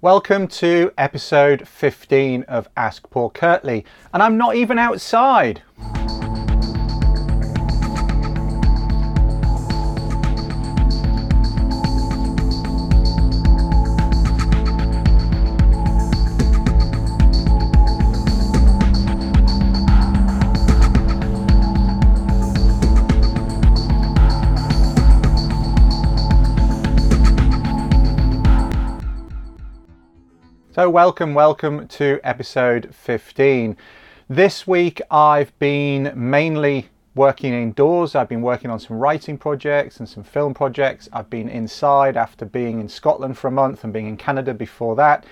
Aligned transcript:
Welcome 0.00 0.46
to 0.48 0.92
episode 0.96 1.66
15 1.66 2.44
of 2.44 2.68
Ask 2.76 3.10
Paul 3.10 3.30
Kirtley, 3.30 3.84
and 4.14 4.22
I'm 4.22 4.36
not 4.38 4.54
even 4.54 4.78
outside. 4.78 5.62
So, 30.78 30.88
welcome, 30.88 31.34
welcome 31.34 31.88
to 31.88 32.20
episode 32.22 32.94
15. 32.94 33.76
This 34.28 34.64
week 34.64 35.02
I've 35.10 35.58
been 35.58 36.12
mainly 36.14 36.88
working 37.16 37.52
indoors. 37.52 38.14
I've 38.14 38.28
been 38.28 38.42
working 38.42 38.70
on 38.70 38.78
some 38.78 38.96
writing 38.96 39.38
projects 39.38 39.98
and 39.98 40.08
some 40.08 40.22
film 40.22 40.54
projects. 40.54 41.08
I've 41.12 41.28
been 41.28 41.48
inside 41.48 42.16
after 42.16 42.44
being 42.44 42.78
in 42.78 42.88
Scotland 42.88 43.36
for 43.36 43.48
a 43.48 43.50
month 43.50 43.82
and 43.82 43.92
being 43.92 44.06
in 44.06 44.16
Canada 44.16 44.54
before 44.54 44.94
that. 44.94 45.26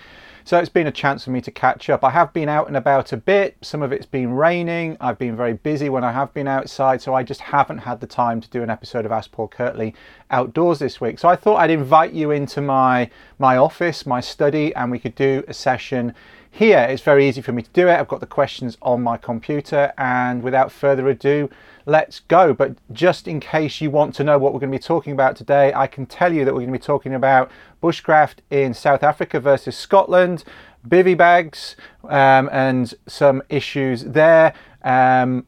So 0.46 0.60
it's 0.60 0.68
been 0.68 0.86
a 0.86 0.92
chance 0.92 1.24
for 1.24 1.32
me 1.32 1.40
to 1.40 1.50
catch 1.50 1.90
up. 1.90 2.04
I 2.04 2.10
have 2.10 2.32
been 2.32 2.48
out 2.48 2.68
and 2.68 2.76
about 2.76 3.12
a 3.12 3.16
bit. 3.16 3.56
Some 3.62 3.82
of 3.82 3.90
it's 3.90 4.06
been 4.06 4.32
raining. 4.32 4.96
I've 5.00 5.18
been 5.18 5.36
very 5.36 5.54
busy 5.54 5.88
when 5.88 6.04
I 6.04 6.12
have 6.12 6.32
been 6.34 6.46
outside, 6.46 7.02
so 7.02 7.14
I 7.14 7.24
just 7.24 7.40
haven't 7.40 7.78
had 7.78 8.00
the 8.00 8.06
time 8.06 8.40
to 8.40 8.48
do 8.48 8.62
an 8.62 8.70
episode 8.70 9.04
of 9.04 9.10
Ask 9.10 9.32
Paul 9.32 9.48
Kirtley 9.48 9.92
outdoors 10.30 10.78
this 10.78 11.00
week. 11.00 11.18
So 11.18 11.28
I 11.28 11.34
thought 11.34 11.56
I'd 11.56 11.70
invite 11.70 12.12
you 12.12 12.30
into 12.30 12.60
my 12.60 13.10
my 13.40 13.56
office, 13.56 14.06
my 14.06 14.20
study, 14.20 14.72
and 14.76 14.88
we 14.88 15.00
could 15.00 15.16
do 15.16 15.42
a 15.48 15.52
session 15.52 16.14
here. 16.48 16.78
It's 16.78 17.02
very 17.02 17.28
easy 17.28 17.40
for 17.40 17.50
me 17.50 17.62
to 17.62 17.70
do 17.70 17.88
it. 17.88 17.98
I've 17.98 18.06
got 18.06 18.20
the 18.20 18.26
questions 18.26 18.78
on 18.82 19.02
my 19.02 19.16
computer, 19.16 19.92
and 19.98 20.44
without 20.44 20.70
further 20.70 21.08
ado, 21.08 21.50
let's 21.86 22.20
go. 22.20 22.52
But 22.52 22.76
just 22.92 23.26
in 23.26 23.40
case 23.40 23.80
you 23.80 23.90
want 23.90 24.14
to 24.16 24.24
know 24.24 24.38
what 24.38 24.52
we're 24.52 24.60
going 24.60 24.72
to 24.72 24.78
be 24.78 24.82
talking 24.82 25.12
about 25.12 25.36
today, 25.36 25.72
I 25.72 25.86
can 25.86 26.04
tell 26.04 26.32
you 26.32 26.44
that 26.44 26.52
we're 26.52 26.60
going 26.60 26.72
to 26.72 26.78
be 26.78 26.84
talking 26.84 27.14
about 27.14 27.50
bushcraft 27.82 28.38
in 28.50 28.74
South 28.74 29.02
Africa 29.02 29.40
versus 29.40 29.76
Scotland, 29.76 30.44
bivy 30.86 31.16
bags, 31.16 31.76
um, 32.04 32.50
and 32.52 32.92
some 33.06 33.42
issues 33.48 34.04
there. 34.04 34.52
Um, 34.82 35.46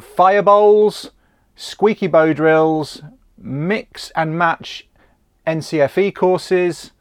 fire 0.00 0.42
bowls, 0.42 1.10
squeaky 1.56 2.06
bow 2.06 2.32
drills, 2.32 3.02
mix 3.36 4.10
and 4.14 4.38
match 4.38 4.86
NCFE 5.46 6.14
courses, 6.14 6.92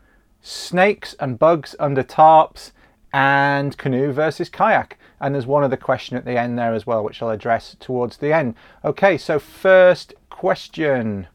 snakes 0.42 1.14
and 1.20 1.38
bugs 1.38 1.76
under 1.80 2.04
tarps, 2.04 2.72
and 3.14 3.78
canoe 3.78 4.12
versus 4.12 4.50
kayak. 4.50 4.98
And 5.20 5.34
there's 5.34 5.48
one 5.48 5.64
other 5.64 5.78
question 5.78 6.18
at 6.18 6.26
the 6.26 6.40
end 6.40 6.58
there 6.58 6.74
as 6.74 6.86
well, 6.86 7.04
which 7.04 7.22
I'll 7.22 7.30
address 7.30 7.76
towards 7.80 8.18
the 8.18 8.34
end. 8.34 8.56
Okay, 8.84 9.18
so 9.18 9.40
first 9.40 10.14
question. 10.30 11.28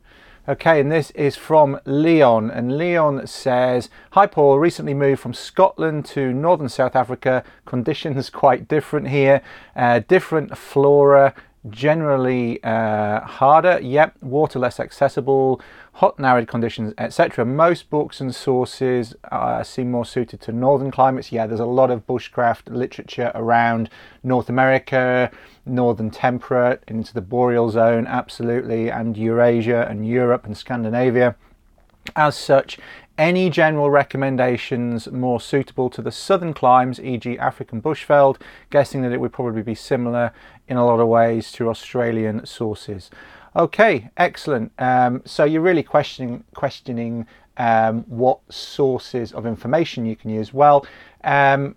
Okay, 0.48 0.80
and 0.80 0.90
this 0.90 1.12
is 1.12 1.36
from 1.36 1.78
Leon. 1.84 2.50
And 2.50 2.76
Leon 2.76 3.28
says 3.28 3.88
Hi, 4.10 4.26
Paul. 4.26 4.58
Recently 4.58 4.92
moved 4.92 5.20
from 5.20 5.34
Scotland 5.34 6.04
to 6.06 6.32
northern 6.32 6.68
South 6.68 6.96
Africa. 6.96 7.44
Conditions 7.64 8.28
quite 8.28 8.66
different 8.66 9.08
here. 9.08 9.40
Uh, 9.76 10.00
different 10.00 10.58
flora, 10.58 11.32
generally 11.70 12.62
uh, 12.64 13.20
harder. 13.20 13.78
Yep, 13.80 14.16
water 14.20 14.58
less 14.58 14.80
accessible 14.80 15.60
hot 15.92 16.16
and 16.16 16.26
arid 16.26 16.48
conditions, 16.48 16.94
etc. 16.96 17.44
Most 17.44 17.90
books 17.90 18.20
and 18.20 18.34
sources 18.34 19.14
uh, 19.30 19.62
seem 19.62 19.90
more 19.90 20.06
suited 20.06 20.40
to 20.42 20.52
northern 20.52 20.90
climates. 20.90 21.30
Yeah, 21.30 21.46
there's 21.46 21.60
a 21.60 21.66
lot 21.66 21.90
of 21.90 22.06
bushcraft 22.06 22.74
literature 22.74 23.30
around 23.34 23.90
North 24.22 24.48
America, 24.48 25.30
northern 25.66 26.10
temperate, 26.10 26.82
into 26.88 27.12
the 27.12 27.20
boreal 27.20 27.68
zone, 27.68 28.06
absolutely, 28.06 28.90
and 28.90 29.16
Eurasia 29.16 29.86
and 29.88 30.08
Europe 30.08 30.46
and 30.46 30.56
Scandinavia. 30.56 31.36
As 32.16 32.36
such, 32.36 32.78
any 33.18 33.50
general 33.50 33.90
recommendations 33.90 35.10
more 35.12 35.40
suitable 35.40 35.90
to 35.90 36.02
the 36.02 36.10
southern 36.10 36.54
climes, 36.54 36.98
e.g., 36.98 37.38
African 37.38 37.80
bushveld, 37.82 38.38
guessing 38.70 39.02
that 39.02 39.12
it 39.12 39.20
would 39.20 39.32
probably 39.32 39.62
be 39.62 39.74
similar 39.74 40.32
in 40.66 40.76
a 40.76 40.86
lot 40.86 40.98
of 40.98 41.06
ways 41.06 41.52
to 41.52 41.68
Australian 41.68 42.46
sources. 42.46 43.10
Okay, 43.54 44.08
excellent. 44.16 44.72
Um, 44.78 45.22
so 45.26 45.44
you're 45.44 45.60
really 45.60 45.82
questioning 45.82 46.44
questioning 46.54 47.26
um, 47.58 48.04
what 48.08 48.40
sources 48.50 49.32
of 49.32 49.44
information 49.44 50.06
you 50.06 50.16
can 50.16 50.30
use. 50.30 50.54
Well, 50.54 50.86
um, 51.22 51.76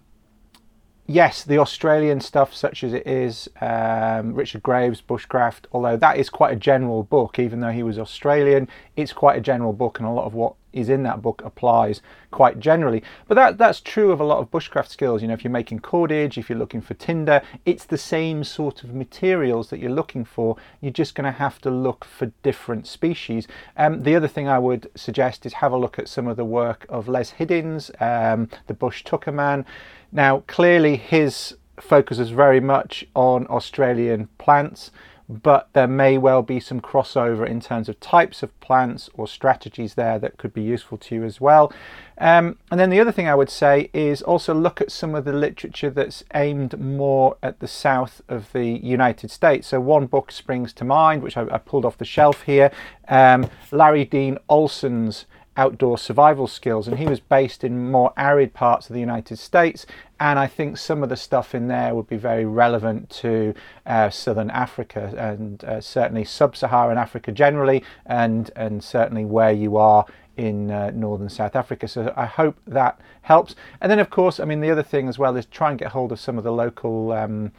yes, 1.05 1.43
the 1.43 1.57
Australian 1.57 2.21
stuff, 2.21 2.55
such 2.55 2.83
as 2.83 2.93
it 2.93 3.05
is, 3.05 3.49
um, 3.59 4.33
Richard 4.33 4.63
Graves, 4.63 5.01
Bushcraft, 5.01 5.65
although 5.73 5.97
that 5.97 6.17
is 6.17 6.29
quite 6.29 6.53
a 6.53 6.55
general 6.55 7.03
book, 7.03 7.39
even 7.39 7.59
though 7.59 7.71
he 7.71 7.83
was 7.83 7.99
Australian, 7.99 8.69
it's 8.95 9.11
quite 9.11 9.37
a 9.37 9.41
general 9.41 9.73
book, 9.73 9.99
and 9.99 10.07
a 10.07 10.11
lot 10.11 10.25
of 10.25 10.33
what 10.33 10.55
is 10.75 10.89
in 10.89 11.03
that 11.03 11.21
book 11.21 11.41
applies 11.43 12.01
quite 12.31 12.59
generally. 12.59 13.01
But 13.27 13.35
that 13.35 13.57
that's 13.57 13.79
true 13.79 14.11
of 14.11 14.19
a 14.19 14.23
lot 14.25 14.39
of 14.39 14.51
bushcraft 14.51 14.89
skills. 14.89 15.21
You 15.21 15.29
know, 15.29 15.33
if 15.33 15.43
you're 15.43 15.51
making 15.51 15.79
cordage, 15.79 16.37
if 16.37 16.49
you're 16.49 16.59
looking 16.59 16.81
for 16.81 16.93
tinder, 16.93 17.41
it's 17.65 17.85
the 17.85 17.97
same 17.97 18.43
sort 18.43 18.83
of 18.83 18.93
materials 18.93 19.69
that 19.69 19.79
you're 19.79 19.89
looking 19.89 20.25
for. 20.25 20.57
You're 20.81 20.91
just 20.91 21.15
going 21.15 21.25
to 21.25 21.39
have 21.39 21.59
to 21.61 21.71
look 21.71 22.05
for 22.05 22.27
different 22.43 22.85
species. 22.85 23.47
Um, 23.77 24.03
the 24.03 24.15
other 24.15 24.27
thing 24.27 24.47
I 24.47 24.59
would 24.59 24.91
suggest 24.95 25.45
is 25.45 25.53
have 25.53 25.71
a 25.71 25.77
look 25.77 25.97
at 25.97 26.09
some 26.09 26.27
of 26.27 26.37
the 26.37 26.45
work 26.45 26.85
of 26.89 27.07
Les 27.07 27.31
Hiddins, 27.31 27.89
um, 28.01 28.49
the 28.67 28.73
Bush 28.73 29.03
Tucker 29.03 29.31
man. 29.31 29.65
Now, 30.11 30.43
clearly 30.47 30.97
his 30.97 31.55
focus 31.79 32.19
is 32.19 32.29
very 32.29 32.59
much 32.59 33.05
on 33.15 33.47
Australian 33.47 34.29
plants 34.37 34.91
but 35.27 35.69
there 35.73 35.87
may 35.87 36.17
well 36.17 36.41
be 36.41 36.59
some 36.59 36.79
crossover 36.79 37.47
in 37.47 37.59
terms 37.59 37.89
of 37.89 37.99
types 37.99 38.43
of 38.43 38.57
plants 38.59 39.09
or 39.15 39.27
strategies 39.27 39.95
there 39.95 40.19
that 40.19 40.37
could 40.37 40.53
be 40.53 40.61
useful 40.61 40.97
to 40.99 41.15
you 41.15 41.23
as 41.23 41.41
well. 41.41 41.73
Um, 42.17 42.57
and 42.71 42.79
then 42.79 42.89
the 42.89 42.99
other 42.99 43.11
thing 43.11 43.27
I 43.27 43.35
would 43.35 43.49
say 43.49 43.89
is 43.93 44.21
also 44.21 44.53
look 44.53 44.81
at 44.81 44.91
some 44.91 45.15
of 45.15 45.25
the 45.25 45.33
literature 45.33 45.89
that's 45.89 46.23
aimed 46.33 46.79
more 46.79 47.37
at 47.41 47.59
the 47.59 47.67
south 47.67 48.21
of 48.29 48.51
the 48.53 48.65
United 48.65 49.31
States. 49.31 49.67
So 49.67 49.79
one 49.79 50.05
book 50.05 50.31
springs 50.31 50.73
to 50.73 50.85
mind, 50.85 51.23
which 51.23 51.37
I, 51.37 51.47
I 51.51 51.57
pulled 51.57 51.85
off 51.85 51.97
the 51.97 52.05
shelf 52.05 52.43
here, 52.43 52.71
um, 53.07 53.49
Larry 53.71 54.05
Dean 54.05 54.37
Olsen's 54.47 55.25
outdoor 55.57 55.97
survival 55.97 56.47
skills, 56.47 56.87
and 56.87 56.99
he 56.99 57.05
was 57.05 57.19
based 57.19 57.63
in 57.63 57.91
more 57.91 58.11
arid 58.17 58.53
parts 58.53 58.89
of 58.89 58.93
the 58.93 58.99
United 58.99 59.37
States. 59.37 59.85
And 60.19 60.39
I 60.39 60.47
think 60.47 60.77
some 60.77 61.03
of 61.03 61.09
the 61.09 61.15
stuff 61.15 61.55
in 61.55 61.67
there 61.67 61.95
would 61.95 62.07
be 62.07 62.17
very 62.17 62.45
relevant 62.45 63.09
to 63.21 63.53
uh, 63.85 64.09
southern 64.09 64.49
Africa 64.49 65.13
and 65.17 65.63
uh, 65.63 65.81
certainly 65.81 66.23
sub-Saharan 66.23 66.97
Africa 66.97 67.31
generally, 67.31 67.83
and 68.05 68.51
and 68.55 68.83
certainly 68.83 69.25
where 69.25 69.51
you 69.51 69.77
are 69.77 70.05
in 70.37 70.69
uh, 70.69 70.91
northern 70.93 71.29
South 71.29 71.55
Africa. 71.55 71.87
So 71.87 72.13
I 72.15 72.25
hope 72.25 72.57
that 72.67 72.99
helps. 73.21 73.55
And 73.79 73.89
then, 73.89 73.99
of 73.99 74.09
course, 74.09 74.39
I 74.39 74.45
mean 74.45 74.61
the 74.61 74.71
other 74.71 74.83
thing 74.83 75.07
as 75.07 75.17
well 75.17 75.35
is 75.37 75.45
try 75.45 75.69
and 75.69 75.79
get 75.79 75.91
hold 75.91 76.11
of 76.11 76.19
some 76.19 76.37
of 76.37 76.43
the 76.43 76.51
local. 76.51 77.11
Um, 77.11 77.51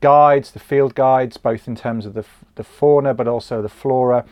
guides, 0.00 0.52
the 0.52 0.60
field 0.60 0.94
guides, 0.94 1.36
both 1.36 1.66
in 1.66 1.74
terms 1.74 2.06
of 2.06 2.14
the, 2.14 2.24
the 2.54 2.64
fauna 2.64 3.14
but 3.14 3.26
also 3.26 3.60
the 3.60 3.68
flora, 3.68 4.24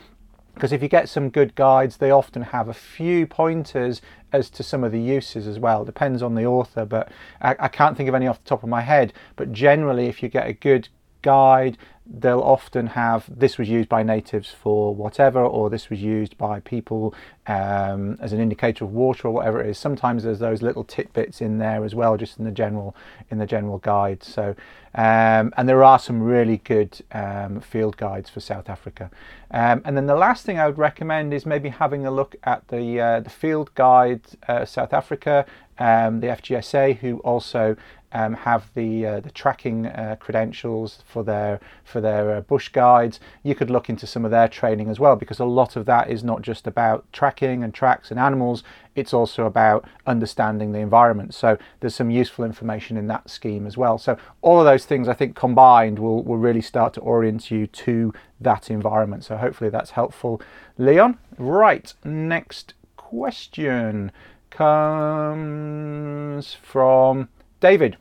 because 0.57 0.73
if 0.73 0.83
you 0.83 0.89
get 0.89 1.07
some 1.07 1.29
good 1.29 1.55
guides 1.55 1.99
they 1.99 2.11
often 2.11 2.41
have 2.41 2.67
a 2.67 2.75
few 2.75 3.27
pointers 3.27 4.01
as 4.33 4.49
to 4.49 4.63
some 4.63 4.83
of 4.83 4.91
the 4.91 5.01
uses 5.01 5.47
as 5.47 5.59
well. 5.59 5.85
Depends 5.85 6.23
on 6.23 6.35
the 6.35 6.47
author 6.47 6.87
but 6.87 7.13
I, 7.43 7.55
I, 7.59 7.69
can't 7.69 7.95
think 7.95 8.09
of 8.09 8.15
any 8.15 8.27
off 8.27 8.43
the 8.43 8.49
top 8.49 8.63
of 8.63 8.71
my 8.71 8.81
head. 8.81 9.13
But 9.37 9.53
generally 9.53 10.07
if 10.07 10.23
you 10.23 10.31
get 10.31 10.47
a 10.47 10.55
good 10.55 10.89
guide 11.21 11.77
they'll 12.09 12.41
often 12.41 12.89
have 12.89 13.25
this 13.29 13.59
was 13.59 13.69
used 13.69 13.89
by 13.89 14.03
natives 14.03 14.51
for 14.51 14.95
whatever 14.95 15.41
or 15.41 15.69
this 15.69 15.91
was 15.91 16.01
used 16.01 16.39
by 16.39 16.61
people 16.61 17.15
um, 17.47 18.17
as 18.21 18.33
an 18.33 18.41
indicator 18.41 18.85
of 18.85 18.93
water 18.93 19.29
or 19.29 19.33
whatever 19.33 19.61
it 19.61 19.69
is. 19.69 19.79
Sometimes 19.79 20.23
there's 20.23 20.39
those 20.39 20.63
little 20.63 20.85
tidbits 20.85 21.41
in 21.41 21.59
there 21.59 21.85
as 21.85 21.95
well 21.95 22.17
just 22.17 22.39
in 22.39 22.45
the 22.45 22.51
general 22.51 22.95
in 23.31 23.39
the 23.39 23.47
general 23.47 23.79
guide. 23.79 24.23
So 24.23 24.55
um, 24.95 25.53
and 25.57 25.69
there 25.69 25.85
are 25.85 25.99
some 25.99 26.23
really 26.23 26.59
good 26.59 27.01
um, 27.13 27.61
field 27.61 27.97
guides 27.97 28.31
for 28.31 28.41
South 28.41 28.71
Africa. 28.71 29.11
Um, 29.51 29.83
and 29.85 29.97
then 29.97 30.07
the 30.07 30.17
last 30.17 30.47
thing 30.47 30.59
I 30.59 30.67
would 30.67 30.79
recommend 30.79 31.35
is 31.35 31.45
maybe 31.45 31.69
having 31.69 32.07
a 32.07 32.11
look 32.11 32.35
at 32.45 32.67
the 32.69 33.01
uh, 33.01 33.21
the 33.21 33.31
field 33.31 33.75
guide 33.75 34.23
uh, 34.49 34.65
South 34.65 34.93
Africa 34.93 35.45
um, 35.79 36.21
the 36.21 36.29
FGSA 36.29 36.99
who 36.99 37.19
also 37.19 37.77
um, 38.13 38.35
have 38.35 38.71
the 38.75 39.07
uh, 39.07 39.21
the 39.21 39.31
tracking 39.31 39.87
uh, 39.87 40.17
credentials 40.19 41.03
for 41.07 41.23
their 41.23 41.61
for 41.85 42.01
their 42.01 42.37
uh, 42.37 42.41
bush 42.41 42.69
guides. 42.69 43.21
You 43.43 43.55
could 43.55 43.71
look 43.71 43.89
into 43.89 44.07
some 44.07 44.25
of 44.25 44.31
their 44.31 44.49
training 44.49 44.89
as 44.89 45.01
well 45.01 45.17
because 45.17 45.39
a 45.39 45.45
lot 45.45 45.77
of 45.77 45.87
that 45.87 46.11
is 46.11 46.25
not 46.25 46.43
just 46.43 46.67
about 46.67 47.11
tracking 47.13 47.63
and 47.63 47.75
tracks 47.75 48.11
and 48.11 48.19
animals. 48.19 48.63
It's 48.95 49.13
also 49.13 49.45
about 49.45 49.87
understanding 50.07 50.73
the 50.73 50.79
environment. 50.79 51.35
So 51.35 51.59
there's 51.81 51.95
some 51.95 52.11
useful 52.11 52.45
information 52.45 52.97
in 52.97 53.09
that 53.09 53.29
scheme 53.29 53.67
as 53.67 53.77
well. 53.77 53.99
So 53.99 54.17
all 54.41 54.59
of 54.59 54.65
those 54.65 54.87
things 54.87 55.09
I 55.09 55.15
think 55.15 55.37
combined 55.37 55.99
will 55.99 56.23
will 56.23 56.39
really 56.39 56.63
start 56.63 56.95
to 56.95 57.01
orient 57.01 57.51
you 57.51 57.67
to 57.67 58.13
that 58.41 58.71
environment. 58.71 59.25
So 59.25 59.37
hopefully 59.37 59.71
that's 59.71 59.91
helpful, 59.91 60.41
Leon. 60.79 61.19
Right, 61.39 61.93
next 62.05 62.75
question. 62.97 64.13
comes 64.51 66.55
from 66.55 67.29
David. 67.67 67.97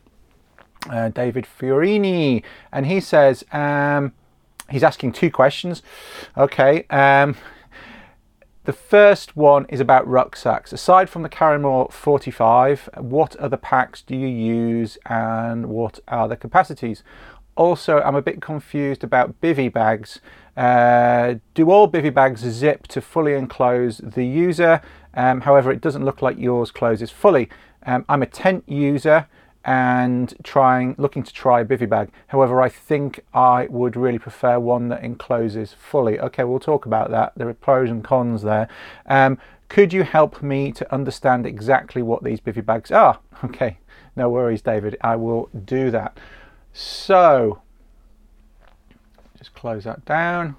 Uh, 0.88 1.08
David 1.08 1.44
Fiorini, 1.44 2.44
and 2.70 2.86
he 2.86 3.00
says 3.00 3.42
um, 3.50 4.12
he's 4.70 4.84
asking 4.84 5.10
two 5.10 5.28
questions. 5.28 5.82
Okay, 6.36 6.84
um, 6.84 7.34
the 8.62 8.72
first 8.72 9.36
one 9.36 9.66
is 9.68 9.80
about 9.80 10.06
rucksacks. 10.06 10.72
Aside 10.72 11.10
from 11.10 11.22
the 11.22 11.28
Karrimor 11.28 11.90
45, 11.90 12.90
what 12.98 13.34
other 13.36 13.56
packs 13.56 14.02
do 14.02 14.14
you 14.14 14.28
use 14.28 14.98
and 15.06 15.66
what 15.66 15.98
are 16.06 16.28
the 16.28 16.36
capacities? 16.36 17.02
Also, 17.56 18.00
I'm 18.02 18.14
a 18.14 18.22
bit 18.22 18.40
confused 18.40 19.02
about 19.02 19.40
bivy 19.40 19.72
bags. 19.72 20.20
Uh, 20.56 21.34
do 21.54 21.72
all 21.72 21.90
bivy 21.90 22.14
bags 22.14 22.42
zip 22.42 22.86
to 22.86 23.00
fully 23.00 23.34
enclose 23.34 23.98
the 23.98 24.24
user? 24.24 24.80
Um, 25.14 25.40
however, 25.40 25.72
it 25.72 25.80
doesn't 25.80 26.04
look 26.04 26.22
like 26.22 26.38
yours 26.38 26.70
closes 26.70 27.10
fully. 27.10 27.48
Um, 27.84 28.04
I'm 28.08 28.22
a 28.22 28.26
tent 28.26 28.62
user 28.68 29.26
and 29.66 30.32
trying 30.44 30.94
looking 30.96 31.24
to 31.24 31.32
try 31.32 31.60
a 31.60 31.64
bivy 31.64 31.88
bag. 31.88 32.10
However, 32.28 32.62
I 32.62 32.68
think 32.68 33.20
I 33.34 33.66
would 33.68 33.96
really 33.96 34.18
prefer 34.18 34.60
one 34.60 34.88
that 34.90 35.02
encloses 35.02 35.74
fully. 35.74 36.20
Okay, 36.20 36.44
we'll 36.44 36.60
talk 36.60 36.86
about 36.86 37.10
that. 37.10 37.32
There 37.36 37.48
are 37.48 37.54
pros 37.54 37.90
and 37.90 38.02
cons 38.02 38.42
there. 38.42 38.68
Um, 39.06 39.38
could 39.68 39.92
you 39.92 40.04
help 40.04 40.40
me 40.40 40.70
to 40.70 40.94
understand 40.94 41.46
exactly 41.46 42.00
what 42.00 42.22
these 42.22 42.40
bivy 42.40 42.64
bags 42.64 42.90
are? 42.90 43.18
Okay, 43.44 43.76
no 44.16 44.30
worries, 44.30 44.62
David. 44.62 44.96
I 45.02 45.16
will 45.16 45.50
do 45.66 45.90
that. 45.90 46.18
So, 46.72 47.60
just 49.36 49.52
close 49.52 49.84
that 49.84 50.06
down. 50.06 50.56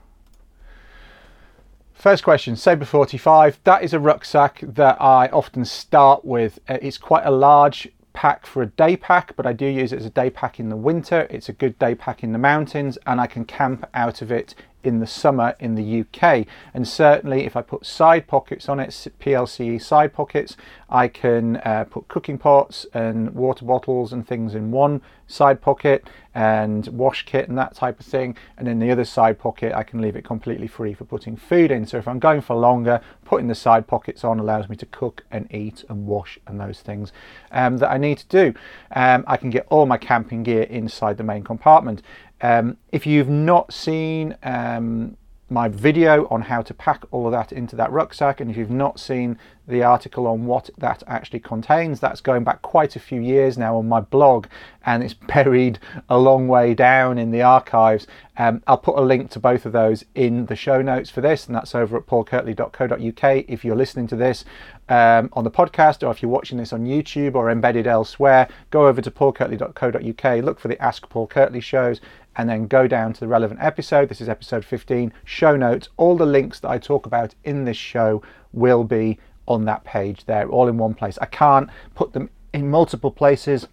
First 1.91 2.23
question, 2.23 2.55
Sabre 2.55 2.85
45. 2.85 3.57
That 3.63 3.81
is 3.81 3.93
a 3.93 3.99
rucksack 3.99 4.59
that 4.61 5.01
I 5.01 5.27
often 5.29 5.65
start 5.65 6.23
with. 6.23 6.59
Uh, 6.69 6.77
it's 6.83 6.99
quite 6.99 7.25
a 7.25 7.31
large 7.31 7.89
pack 8.17 8.47
for 8.47 8.63
a 8.63 8.65
day 8.65 8.97
pack, 8.97 9.35
but 9.35 9.45
I 9.45 9.53
do 9.53 9.67
use 9.67 9.93
it 9.93 9.97
as 9.97 10.05
a 10.07 10.09
day 10.09 10.31
pack 10.31 10.59
in 10.59 10.69
the 10.69 10.75
winter. 10.75 11.27
It's 11.29 11.49
a 11.49 11.53
good 11.53 11.77
day 11.77 11.93
pack 11.93 12.23
in 12.23 12.31
the 12.31 12.39
mountains, 12.39 12.97
and 13.05 13.21
I 13.21 13.27
can 13.27 13.45
camp 13.45 13.87
out 13.93 14.23
of 14.23 14.31
it 14.31 14.55
in 14.83 14.99
the 14.99 15.07
summer 15.07 15.55
in 15.59 15.75
the 15.75 16.01
UK. 16.01 16.45
And 16.73 16.87
certainly, 16.87 17.45
if 17.45 17.55
I 17.55 17.61
put 17.61 17.85
side 17.85 18.27
pockets 18.27 18.69
on 18.69 18.79
it, 18.79 18.89
PLCE 18.89 19.81
side 19.81 20.13
pockets, 20.13 20.55
I 20.89 21.07
can 21.07 21.57
uh, 21.57 21.85
put 21.89 22.07
cooking 22.07 22.37
pots 22.37 22.85
and 22.93 23.31
water 23.31 23.65
bottles 23.65 24.13
and 24.13 24.25
things 24.25 24.55
in 24.55 24.71
one 24.71 25.01
side 25.27 25.59
pocket 25.59 26.07
and 26.33 26.87
wash 26.87 27.25
kit 27.25 27.49
and 27.49 27.57
that 27.57 27.75
type 27.75 27.99
of 27.99 28.05
thing. 28.05 28.37
And 28.57 28.67
in 28.67 28.79
the 28.79 28.91
other 28.91 29.03
side 29.03 29.39
pocket, 29.39 29.73
I 29.73 29.83
can 29.83 30.01
leave 30.01 30.15
it 30.15 30.23
completely 30.23 30.67
free 30.67 30.93
for 30.93 31.03
putting 31.03 31.35
food 31.35 31.71
in. 31.71 31.85
So 31.85 31.97
if 31.97 32.07
I'm 32.07 32.19
going 32.19 32.41
for 32.41 32.55
longer, 32.55 33.01
putting 33.25 33.47
the 33.47 33.55
side 33.55 33.87
pockets 33.87 34.23
on 34.23 34.39
allows 34.39 34.69
me 34.69 34.75
to 34.77 34.85
cook 34.85 35.25
and 35.31 35.53
eat 35.53 35.83
and 35.89 36.07
wash 36.07 36.39
and 36.47 36.59
those 36.59 36.79
things 36.79 37.11
um, 37.51 37.77
that 37.79 37.91
I 37.91 37.97
need 37.97 38.19
to 38.19 38.27
do. 38.27 38.53
Um, 38.95 39.25
I 39.27 39.35
can 39.35 39.49
get 39.49 39.67
all 39.69 39.85
my 39.85 39.97
camping 39.97 40.43
gear 40.43 40.63
inside 40.63 41.17
the 41.17 41.23
main 41.23 41.43
compartment. 41.43 42.01
Um, 42.41 42.77
if 42.91 43.05
you've 43.05 43.29
not 43.29 43.73
seen 43.73 44.35
um, 44.43 45.17
my 45.49 45.69
video 45.69 46.27
on 46.27 46.41
how 46.41 46.61
to 46.61 46.73
pack 46.73 47.03
all 47.11 47.25
of 47.25 47.31
that 47.31 47.51
into 47.51 47.75
that 47.77 47.91
rucksack, 47.91 48.41
and 48.41 48.51
if 48.51 48.57
you've 48.57 48.69
not 48.69 48.99
seen 48.99 49.37
the 49.65 49.83
article 49.83 50.27
on 50.27 50.45
what 50.45 50.69
that 50.77 51.03
actually 51.07 51.39
contains, 51.39 51.99
that's 51.99 52.21
going 52.21 52.43
back 52.43 52.61
quite 52.61 52.95
a 52.95 52.99
few 52.99 53.21
years 53.21 53.57
now 53.57 53.77
on 53.77 53.87
my 53.87 54.01
blog, 54.01 54.47
and 54.85 55.03
it's 55.03 55.13
buried 55.33 55.79
a 56.09 56.17
long 56.17 56.47
way 56.47 56.73
down 56.73 57.17
in 57.17 57.31
the 57.31 57.41
archives. 57.41 58.07
Um, 58.37 58.61
I'll 58.67 58.77
put 58.77 58.97
a 58.97 59.01
link 59.01 59.31
to 59.31 59.39
both 59.39 59.65
of 59.65 59.71
those 59.71 60.03
in 60.15 60.45
the 60.47 60.55
show 60.55 60.81
notes 60.81 61.09
for 61.09 61.21
this, 61.21 61.47
and 61.47 61.55
that's 61.55 61.73
over 61.73 61.97
at 61.97 62.05
paulkirtley.co.uk. 62.05 63.45
If 63.47 63.63
you're 63.63 63.75
listening 63.75 64.07
to 64.07 64.15
this 64.15 64.43
um, 64.89 65.29
on 65.33 65.43
the 65.43 65.51
podcast, 65.51 66.05
or 66.05 66.11
if 66.11 66.21
you're 66.21 66.31
watching 66.31 66.57
this 66.57 66.73
on 66.73 66.85
YouTube 66.85 67.35
or 67.35 67.49
embedded 67.49 67.87
elsewhere, 67.87 68.47
go 68.69 68.87
over 68.87 69.01
to 69.01 69.11
paulkirtley.co.uk, 69.11 70.43
look 70.43 70.59
for 70.59 70.67
the 70.67 70.81
Ask 70.81 71.07
Paul 71.09 71.27
Kirtley 71.27 71.61
shows, 71.61 72.01
and 72.37 72.47
then 72.47 72.67
go 72.67 72.87
down 72.87 73.13
to 73.13 73.19
the 73.19 73.27
relevant 73.27 73.59
episode. 73.61 74.09
This 74.09 74.21
is 74.21 74.29
episode 74.29 74.63
15. 74.63 75.11
Show 75.25 75.57
notes. 75.57 75.89
All 75.97 76.15
the 76.15 76.25
links 76.25 76.59
that 76.59 76.69
I 76.69 76.77
talk 76.77 77.05
about 77.05 77.33
in 77.43 77.65
this 77.65 77.77
show 77.77 78.21
will 78.53 78.83
be 78.83 79.19
on 79.47 79.65
that 79.65 79.83
page 79.83 80.25
there, 80.25 80.47
all 80.47 80.67
in 80.67 80.77
one 80.77 80.93
place. 80.93 81.17
I 81.19 81.25
can't 81.25 81.69
put 81.95 82.13
them 82.13 82.29
in 82.53 82.69
multiple 82.69 83.11
places. 83.11 83.67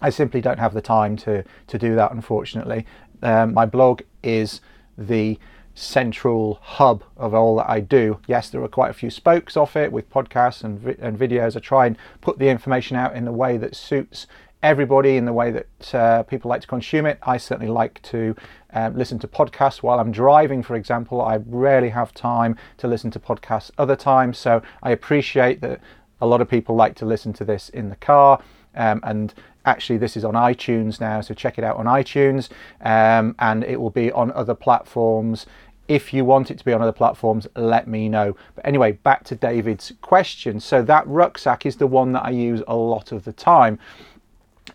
I 0.00 0.10
simply 0.10 0.40
don't 0.40 0.58
have 0.58 0.74
the 0.74 0.80
time 0.80 1.16
to, 1.18 1.44
to 1.66 1.78
do 1.78 1.94
that, 1.96 2.12
unfortunately. 2.12 2.86
Um, 3.22 3.54
my 3.54 3.66
blog 3.66 4.02
is 4.22 4.60
the 4.96 5.38
central 5.74 6.58
hub 6.62 7.02
of 7.16 7.34
all 7.34 7.56
that 7.56 7.68
I 7.68 7.80
do. 7.80 8.20
Yes, 8.28 8.48
there 8.48 8.62
are 8.62 8.68
quite 8.68 8.90
a 8.90 8.94
few 8.94 9.10
spokes 9.10 9.56
off 9.56 9.76
it 9.76 9.90
with 9.90 10.08
podcasts 10.10 10.62
and, 10.62 10.78
vi- 10.78 10.96
and 11.00 11.18
videos. 11.18 11.56
I 11.56 11.60
try 11.60 11.86
and 11.86 11.96
put 12.20 12.38
the 12.38 12.48
information 12.48 12.96
out 12.96 13.16
in 13.16 13.24
the 13.24 13.32
way 13.32 13.56
that 13.56 13.74
suits 13.74 14.26
everybody 14.64 15.18
in 15.18 15.26
the 15.26 15.32
way 15.32 15.50
that 15.50 15.94
uh, 15.94 16.22
people 16.22 16.48
like 16.48 16.62
to 16.62 16.66
consume 16.66 17.04
it. 17.04 17.18
I 17.22 17.36
certainly 17.36 17.70
like 17.70 18.00
to 18.04 18.34
um, 18.72 18.96
listen 18.96 19.18
to 19.18 19.28
podcasts 19.28 19.82
while 19.82 20.00
I'm 20.00 20.10
driving, 20.10 20.62
for 20.62 20.74
example. 20.74 21.20
I 21.20 21.36
rarely 21.46 21.90
have 21.90 22.14
time 22.14 22.56
to 22.78 22.88
listen 22.88 23.10
to 23.12 23.20
podcasts 23.20 23.70
other 23.76 23.94
times, 23.94 24.38
so 24.38 24.62
I 24.82 24.90
appreciate 24.90 25.60
that 25.60 25.80
a 26.22 26.26
lot 26.26 26.40
of 26.40 26.48
people 26.48 26.74
like 26.74 26.94
to 26.96 27.04
listen 27.04 27.34
to 27.34 27.44
this 27.44 27.68
in 27.68 27.90
the 27.90 27.96
car. 27.96 28.42
Um, 28.74 29.00
and 29.04 29.34
actually, 29.66 29.98
this 29.98 30.16
is 30.16 30.24
on 30.24 30.32
iTunes 30.32 30.98
now, 30.98 31.20
so 31.20 31.34
check 31.34 31.58
it 31.58 31.62
out 31.62 31.76
on 31.76 31.84
iTunes, 31.84 32.48
um, 32.80 33.36
and 33.38 33.64
it 33.64 33.78
will 33.78 33.90
be 33.90 34.10
on 34.12 34.32
other 34.32 34.54
platforms. 34.54 35.44
If 35.88 36.14
you 36.14 36.24
want 36.24 36.50
it 36.50 36.56
to 36.56 36.64
be 36.64 36.72
on 36.72 36.80
other 36.80 36.92
platforms, 36.92 37.46
let 37.54 37.86
me 37.86 38.08
know. 38.08 38.34
But 38.54 38.64
anyway, 38.66 38.92
back 38.92 39.24
to 39.24 39.34
David's 39.34 39.92
question. 40.00 40.58
So, 40.58 40.80
that 40.82 41.06
rucksack 41.06 41.66
is 41.66 41.76
the 41.76 41.86
one 41.86 42.12
that 42.12 42.24
I 42.24 42.30
use 42.30 42.62
a 42.66 42.74
lot 42.74 43.12
of 43.12 43.24
the 43.24 43.32
time 43.34 43.78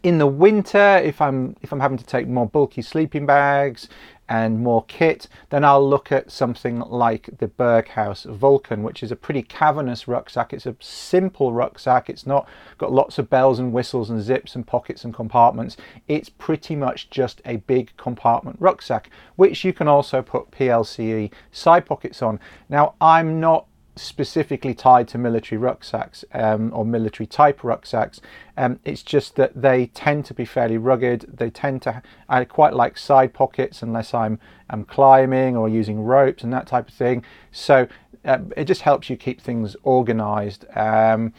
in 0.04 0.18
the 0.18 0.28
winter 0.28 0.98
if 1.04 1.22
i'm 1.22 1.56
if 1.62 1.72
i'm 1.74 1.80
having 1.80 1.98
to 1.98 2.06
take 2.06 2.28
more 2.28 2.48
bulky 2.48 2.82
sleeping 2.82 3.26
bags 3.26 3.90
and 4.30 4.60
more 4.60 4.86
kit 4.86 5.28
then 5.50 5.66
i'll 5.66 5.88
look 5.88 6.12
at 6.12 6.32
something 6.32 6.80
like 6.82 7.30
the 7.40 7.48
berghaus 7.48 8.26
vulcan 8.26 8.84
which 8.84 9.02
is 9.02 9.12
a 9.12 9.16
pretty 9.16 9.42
cavernous 9.42 10.08
rucksack. 10.08 10.54
It's 10.54 10.68
a 10.68 10.76
simple 10.80 11.52
rucksack. 11.52 12.10
It's 12.10 12.26
not 12.26 12.48
got 12.78 12.92
lots 12.92 13.18
of 13.18 13.30
bells 13.30 13.60
and 13.60 13.74
whistles 13.74 14.10
and 14.10 14.22
zips 14.22 14.56
and 14.56 14.66
pockets 14.66 15.04
and 15.04 15.14
compartments. 15.14 15.78
It's 16.08 16.30
pretty 16.30 16.76
much 16.76 17.10
just 17.10 17.42
a 17.46 17.58
big 17.58 17.92
compartment 17.98 18.58
rucksack 18.60 19.10
which 19.36 19.66
you 19.66 19.74
can 19.74 19.88
also 19.88 20.22
put 20.22 20.52
plce 20.52 21.32
side 21.52 21.86
pockets 21.86 22.22
on. 22.22 22.40
Now 22.70 22.94
i'm 23.02 23.40
not 23.40 23.66
specifically 24.00 24.74
tied 24.74 25.08
to 25.10 25.18
military 25.18 25.58
rucksacks 25.58 26.24
um, 26.34 26.72
or 26.74 26.86
military 26.86 27.28
type 27.28 27.64
rucksacks. 27.64 28.22
Um, 28.58 28.80
it's 28.84 29.04
just 29.04 29.36
that 29.36 29.62
they 29.62 29.88
tend 29.88 30.26
to 30.26 30.34
be 30.34 30.46
fairly 30.46 30.78
rugged. 30.78 31.26
They 31.38 31.50
tend 31.50 31.82
to, 31.84 32.02
I 32.28 32.44
quite 32.46 32.74
like 32.74 32.98
side 32.98 33.34
pockets 33.34 33.82
unless 33.82 34.14
I'm, 34.14 34.40
I'm 34.70 34.86
climbing 34.86 35.56
or 35.56 35.70
using 35.70 36.02
ropes 36.02 36.44
and 36.44 36.52
that 36.54 36.68
type 36.68 36.88
of 36.90 36.94
thing. 36.94 37.24
So 37.52 37.88
uh, 38.26 38.40
it 38.58 38.66
just 38.66 38.82
helps 38.82 39.10
you 39.10 39.18
keep 39.18 39.42
things 39.42 39.76
organized. 39.84 40.66
Um, 40.76 41.34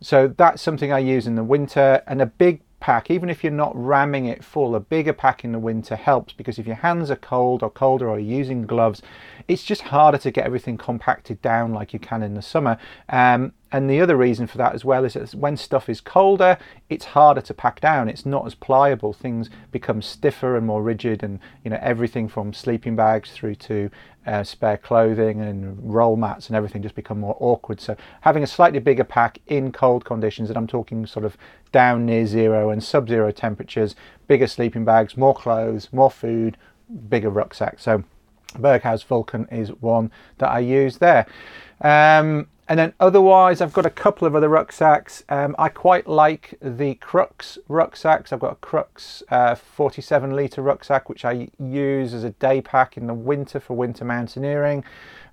so 0.00 0.28
that's 0.28 0.62
something 0.62 0.92
I 0.92 0.98
use 0.98 1.26
in 1.26 1.34
the 1.34 1.44
winter. 1.44 2.02
And 2.06 2.20
a 2.20 2.26
big 2.26 2.60
pack, 2.80 3.10
even 3.10 3.30
if 3.30 3.42
you're 3.42 3.52
not 3.52 3.72
ramming 3.74 4.26
it 4.26 4.44
full, 4.44 4.74
a 4.74 4.80
bigger 4.80 5.12
pack 5.12 5.44
in 5.44 5.52
the 5.52 5.58
winter 5.58 5.96
helps 5.96 6.32
because 6.32 6.58
if 6.58 6.66
your 6.66 6.76
hands 6.76 7.10
are 7.10 7.16
cold 7.16 7.62
or 7.62 7.70
colder 7.70 8.08
or 8.08 8.18
you're 8.18 8.38
using 8.38 8.66
gloves, 8.66 9.02
it's 9.48 9.62
just 9.62 9.82
harder 9.82 10.18
to 10.18 10.30
get 10.30 10.44
everything 10.44 10.76
compacted 10.76 11.40
down 11.42 11.72
like 11.72 11.92
you 11.92 11.98
can 11.98 12.22
in 12.22 12.34
the 12.34 12.42
summer. 12.42 12.78
Um, 13.08 13.52
and 13.72 13.90
the 13.90 14.00
other 14.00 14.16
reason 14.16 14.46
for 14.46 14.58
that 14.58 14.74
as 14.74 14.84
well 14.84 15.04
is 15.04 15.14
that 15.14 15.34
when 15.34 15.56
stuff 15.56 15.88
is 15.88 16.00
colder, 16.00 16.56
it's 16.88 17.06
harder 17.06 17.40
to 17.42 17.54
pack 17.54 17.80
down. 17.80 18.08
It's 18.08 18.24
not 18.24 18.46
as 18.46 18.54
pliable. 18.54 19.12
Things 19.12 19.50
become 19.70 20.00
stiffer 20.00 20.56
and 20.56 20.66
more 20.66 20.82
rigid, 20.82 21.22
and 21.22 21.40
you 21.64 21.70
know 21.70 21.78
everything 21.82 22.28
from 22.28 22.52
sleeping 22.52 22.96
bags 22.96 23.32
through 23.32 23.56
to 23.56 23.90
uh, 24.26 24.42
spare 24.44 24.76
clothing 24.76 25.40
and 25.40 25.78
roll 25.82 26.16
mats 26.16 26.48
and 26.48 26.56
everything 26.56 26.82
just 26.82 26.94
become 26.94 27.20
more 27.20 27.36
awkward. 27.38 27.80
So 27.80 27.96
having 28.22 28.42
a 28.42 28.46
slightly 28.46 28.80
bigger 28.80 29.04
pack 29.04 29.38
in 29.46 29.72
cold 29.72 30.04
conditions, 30.04 30.48
and 30.48 30.56
I'm 30.56 30.66
talking 30.66 31.06
sort 31.06 31.24
of 31.24 31.36
down 31.70 32.06
near 32.06 32.26
zero 32.26 32.70
and 32.70 32.82
sub-zero 32.82 33.30
temperatures, 33.30 33.94
bigger 34.26 34.46
sleeping 34.46 34.84
bags, 34.84 35.16
more 35.16 35.34
clothes, 35.34 35.88
more 35.92 36.10
food, 36.10 36.56
bigger 37.08 37.30
rucksack. 37.30 37.78
So 37.78 38.04
Berghaus 38.58 39.04
Vulcan 39.04 39.46
is 39.50 39.70
one 39.80 40.10
that 40.38 40.48
I 40.48 40.60
use 40.60 40.98
there. 40.98 41.26
Um, 41.80 42.48
and 42.68 42.80
then 42.80 42.94
otherwise, 42.98 43.60
I've 43.60 43.72
got 43.72 43.86
a 43.86 43.90
couple 43.90 44.26
of 44.26 44.34
other 44.34 44.48
rucksacks. 44.48 45.22
Um, 45.28 45.54
I 45.56 45.68
quite 45.68 46.08
like 46.08 46.58
the 46.60 46.94
Crux 46.94 47.58
rucksacks. 47.68 48.32
I've 48.32 48.40
got 48.40 48.52
a 48.52 48.56
Crux 48.56 49.22
uh, 49.28 49.54
47 49.54 50.34
litre 50.34 50.62
rucksack, 50.62 51.08
which 51.08 51.24
I 51.24 51.48
use 51.60 52.12
as 52.12 52.24
a 52.24 52.30
day 52.30 52.60
pack 52.60 52.96
in 52.96 53.06
the 53.06 53.14
winter 53.14 53.60
for 53.60 53.74
winter 53.74 54.04
mountaineering. 54.04 54.84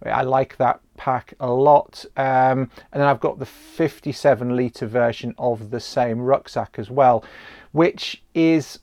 I 0.06 0.22
like 0.22 0.58
that 0.58 0.82
pack 0.96 1.34
a 1.40 1.52
lot. 1.52 2.06
Um, 2.18 2.70
and 2.92 3.02
then 3.02 3.04
I've 3.04 3.20
got 3.20 3.40
the 3.40 3.48
57 3.48 4.56
litre 4.56 4.86
version 4.86 5.34
of 5.40 5.72
the 5.72 5.80
same 5.80 6.22
rucksack 6.22 6.76
as 6.78 6.92
well, 6.92 7.24
which 7.72 8.22
is 8.36 8.80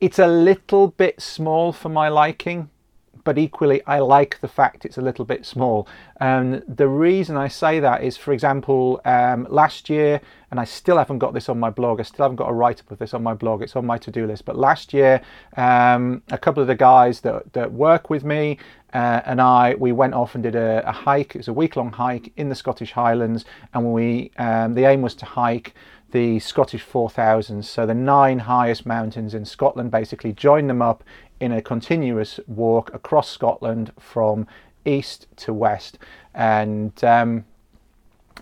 it's 0.00 0.18
a 0.18 0.26
little 0.26 0.88
bit 0.88 1.20
small 1.20 1.72
for 1.72 1.90
my 1.90 2.08
liking 2.08 2.70
but 3.24 3.38
equally 3.38 3.82
I 3.86 3.98
like 4.00 4.40
the 4.40 4.48
fact 4.48 4.84
it's 4.84 4.98
a 4.98 5.02
little 5.02 5.24
bit 5.24 5.46
small. 5.46 5.86
And 6.20 6.62
the 6.68 6.88
reason 6.88 7.36
I 7.36 7.48
say 7.48 7.80
that 7.80 8.02
is, 8.02 8.16
for 8.16 8.32
example, 8.32 9.00
um, 9.04 9.46
last 9.50 9.88
year, 9.88 10.20
and 10.50 10.58
I 10.58 10.64
still 10.64 10.98
haven't 10.98 11.18
got 11.18 11.32
this 11.32 11.48
on 11.48 11.58
my 11.58 11.70
blog, 11.70 12.00
I 12.00 12.02
still 12.02 12.24
haven't 12.24 12.36
got 12.36 12.50
a 12.50 12.52
write 12.52 12.80
up 12.80 12.90
of 12.90 12.98
this 12.98 13.14
on 13.14 13.22
my 13.22 13.34
blog, 13.34 13.62
it's 13.62 13.76
on 13.76 13.86
my 13.86 13.98
to 13.98 14.10
do 14.10 14.26
list. 14.26 14.44
But 14.44 14.56
last 14.56 14.92
year, 14.92 15.20
um, 15.56 16.22
a 16.30 16.38
couple 16.38 16.60
of 16.60 16.66
the 16.66 16.74
guys 16.74 17.20
that, 17.20 17.52
that 17.52 17.72
work 17.72 18.10
with 18.10 18.24
me 18.24 18.58
uh, 18.92 19.20
and 19.24 19.40
I, 19.40 19.74
we 19.78 19.92
went 19.92 20.14
off 20.14 20.34
and 20.34 20.42
did 20.42 20.56
a, 20.56 20.88
a 20.88 20.92
hike. 20.92 21.34
It 21.34 21.38
was 21.38 21.48
a 21.48 21.52
week 21.52 21.76
long 21.76 21.92
hike 21.92 22.32
in 22.36 22.48
the 22.48 22.54
Scottish 22.54 22.92
Highlands, 22.92 23.44
and 23.72 23.92
we 23.92 24.32
um, 24.36 24.74
the 24.74 24.84
aim 24.84 25.02
was 25.02 25.14
to 25.16 25.26
hike 25.26 25.74
the 26.10 26.40
Scottish 26.40 26.84
4000s, 26.84 27.64
so 27.64 27.86
the 27.86 27.94
nine 27.94 28.40
highest 28.40 28.84
mountains 28.84 29.32
in 29.32 29.44
Scotland, 29.44 29.92
basically 29.92 30.32
join 30.32 30.66
them 30.66 30.82
up 30.82 31.04
in 31.40 31.52
a 31.52 31.62
continuous 31.62 32.38
walk 32.46 32.92
across 32.94 33.28
Scotland 33.28 33.92
from 33.98 34.46
east 34.84 35.26
to 35.36 35.52
west, 35.52 35.98
and 36.34 37.02
um, 37.02 37.44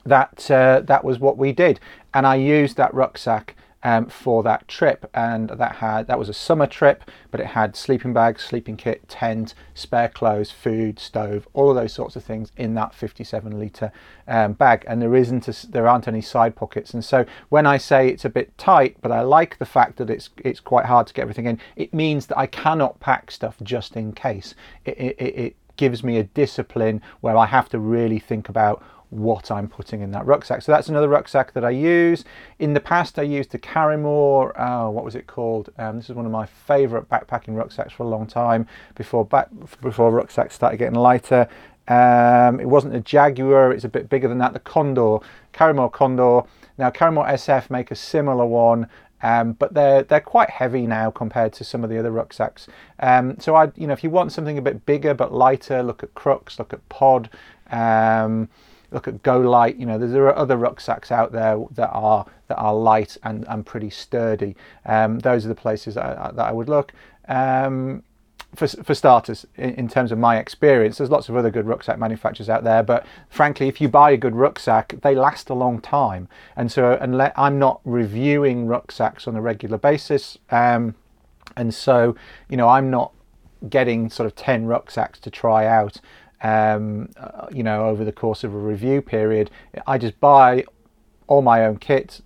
that 0.05 0.51
uh, 0.51 0.81
that 0.81 1.05
was 1.05 1.19
what 1.19 1.39
we 1.39 1.53
did. 1.53 1.81
And 2.13 2.27
I 2.27 2.37
used 2.37 2.77
that 2.77 2.93
rucksack 2.93 3.55
um, 3.83 4.07
for 4.07 4.43
that 4.43 4.67
trip, 4.67 5.09
and 5.15 5.51
that 5.51 5.77
had 5.77 6.07
that 6.07 6.19
was 6.19 6.29
a 6.29 6.35
summer 6.35 6.67
trip, 6.67 7.05
but 7.31 7.41
it 7.41 7.49
had 7.49 7.77
sleeping 7.77 8.13
bags, 8.13 8.43
sleeping 8.43 8.77
kit, 8.77 9.09
tent, 9.09 9.55
spare 9.75 10.09
clothes, 10.09 10.51
food, 10.51 10.99
stove, 10.99 11.47
all 11.53 11.71
of 11.71 11.77
those 11.77 11.93
sorts 11.93 12.17
of 12.17 12.25
things 12.25 12.51
in 12.57 12.75
that 12.75 12.95
57 12.95 13.59
liter 13.59 13.93
um, 14.27 14.55
bag. 14.55 14.85
And 14.89 15.01
there 15.01 15.15
isn't 15.15 15.49
a, 15.49 15.71
there 15.71 15.87
aren't 15.87 16.09
any 16.09 16.21
side 16.21 16.57
pockets, 16.57 16.93
and 16.93 17.05
so 17.05 17.25
when 17.49 17.67
I 17.67 17.77
say 17.77 18.09
it's 18.09 18.25
a 18.25 18.31
bit 18.31 18.57
tight, 18.59 18.97
but 19.01 19.13
I 19.13 19.21
like 19.21 19.59
the 19.59 19.67
fact 19.67 19.97
that 19.99 20.11
it's 20.11 20.31
it's 20.39 20.61
quite 20.61 20.87
hard 20.87 21.07
to 21.09 21.15
get 21.15 21.23
everything 21.23 21.47
in, 21.47 21.61
it 21.77 21.95
means 21.95 22.27
that 22.27 22.39
I 22.39 22.47
cannot 22.47 23.01
pack 23.01 23.31
stuff 23.31 23.57
just 23.63 23.97
in 23.97 24.13
case. 24.13 24.55
It, 24.85 24.99
it, 24.99 25.23
it 25.23 25.57
gives 25.79 26.05
me 26.05 26.19
a 26.19 26.25
discipline 26.25 27.01
where 27.21 27.37
I 27.37 27.47
have 27.47 27.71
to 27.71 27.79
really 27.79 28.19
think 28.19 28.51
about 28.51 28.83
what 29.11 29.51
I'm 29.51 29.69
putting 29.69 30.01
in 30.01 30.11
that 30.13 30.27
rucksack. 30.27 30.63
So 30.63 30.73
that's 30.73 30.89
another 30.89 31.09
rucksack 31.09 31.53
that 31.55 31.65
I 31.65 31.71
use. 31.71 32.25
In 32.59 32.75
the 32.75 32.81
past, 32.81 33.19
I 33.19 33.23
used 33.23 33.51
the 33.51 33.59
Karrimor, 33.59 34.53
oh, 34.59 34.91
what 34.91 35.05
was 35.05 35.15
it 35.15 35.27
called? 35.27 35.71
Um, 35.79 35.97
this 35.97 36.11
is 36.11 36.17
one 36.17 36.27
of 36.27 36.33
my 36.33 36.47
favourite 36.47 37.09
backpacking 37.09 37.57
rucksacks 37.57 37.93
for 37.93 38.03
a 38.03 38.09
long 38.09 38.27
time 38.27 38.67
before 38.95 39.25
back 39.25 39.49
before 39.81 40.11
rucksacks 40.11 40.55
started 40.55 40.77
getting 40.77 40.99
lighter. 40.99 41.49
Um, 41.89 42.61
it 42.61 42.69
wasn't 42.69 42.95
a 42.95 43.01
Jaguar, 43.01 43.73
it's 43.73 43.85
a 43.85 43.89
bit 43.89 44.11
bigger 44.11 44.29
than 44.29 44.39
that. 44.39 44.53
The 44.53 44.61
Condor, 44.61 45.19
Karrimor 45.55 45.91
Condor. 45.91 46.43
Now, 46.77 46.91
Karrimor 46.91 47.27
SF 47.31 47.71
make 47.71 47.91
a 47.91 47.97
similar 47.97 48.45
one. 48.45 48.89
Um, 49.21 49.55
but 49.55 49.75
they're 49.75 50.05
they're 50.05 50.21
quite 50.21 50.49
heavy 50.49 50.87
now 50.87 51.11
compared 51.11 51.53
to 51.55 51.65
some 51.65 51.83
of 51.83 51.91
the 51.91 51.99
other 51.99 52.13
rucksacks. 52.13 52.69
Um, 53.01 53.37
so 53.41 53.57
I, 53.57 53.73
you 53.75 53.89
know, 53.89 53.93
if 53.93 54.05
you 54.05 54.11
want 54.11 54.31
something 54.31 54.59
a 54.59 54.63
bit 54.63 54.87
bigger 54.87 55.13
but 55.13 55.33
lighter, 55.33 55.83
look 55.83 56.05
at 56.05 56.15
Crux, 56.15 56.59
look 56.59 56.73
at 56.73 56.89
Pod. 56.89 57.29
Um, 57.71 58.49
look 58.91 59.09
at 59.09 59.23
GoLite. 59.23 59.79
You 59.79 59.87
know, 59.87 59.99
there 59.99 60.27
are 60.27 60.37
other 60.37 60.57
rucksacks 60.57 61.11
out 61.11 61.33
there 61.33 61.59
that 61.73 61.91
are 61.91 62.27
that 62.49 62.57
are 62.57 62.75
light 62.75 63.17
and, 63.23 63.47
and 63.49 63.65
pretty 63.65 63.91
sturdy. 63.91 64.57
Um, 64.87 65.19
those 65.21 65.45
are 65.45 65.49
the 65.49 65.55
places 65.55 65.95
that 65.95 66.19
I, 66.19 66.31
that 66.33 66.47
I 66.47 66.53
would 66.53 66.69
look. 66.69 66.93
Um, 67.29 68.03
for, 68.55 68.67
for 68.67 68.95
starters, 68.95 69.47
in, 69.57 69.75
in, 69.75 69.89
terms 69.89 70.11
of 70.11 70.19
my 70.19 70.39
experience, 70.39 70.97
there's 70.97 71.11
lots 71.11 71.29
of 71.29 71.37
other 71.37 71.51
good 71.51 71.67
rucksack 71.67 71.99
manufacturers 71.99 72.49
out 72.49 72.65
there, 72.65 72.83
but 72.83 73.05
frankly, 73.29 73.69
if 73.69 73.79
you 73.79 73.89
buy 73.89 74.11
a 74.11 74.17
good 74.17 74.35
rucksack, 74.35 74.95
they 75.03 75.15
last 75.15 75.51
a 75.51 75.55
long 75.55 75.81
time. 75.81 76.29
And 76.57 76.73
so, 76.73 76.97
unless 76.99 77.33
I'm 77.37 77.59
not 77.59 77.81
reviewing 77.85 78.67
rucksacks 78.67 79.29
on 79.29 79.37
a 79.37 79.43
regular 79.43 79.77
basis, 79.77 80.39
um, 80.51 80.95
and 81.57 81.75
so, 81.75 82.17
you 82.49 82.57
know, 82.57 82.69
I'm 82.69 82.91
not 82.91 83.13
getting 83.69 84.09
sort 84.09 84.27
of 84.27 84.37
10 84.37 84.67
rucksacks 84.67 85.19
to 85.21 85.31
try 85.31 85.67
out 85.67 86.01
um, 86.43 87.09
uh, 87.17 87.47
you 87.51 87.63
know, 87.63 87.87
over 87.87 88.05
the 88.05 88.13
course 88.13 88.45
of 88.45 88.55
a 88.55 88.59
review 88.59 89.03
period. 89.03 89.51
I 89.87 89.99
just 89.99 90.19
buy 90.21 90.65
all 91.27 91.43
my 91.43 91.65
own 91.65 91.79
kit, 91.79 92.21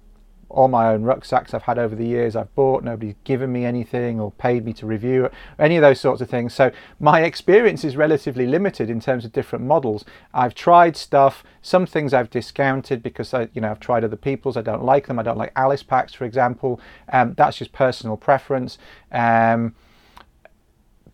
all 0.52 0.68
my 0.68 0.88
own 0.88 1.02
rucksacks 1.02 1.54
I've 1.54 1.62
had 1.62 1.78
over 1.78 1.94
the 1.94 2.06
years 2.06 2.36
I've 2.36 2.54
bought. 2.54 2.84
Nobody's 2.84 3.14
given 3.24 3.52
me 3.52 3.64
anything 3.64 4.20
or 4.20 4.32
paid 4.32 4.64
me 4.64 4.72
to 4.74 4.86
review 4.86 5.30
any 5.58 5.76
of 5.76 5.82
those 5.82 5.98
sorts 5.98 6.20
of 6.20 6.28
things. 6.28 6.54
So 6.54 6.70
my 7.00 7.22
experience 7.22 7.84
is 7.84 7.96
relatively 7.96 8.46
limited 8.46 8.90
in 8.90 9.00
terms 9.00 9.24
of 9.24 9.32
different 9.32 9.64
models. 9.64 10.04
I've 10.34 10.54
tried 10.54 10.96
stuff. 10.96 11.42
Some 11.62 11.86
things 11.86 12.12
I've 12.12 12.30
discounted 12.30 13.02
because 13.02 13.32
I, 13.32 13.48
you 13.54 13.60
know, 13.60 13.70
I've 13.70 13.80
tried 13.80 14.04
other 14.04 14.16
people's. 14.16 14.56
I 14.56 14.62
don't 14.62 14.84
like 14.84 15.06
them. 15.06 15.18
I 15.18 15.22
don't 15.22 15.38
like 15.38 15.52
Alice 15.56 15.82
packs, 15.82 16.12
for 16.12 16.24
example. 16.24 16.80
Um, 17.12 17.34
that's 17.34 17.56
just 17.56 17.72
personal 17.72 18.16
preference. 18.16 18.78
Um, 19.10 19.74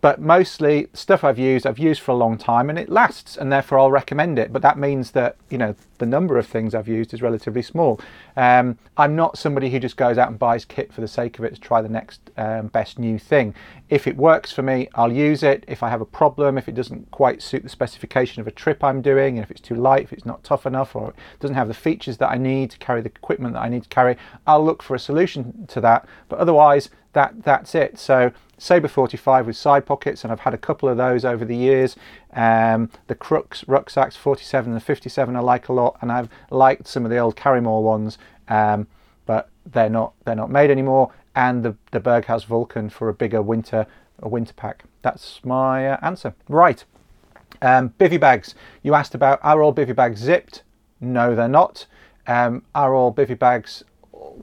but 0.00 0.20
mostly 0.20 0.88
stuff 0.92 1.24
I've 1.24 1.38
used, 1.38 1.66
I've 1.66 1.78
used 1.78 2.00
for 2.00 2.12
a 2.12 2.16
long 2.16 2.38
time 2.38 2.70
and 2.70 2.78
it 2.78 2.88
lasts 2.88 3.36
and 3.36 3.50
therefore 3.50 3.80
I'll 3.80 3.90
recommend 3.90 4.38
it. 4.38 4.52
But 4.52 4.62
that 4.62 4.78
means 4.78 5.10
that, 5.12 5.36
you 5.50 5.58
know, 5.58 5.74
the 5.98 6.06
number 6.06 6.38
of 6.38 6.46
things 6.46 6.72
I've 6.72 6.86
used 6.86 7.12
is 7.12 7.20
relatively 7.20 7.62
small. 7.62 8.00
Um, 8.36 8.78
I'm 8.96 9.16
not 9.16 9.36
somebody 9.36 9.70
who 9.70 9.80
just 9.80 9.96
goes 9.96 10.16
out 10.16 10.28
and 10.28 10.38
buys 10.38 10.64
kit 10.64 10.92
for 10.92 11.00
the 11.00 11.08
sake 11.08 11.40
of 11.40 11.44
it 11.44 11.54
to 11.54 11.60
try 11.60 11.82
the 11.82 11.88
next 11.88 12.20
um, 12.36 12.68
best 12.68 13.00
new 13.00 13.18
thing. 13.18 13.54
If 13.88 14.06
it 14.06 14.16
works 14.16 14.52
for 14.52 14.62
me, 14.62 14.88
I'll 14.94 15.12
use 15.12 15.42
it. 15.42 15.64
If 15.66 15.82
I 15.82 15.88
have 15.88 16.00
a 16.00 16.06
problem, 16.06 16.56
if 16.56 16.68
it 16.68 16.76
doesn't 16.76 17.10
quite 17.10 17.42
suit 17.42 17.64
the 17.64 17.68
specification 17.68 18.40
of 18.40 18.46
a 18.46 18.52
trip 18.52 18.84
I'm 18.84 19.02
doing, 19.02 19.36
and 19.36 19.44
if 19.44 19.50
it's 19.50 19.60
too 19.60 19.74
light, 19.74 20.04
if 20.04 20.12
it's 20.12 20.26
not 20.26 20.44
tough 20.44 20.64
enough, 20.64 20.94
or 20.94 21.10
it 21.10 21.40
doesn't 21.40 21.56
have 21.56 21.66
the 21.68 21.74
features 21.74 22.18
that 22.18 22.30
I 22.30 22.36
need 22.36 22.70
to 22.70 22.78
carry 22.78 23.00
the 23.00 23.08
equipment 23.08 23.54
that 23.54 23.62
I 23.62 23.68
need 23.68 23.82
to 23.82 23.88
carry, 23.88 24.16
I'll 24.46 24.64
look 24.64 24.84
for 24.84 24.94
a 24.94 25.00
solution 25.00 25.66
to 25.68 25.80
that. 25.80 26.06
But 26.28 26.38
otherwise, 26.38 26.90
that 27.14 27.42
that's 27.42 27.74
it. 27.74 27.98
So 27.98 28.32
Sabre 28.58 28.88
45 28.88 29.46
with 29.46 29.56
side 29.56 29.86
pockets, 29.86 30.24
and 30.24 30.32
I've 30.32 30.40
had 30.40 30.52
a 30.52 30.58
couple 30.58 30.88
of 30.88 30.96
those 30.96 31.24
over 31.24 31.44
the 31.44 31.56
years. 31.56 31.96
Um, 32.32 32.90
the 33.06 33.14
Crux 33.14 33.66
rucksacks 33.66 34.16
47 34.16 34.72
and 34.72 34.82
57 34.82 35.36
I 35.36 35.40
like 35.40 35.68
a 35.68 35.72
lot, 35.72 35.96
and 36.00 36.12
I've 36.12 36.28
liked 36.50 36.86
some 36.86 37.04
of 37.04 37.10
the 37.10 37.18
old 37.18 37.36
Karrimor 37.36 37.82
ones, 37.82 38.18
um, 38.48 38.86
but 39.26 39.48
they're 39.64 39.88
not 39.88 40.12
they're 40.24 40.34
not 40.34 40.50
made 40.50 40.70
anymore. 40.70 41.12
And 41.34 41.62
the 41.62 41.76
the 41.92 42.00
Berghaus 42.00 42.44
Vulcan 42.44 42.90
for 42.90 43.08
a 43.08 43.14
bigger 43.14 43.40
winter 43.40 43.86
a 44.20 44.28
winter 44.28 44.54
pack. 44.54 44.84
That's 45.02 45.40
my 45.44 45.88
uh, 45.88 45.98
answer. 46.02 46.34
Right. 46.48 46.84
Um, 47.62 47.94
bivy 47.98 48.20
bags. 48.20 48.54
You 48.82 48.94
asked 48.94 49.14
about 49.14 49.40
are 49.42 49.62
all 49.62 49.72
bivy 49.72 49.94
bags 49.94 50.20
zipped? 50.20 50.62
No, 51.00 51.34
they're 51.34 51.48
not. 51.48 51.86
Um, 52.26 52.64
are 52.74 52.94
all 52.94 53.12
bivy 53.12 53.38
bags 53.38 53.84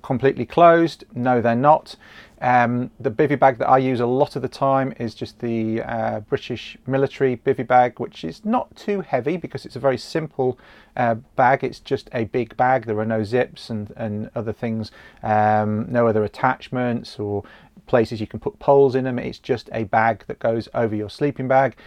completely 0.02 0.46
closed? 0.46 1.04
No, 1.14 1.42
they're 1.42 1.56
not. 1.56 1.96
Um, 2.42 2.92
the 3.00 3.12
bivy 3.12 3.40
bag 3.40 3.58
that 3.60 3.70
I 3.70 3.78
use 3.78 4.02
a 4.02 4.06
lot 4.06 4.36
of 4.36 4.42
the 4.42 4.48
time 4.48 4.94
is 5.00 5.16
just 5.16 5.40
the 5.40 5.82
uh, 5.82 6.20
British 6.22 6.78
military 6.86 7.38
bivy 7.38 7.66
bag, 7.66 8.00
which 8.00 8.24
is 8.24 8.44
not 8.44 8.76
too 8.76 9.02
heavy 9.02 9.38
because 9.38 9.66
it's 9.66 9.76
a 9.76 9.80
very 9.80 9.98
simple 9.98 10.60
uh, 10.98 11.16
bag. 11.36 11.64
It's 11.64 11.80
just 11.80 12.10
a 12.14 12.26
big 12.26 12.58
bag. 12.58 12.86
There 12.86 13.00
are 13.00 13.06
no 13.06 13.24
zips 13.24 13.70
and, 13.70 13.92
and 13.96 14.30
other 14.36 14.52
things, 14.52 14.92
um, 15.24 15.86
no 15.90 16.08
other 16.08 16.24
attachments 16.24 17.20
or 17.20 17.44
places 17.88 18.20
you 18.20 18.28
can 18.28 18.40
put 18.40 18.60
poles 18.60 18.96
in 18.96 19.06
them. 19.06 19.18
It's 19.18 19.40
just 19.40 19.70
a 19.72 19.86
bag 19.86 20.26
that 20.28 20.40
goes 20.40 20.68
over 20.74 20.96
your 20.96 21.10
sleeping 21.10 21.48
bag. 21.48 21.78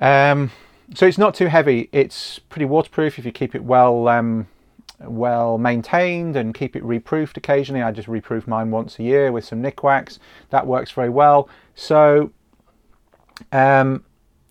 Um, 0.00 0.50
so 0.94 1.06
it's 1.06 1.18
not 1.18 1.34
too 1.34 1.46
heavy. 1.46 1.88
It's 1.92 2.38
pretty 2.38 2.64
waterproof 2.64 3.18
if 3.18 3.24
you 3.24 3.32
keep 3.32 3.54
it 3.54 3.62
well 3.62 4.08
um, 4.08 4.48
well 5.00 5.58
maintained 5.58 6.36
and 6.36 6.54
keep 6.54 6.76
it 6.76 6.84
reproofed 6.84 7.36
occasionally. 7.36 7.82
I 7.82 7.92
just 7.92 8.08
reproof 8.08 8.46
mine 8.46 8.70
once 8.70 8.98
a 8.98 9.02
year 9.02 9.32
with 9.32 9.44
some 9.44 9.62
Nikwax. 9.62 10.18
That 10.50 10.66
works 10.66 10.90
very 10.92 11.10
well. 11.10 11.48
So 11.74 12.32
um, 13.52 14.04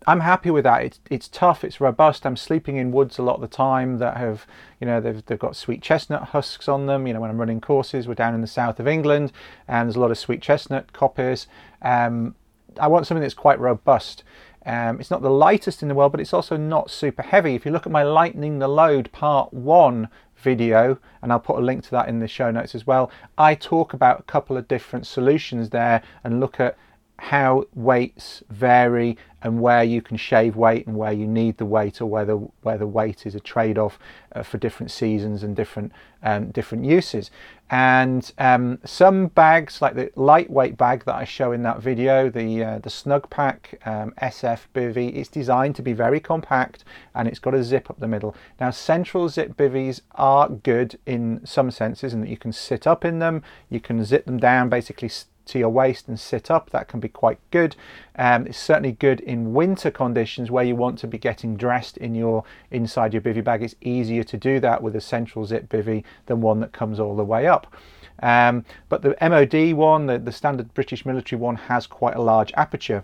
I'm 0.07 0.19
happy 0.19 0.51
with 0.51 0.63
that. 0.65 0.83
It's 0.83 0.99
it's 1.09 1.27
tough. 1.27 1.63
It's 1.63 1.81
robust. 1.81 2.25
I'm 2.25 2.37
sleeping 2.37 2.77
in 2.77 2.91
woods 2.91 3.17
a 3.17 3.23
lot 3.23 3.35
of 3.35 3.41
the 3.41 3.47
time 3.47 3.97
that 3.97 4.17
have 4.17 4.45
you 4.79 4.85
know 4.85 5.01
they've 5.01 5.25
they've 5.25 5.39
got 5.39 5.55
sweet 5.55 5.81
chestnut 5.81 6.29
husks 6.29 6.67
on 6.67 6.85
them. 6.85 7.07
You 7.07 7.13
know 7.13 7.21
when 7.21 7.31
I'm 7.31 7.39
running 7.39 7.61
courses, 7.61 8.07
we're 8.07 8.13
down 8.13 8.35
in 8.35 8.41
the 8.41 8.47
south 8.47 8.79
of 8.79 8.87
England, 8.87 9.31
and 9.67 9.87
there's 9.87 9.95
a 9.95 9.99
lot 9.99 10.11
of 10.11 10.17
sweet 10.17 10.41
chestnut 10.41 10.93
coppice. 10.93 11.47
Um, 11.81 12.35
I 12.79 12.87
want 12.87 13.07
something 13.07 13.21
that's 13.21 13.33
quite 13.33 13.59
robust. 13.59 14.23
Um, 14.65 14.99
it's 14.99 15.11
not 15.11 15.21
the 15.21 15.29
lightest 15.29 15.83
in 15.83 15.89
the 15.89 15.95
world, 15.95 16.11
but 16.11 16.19
it's 16.19 16.33
also 16.33 16.57
not 16.57 16.89
super 16.89 17.21
heavy. 17.21 17.53
If 17.53 17.65
you 17.65 17.71
look 17.71 17.85
at 17.85 17.91
my 17.91 18.03
lightening 18.03 18.57
the 18.59 18.67
load 18.67 19.11
part 19.11 19.53
one 19.53 20.09
video, 20.45 20.97
and 21.21 21.31
I'll 21.31 21.39
put 21.39 21.57
a 21.57 21.65
link 21.69 21.83
to 21.85 21.91
that 21.91 22.07
in 22.07 22.19
the 22.19 22.27
show 22.27 22.51
notes 22.51 22.75
as 22.75 22.87
well. 22.87 23.11
I 23.37 23.55
talk 23.55 23.93
about 23.93 24.19
a 24.19 24.23
couple 24.23 24.55
of 24.55 24.67
different 24.67 25.05
solutions 25.07 25.71
there 25.71 26.01
and 26.23 26.39
look 26.39 26.59
at 26.59 26.77
how 27.17 27.65
weights 27.73 28.43
vary 28.49 29.17
and 29.41 29.61
where 29.61 29.83
you 29.83 30.01
can 30.01 30.17
shave 30.17 30.55
weight 30.55 30.85
and 30.85 30.97
where 30.97 31.13
you 31.13 31.25
need 31.25 31.57
the 31.57 31.65
weight 31.65 32.01
or 32.01 32.07
whether 32.07 32.35
where 32.61 32.77
the 32.77 32.87
weight 32.87 33.25
is 33.25 33.35
a 33.35 33.39
trade-off 33.39 33.97
uh, 34.35 34.43
for 34.43 34.57
different 34.57 34.91
seasons 34.91 35.41
and 35.43 35.55
different 35.55 35.91
um, 36.23 36.51
different 36.51 36.83
uses 36.83 37.31
and 37.69 38.31
um, 38.37 38.79
some 38.85 39.27
bags 39.27 39.81
like 39.81 39.95
the 39.95 40.11
lightweight 40.15 40.77
bag 40.77 41.03
that 41.05 41.15
I 41.15 41.23
show 41.23 41.51
in 41.51 41.63
that 41.63 41.79
video 41.79 42.29
the 42.29 42.63
uh, 42.63 42.79
the 42.79 42.89
Snugpak 42.89 43.87
um, 43.87 44.13
SF 44.21 44.59
bivy 44.73 45.15
it's 45.15 45.29
designed 45.29 45.75
to 45.77 45.81
be 45.81 45.93
very 45.93 46.19
compact 46.19 46.83
and 47.15 47.27
it's 47.27 47.39
got 47.39 47.55
a 47.55 47.63
zip 47.63 47.89
up 47.89 47.99
the 47.99 48.07
middle. 48.07 48.35
Now 48.59 48.69
central 48.69 49.29
zip 49.29 49.57
bivvies 49.57 50.01
are 50.13 50.47
good 50.49 50.99
in 51.05 51.41
some 51.43 51.71
senses 51.71 52.13
in 52.13 52.21
that 52.21 52.29
you 52.29 52.37
can 52.37 52.53
sit 52.53 52.85
up 52.85 53.03
in 53.03 53.19
them 53.19 53.41
you 53.69 53.79
can 53.79 54.03
zip 54.03 54.25
them 54.25 54.37
down 54.37 54.69
basically 54.69 55.09
to 55.45 55.59
your 55.59 55.69
waist 55.69 56.07
and 56.07 56.19
sit 56.19 56.49
up. 56.49 56.69
That 56.71 56.87
can 56.87 56.99
be 56.99 57.09
quite 57.09 57.39
good. 57.51 57.75
Um, 58.17 58.47
it's 58.47 58.57
certainly 58.57 58.93
good 58.93 59.19
in 59.21 59.53
winter 59.53 59.91
conditions 59.91 60.51
where 60.51 60.63
you 60.63 60.75
want 60.75 60.99
to 60.99 61.07
be 61.07 61.17
getting 61.17 61.55
dressed 61.55 61.97
in 61.97 62.15
your 62.15 62.43
inside 62.71 63.13
your 63.13 63.21
bivy 63.21 63.43
bag. 63.43 63.63
It's 63.63 63.75
easier 63.81 64.23
to 64.23 64.37
do 64.37 64.59
that 64.59 64.81
with 64.81 64.95
a 64.95 65.01
central 65.01 65.45
zip 65.45 65.69
bivy 65.69 66.03
than 66.25 66.41
one 66.41 66.59
that 66.61 66.71
comes 66.71 66.99
all 66.99 67.15
the 67.15 67.23
way 67.23 67.47
up. 67.47 67.73
Um, 68.21 68.63
but 68.89 69.01
the 69.01 69.15
MOD 69.21 69.73
one, 69.73 70.05
the, 70.05 70.17
the 70.17 70.31
standard 70.31 70.73
British 70.73 71.05
military 71.05 71.39
one, 71.39 71.55
has 71.55 71.85
quite 71.85 72.15
a 72.15 72.21
large 72.21 72.53
aperture, 72.55 73.03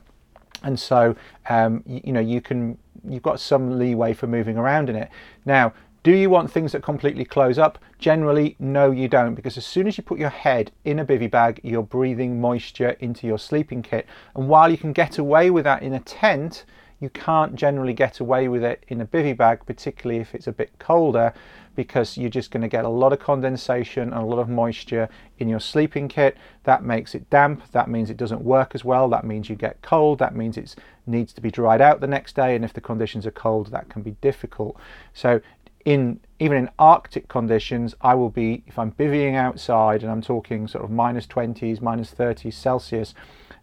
and 0.64 0.80
so 0.80 1.16
um, 1.50 1.84
you, 1.86 2.02
you 2.06 2.14
know 2.14 2.22
you 2.22 2.40
can 2.40 2.78
you've 3.08 3.24
got 3.24 3.40
some 3.40 3.78
leeway 3.78 4.14
for 4.14 4.28
moving 4.28 4.58
around 4.58 4.90
in 4.90 4.96
it. 4.96 5.10
Now, 5.46 5.74
do 6.04 6.12
you 6.12 6.30
want 6.32 6.52
things 6.52 6.72
that 6.72 6.82
completely 6.82 7.26
close 7.26 7.60
up? 7.60 7.78
Generally, 8.00 8.56
no, 8.58 8.90
you 8.90 9.08
don't, 9.08 9.36
because 9.36 9.56
as 9.58 9.66
soon 9.66 9.88
as 9.88 9.98
you 9.98 10.04
put 10.04 10.18
your 10.18 10.30
head 10.30 10.72
in 10.84 10.98
a 10.98 11.06
bivy 11.06 11.30
bag, 11.30 11.60
you're 11.64 11.84
breathing 11.84 12.42
moisture 12.42 12.98
into 13.00 13.28
your 13.28 13.38
sleeping 13.38 13.84
kit. 13.84 14.08
And 14.36 14.50
while 14.50 14.72
you 14.72 14.78
can 14.78 14.94
get 14.94 15.20
away 15.20 15.52
with 15.52 15.64
that 15.66 15.84
in 15.84 15.94
a 15.94 16.00
tent, 16.00 16.66
you 17.00 17.10
can't 17.10 17.56
generally 17.56 17.94
get 17.94 18.20
away 18.20 18.48
with 18.48 18.64
it 18.64 18.84
in 18.88 19.02
a 19.02 19.06
bivy 19.06 19.36
bag, 19.36 19.66
particularly 19.66 20.22
if 20.22 20.34
it's 20.34 20.48
a 20.48 20.52
bit 20.52 20.72
colder, 20.80 21.34
because 21.76 22.18
you're 22.18 22.30
just 22.30 22.52
going 22.52 22.62
to 22.62 22.68
get 22.68 22.86
a 22.86 22.90
lot 22.90 23.14
of 23.14 23.20
condensation 23.20 24.14
and 24.14 24.22
a 24.22 24.26
lot 24.26 24.40
of 24.40 24.50
moisture 24.50 25.10
in 25.40 25.48
your 25.48 25.60
sleeping 25.60 26.08
kit. 26.08 26.38
That 26.64 26.84
makes 26.84 27.16
it 27.16 27.30
damp. 27.30 27.64
That 27.72 27.90
means 27.90 28.10
it 28.10 28.18
doesn't 28.18 28.44
work 28.44 28.76
as 28.76 28.86
well. 28.86 29.10
That 29.10 29.24
means 29.24 29.50
you 29.50 29.56
get 29.56 29.82
cold. 29.82 30.20
That 30.20 30.36
means 30.36 30.58
it 30.58 30.76
needs 31.08 31.34
to 31.34 31.42
be 31.42 31.50
dried 31.50 31.82
out 31.82 32.02
the 32.02 32.08
next 32.08 32.36
day. 32.36 32.56
And 32.56 32.66
if 32.66 32.74
the 32.74 32.82
conditions 32.82 33.26
are 33.26 33.32
cold, 33.32 33.72
that 33.72 33.90
can 33.90 34.02
be 34.02 34.18
difficult. 34.22 34.78
So 35.14 35.42
in 35.86 36.20
even 36.40 36.58
in 36.58 36.70
Arctic 36.80 37.28
conditions, 37.28 37.94
I 38.02 38.16
will 38.16 38.30
be, 38.30 38.64
if 38.66 38.80
I'm 38.80 38.92
bivvying 38.94 39.36
outside 39.36 40.02
and 40.02 40.12
I'm 40.12 40.24
talking 40.24 40.68
sort 40.68 40.84
of 40.84 40.90
minus 40.90 41.28
20s, 41.28 41.82
minus 41.82 42.14
30s 42.16 42.54
Celsius, 42.54 43.14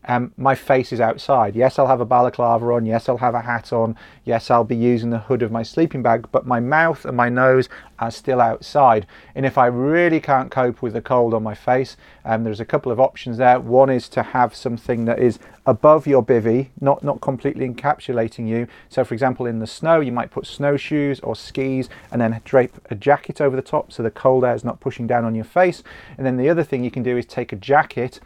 um, 0.05 0.33
my 0.37 0.55
face 0.55 0.93
is 0.93 1.01
outside. 1.01 1.55
Yes, 1.57 1.79
I'll 1.79 1.87
have 1.87 2.01
a 2.01 2.07
balaclava 2.07 2.65
on. 2.73 2.87
Yes, 2.87 3.09
I'll 3.09 3.19
have 3.19 3.35
a 3.35 3.43
hat 3.43 3.73
on. 3.73 3.97
Yes, 4.25 4.51
I'll 4.51 4.65
be 4.65 4.77
using 4.77 5.11
the 5.11 5.19
hood 5.19 5.43
of 5.43 5.53
my 5.53 5.63
sleeping 5.63 6.03
bag, 6.03 6.29
but 6.33 6.47
my 6.47 6.61
mouth 6.61 7.05
and 7.05 7.17
my 7.17 7.29
nose 7.29 7.69
are 7.99 8.11
still 8.11 8.41
outside. 8.41 9.07
And 9.35 9.45
if 9.45 9.59
I 9.59 9.67
really 9.67 10.21
can't 10.21 10.51
cope 10.51 10.81
with 10.81 10.93
the 10.93 11.03
cold 11.03 11.35
on 11.35 11.43
my 11.43 11.55
face, 11.55 11.97
um, 12.25 12.45
there's 12.45 12.61
a 12.61 12.65
couple 12.65 12.93
of 12.93 13.01
options 13.01 13.37
there. 13.37 13.59
One 13.59 13.91
is 13.91 14.09
to 14.11 14.23
have 14.23 14.55
something 14.55 15.05
that 15.07 15.19
is 15.19 15.39
above 15.67 16.07
your 16.07 16.25
bivy, 16.25 16.69
not, 16.81 17.03
not 17.03 17.21
completely 17.21 17.69
encapsulating 17.69 18.49
you. 18.49 18.67
So, 18.89 19.05
for 19.05 19.13
example, 19.15 19.47
in 19.47 19.59
the 19.59 19.67
snow, 19.67 20.01
you 20.01 20.13
might 20.13 20.31
put 20.31 20.47
snowshoes 20.47 21.21
or 21.21 21.37
skis 21.37 21.91
and 22.11 22.21
then 22.21 22.41
drape 22.45 22.75
a 22.91 22.95
jacket 22.95 23.41
over 23.41 23.57
the 23.57 23.63
top 23.63 23.93
so 23.93 24.03
the 24.03 24.11
cold 24.11 24.45
air 24.45 24.55
is 24.55 24.65
not 24.65 24.81
pushing 24.81 25.07
down 25.07 25.25
on 25.25 25.35
your 25.35 25.45
face. 25.45 25.83
And 26.17 26.25
then 26.25 26.37
the 26.37 26.49
other 26.49 26.63
thing 26.63 26.85
you 26.85 26.91
can 26.91 27.03
do 27.03 27.19
is 27.19 27.27
take 27.27 27.53
a 27.53 27.57
jacket 27.57 28.21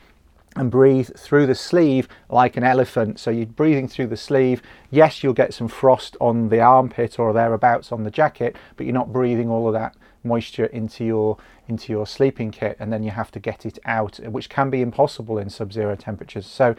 and 0.56 0.70
breathe 0.70 1.10
through 1.16 1.46
the 1.46 1.54
sleeve 1.54 2.08
like 2.28 2.56
an 2.56 2.64
elephant. 2.64 3.18
So 3.18 3.30
you're 3.30 3.46
breathing 3.46 3.88
through 3.88 4.08
the 4.08 4.16
sleeve. 4.16 4.62
Yes, 4.90 5.22
you'll 5.22 5.32
get 5.32 5.54
some 5.54 5.68
frost 5.68 6.16
on 6.20 6.48
the 6.48 6.60
armpit 6.60 7.18
or 7.18 7.32
thereabouts 7.32 7.92
on 7.92 8.04
the 8.04 8.10
jacket, 8.10 8.56
but 8.76 8.84
you're 8.84 8.94
not 8.94 9.12
breathing 9.12 9.48
all 9.48 9.66
of 9.66 9.72
that 9.74 9.96
moisture 10.24 10.66
into 10.66 11.04
your 11.04 11.36
into 11.68 11.92
your 11.92 12.06
sleeping 12.06 12.50
kit 12.50 12.76
and 12.80 12.92
then 12.92 13.02
you 13.02 13.10
have 13.10 13.30
to 13.30 13.40
get 13.40 13.64
it 13.64 13.78
out, 13.84 14.18
which 14.18 14.48
can 14.48 14.68
be 14.68 14.82
impossible 14.82 15.38
in 15.38 15.48
sub-zero 15.48 15.94
temperatures. 15.96 16.46
So 16.46 16.74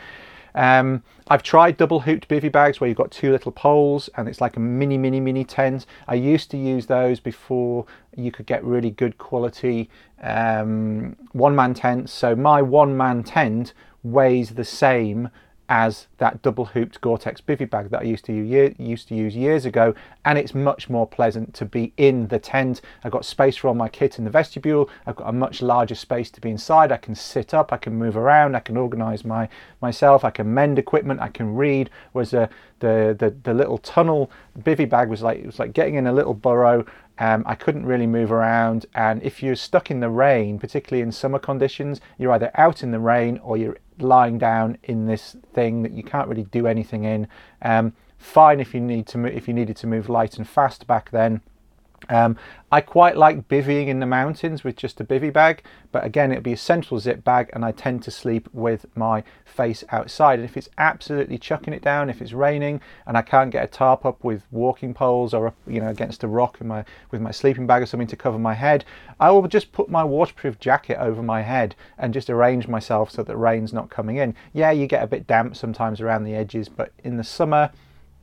um, 0.56 1.04
I've 1.28 1.44
tried 1.44 1.78
double 1.78 2.02
hooped 2.02 2.28
bivy 2.28 2.52
bags 2.52 2.80
where 2.80 2.88
you've 2.88 2.98
got 2.98 3.12
two 3.12 3.32
little 3.32 3.52
poles 3.52 4.10
and 4.16 4.28
it's 4.28 4.42
like 4.42 4.58
a 4.58 4.60
mini, 4.60 4.98
mini, 4.98 5.20
mini 5.20 5.44
tent. 5.44 5.86
I 6.08 6.16
used 6.16 6.52
to 6.52 6.58
use 6.58 6.86
those 6.86 7.20
before 7.20 7.86
you 8.16 8.32
could 8.32 8.46
get 8.46 8.64
really 8.64 8.92
good 8.92 9.18
quality 9.18 9.90
um, 10.22 11.16
one 11.32 11.56
man 11.56 11.74
tents. 11.74 12.12
So 12.12 12.36
my 12.36 12.62
one 12.62 12.96
man 12.96 13.24
tent 13.24 13.74
weighs 14.04 14.52
the 14.52 14.66
same 14.66 15.30
as 15.74 16.06
that 16.20 16.40
double 16.44 16.66
hooped 16.66 17.02
Gore-Tex 17.02 17.42
bivy 17.42 17.68
bag 17.68 17.90
that 17.90 18.02
I 18.02 18.04
used 18.04 18.26
to 18.26 18.32
use, 18.32 18.76
used 18.78 19.08
to 19.08 19.16
use 19.16 19.36
years 19.36 19.66
ago 19.66 19.96
and 20.24 20.38
it's 20.38 20.54
much 20.54 20.88
more 20.88 21.08
pleasant 21.08 21.56
to 21.56 21.66
be 21.66 21.94
in 21.98 22.28
the 22.28 22.38
tent. 22.38 22.82
I've 23.04 23.12
got 23.12 23.26
space 23.26 23.58
for 23.58 23.70
all 23.70 23.74
my 23.74 23.90
kit 23.90 24.20
in 24.20 24.24
the 24.24 24.30
vestibule. 24.30 24.88
I've 25.08 25.16
got 25.16 25.30
a 25.30 25.32
much 25.32 25.64
larger 25.64 25.96
space 25.96 26.30
to 26.30 26.42
be 26.42 26.52
inside. 26.52 26.92
I 26.92 26.98
can 26.98 27.16
sit 27.16 27.56
up, 27.56 27.74
I 27.74 27.78
can 27.78 27.96
move 27.96 28.16
around, 28.16 28.54
I 28.56 28.60
can 28.60 28.78
organize 28.78 29.26
my 29.26 29.50
myself, 29.82 30.24
I 30.24 30.30
can 30.30 30.54
mend 30.54 30.78
equipment, 30.78 31.22
I 31.22 31.30
can 31.30 31.56
read. 31.56 31.90
Whereas 32.12 32.30
the 32.30 32.52
the 32.78 33.16
the, 33.18 33.36
the 33.42 33.54
little 33.56 33.80
tunnel 33.80 34.30
bivy 34.60 34.88
bag 34.88 35.10
was 35.10 35.24
like 35.24 35.40
it 35.40 35.48
was 35.48 35.58
like 35.58 35.74
getting 35.74 35.96
in 35.96 36.06
a 36.06 36.14
little 36.14 36.36
burrow 36.36 36.86
um, 37.20 37.44
I 37.46 37.54
couldn't 37.54 37.86
really 37.86 38.08
move 38.08 38.32
around, 38.32 38.88
and 38.96 39.22
if 39.22 39.44
you're 39.44 39.56
stuck 39.56 39.92
in 39.92 40.00
the 40.00 40.10
rain, 40.10 40.58
particularly 40.58 41.04
in 41.04 41.12
summer 41.12 41.38
conditions, 41.38 42.02
you're 42.18 42.32
either 42.32 42.50
out 42.56 42.82
in 42.82 42.90
the 42.90 43.00
rain 43.00 43.40
or 43.44 43.56
you're 43.56 43.78
lying 44.00 44.38
down 44.38 44.78
in 44.84 45.06
this 45.06 45.36
thing 45.54 45.84
that 45.84 45.92
you 45.92 46.04
can't 46.04 46.28
really 46.28 46.44
do 46.46 46.68
anything 46.68 47.04
in. 47.04 47.28
Um, 47.62 47.94
fine 48.18 48.60
if 48.60 48.74
you 48.74 48.80
need 48.80 49.06
to 49.08 49.26
if 49.26 49.48
you 49.48 49.54
needed 49.54 49.76
to 49.78 49.88
move 49.88 50.10
light 50.10 50.38
and 50.38 50.48
fast 50.48 50.88
back 50.88 51.12
then. 51.12 51.42
Um, 52.10 52.38
I 52.72 52.82
quite 52.82 53.16
like 53.16 53.48
bivvying 53.48 53.88
in 53.88 54.00
the 54.00 54.08
mountains 54.08 54.64
with 54.64 54.76
just 54.76 55.00
a 55.00 55.04
bivy 55.04 55.32
bag, 55.32 55.64
but 55.92 56.04
again, 56.04 56.32
it'd 56.32 56.44
be 56.44 56.54
a 56.54 56.58
central 56.58 57.00
zip 57.00 57.24
bag, 57.24 57.52
and 57.54 57.64
I 57.64 57.72
tend 57.72 58.02
to 58.04 58.12
sleep 58.12 58.50
with 58.52 58.86
my 58.96 59.24
face 59.46 59.84
outside. 59.90 60.40
And 60.40 60.50
if 60.50 60.58
it's 60.58 60.70
absolutely 60.78 61.38
chucking 61.38 61.74
it 61.74 61.84
down, 61.84 62.10
if 62.10 62.20
it's 62.20 62.34
raining, 62.34 62.82
and 63.06 63.16
I 63.16 63.22
can't 63.22 63.52
get 63.52 63.64
a 63.64 63.68
tarp 63.68 64.06
up 64.06 64.24
with 64.24 64.48
walking 64.50 64.94
poles 64.94 65.34
or 65.36 65.54
you 65.68 65.80
know 65.80 65.90
against 65.90 66.24
a 66.24 66.28
rock 66.28 66.60
in 66.62 66.68
my 66.68 66.84
with 67.12 67.22
my 67.22 67.32
sleeping 67.32 67.68
bag 67.68 67.84
or 67.84 67.86
something 67.86 68.08
to 68.08 68.16
cover 68.16 68.40
my 68.40 68.56
head, 68.56 68.86
I 69.20 69.30
will 69.30 69.48
just 69.48 69.72
put 69.72 69.90
my 69.90 70.04
waterproof 70.04 70.60
jacket 70.60 70.98
over 71.00 71.22
my 71.22 71.44
head 71.44 71.76
and 71.98 72.14
just 72.14 72.30
arrange 72.30 72.68
myself 72.68 73.12
so 73.12 73.22
that 73.22 73.38
rain's 73.38 73.72
not 73.72 73.92
coming 73.92 74.18
in. 74.18 74.34
Yeah, 74.52 74.72
you 74.72 74.88
get 74.88 75.04
a 75.04 75.08
bit 75.08 75.28
damp 75.28 75.56
sometimes 75.56 76.02
around 76.02 76.24
the 76.24 76.36
edges, 76.36 76.70
but 76.70 76.92
in 77.04 77.18
the 77.18 77.24
summer 77.24 77.72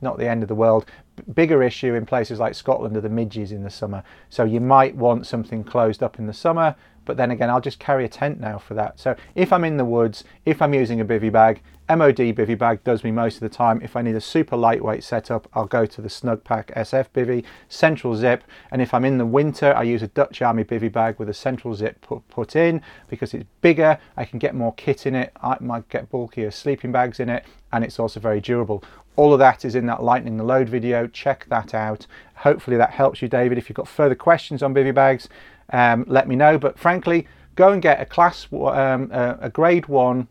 not 0.01 0.17
the 0.17 0.27
end 0.27 0.43
of 0.43 0.49
the 0.49 0.55
world. 0.55 0.85
bigger 1.33 1.61
issue 1.61 1.93
in 1.93 2.05
places 2.05 2.39
like 2.39 2.55
Scotland 2.55 2.97
are 2.97 3.01
the 3.01 3.09
midges 3.09 3.51
in 3.51 3.63
the 3.63 3.69
summer. 3.69 4.03
So 4.29 4.43
you 4.43 4.59
might 4.59 4.95
want 4.95 5.27
something 5.27 5.63
closed 5.63 6.01
up 6.01 6.17
in 6.19 6.27
the 6.27 6.33
summer, 6.33 6.75
but 7.11 7.17
then 7.17 7.31
again, 7.31 7.49
I'll 7.49 7.59
just 7.59 7.77
carry 7.77 8.05
a 8.05 8.07
tent 8.07 8.39
now 8.39 8.57
for 8.57 8.73
that. 8.75 8.97
So 8.97 9.17
if 9.35 9.51
I'm 9.51 9.65
in 9.65 9.75
the 9.75 9.83
woods, 9.83 10.23
if 10.45 10.61
I'm 10.61 10.73
using 10.73 11.01
a 11.01 11.03
bivy 11.03 11.29
bag, 11.29 11.61
MOD 11.89 12.15
bivy 12.15 12.57
bag 12.57 12.85
does 12.85 13.03
me 13.03 13.11
most 13.11 13.35
of 13.35 13.41
the 13.41 13.49
time. 13.49 13.81
If 13.81 13.97
I 13.97 14.01
need 14.01 14.15
a 14.15 14.21
super 14.21 14.55
lightweight 14.55 15.03
setup, 15.03 15.49
I'll 15.53 15.65
go 15.65 15.85
to 15.85 16.01
the 16.01 16.07
Snugpak 16.07 16.73
SF 16.73 17.07
bivy, 17.13 17.43
central 17.67 18.15
zip. 18.15 18.45
And 18.71 18.81
if 18.81 18.93
I'm 18.93 19.03
in 19.03 19.17
the 19.17 19.25
winter, 19.25 19.75
I 19.75 19.83
use 19.83 20.01
a 20.03 20.07
Dutch 20.07 20.41
Army 20.41 20.63
bivy 20.63 20.89
bag 20.89 21.19
with 21.19 21.27
a 21.27 21.33
central 21.33 21.75
zip 21.75 21.99
put, 21.99 22.25
put 22.29 22.55
in 22.55 22.81
because 23.09 23.33
it's 23.33 23.43
bigger. 23.59 23.99
I 24.15 24.23
can 24.23 24.39
get 24.39 24.55
more 24.55 24.73
kit 24.75 25.05
in 25.05 25.13
it. 25.13 25.33
I 25.43 25.57
might 25.59 25.89
get 25.89 26.09
bulkier 26.09 26.49
sleeping 26.49 26.93
bags 26.93 27.19
in 27.19 27.27
it, 27.27 27.43
and 27.73 27.83
it's 27.83 27.99
also 27.99 28.21
very 28.21 28.39
durable. 28.39 28.85
All 29.17 29.33
of 29.33 29.39
that 29.39 29.65
is 29.65 29.75
in 29.75 29.85
that 29.87 30.01
lightening 30.01 30.37
the 30.37 30.45
load 30.45 30.69
video. 30.69 31.07
Check 31.07 31.45
that 31.49 31.73
out. 31.73 32.07
Hopefully 32.35 32.77
that 32.77 32.91
helps 32.91 33.21
you, 33.21 33.27
David. 33.27 33.57
If 33.57 33.67
you've 33.67 33.75
got 33.75 33.89
further 33.89 34.15
questions 34.15 34.63
on 34.63 34.73
bivy 34.73 34.95
bags, 34.95 35.27
um, 35.71 36.05
let 36.07 36.27
me 36.27 36.35
know. 36.35 36.57
But 36.57 36.77
frankly, 36.77 37.27
go 37.55 37.71
and 37.71 37.81
get 37.81 38.01
a 38.01 38.05
class, 38.05 38.47
um, 38.51 39.09
a 39.11 39.49
grade 39.51 39.87
one 39.87 40.27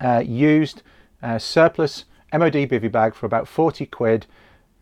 uh, 0.00 0.22
used 0.24 0.82
uh, 1.22 1.38
surplus 1.38 2.04
MOD 2.32 2.52
bivy 2.52 2.90
bag 2.90 3.14
for 3.14 3.26
about 3.26 3.48
40 3.48 3.86
quid. 3.86 4.26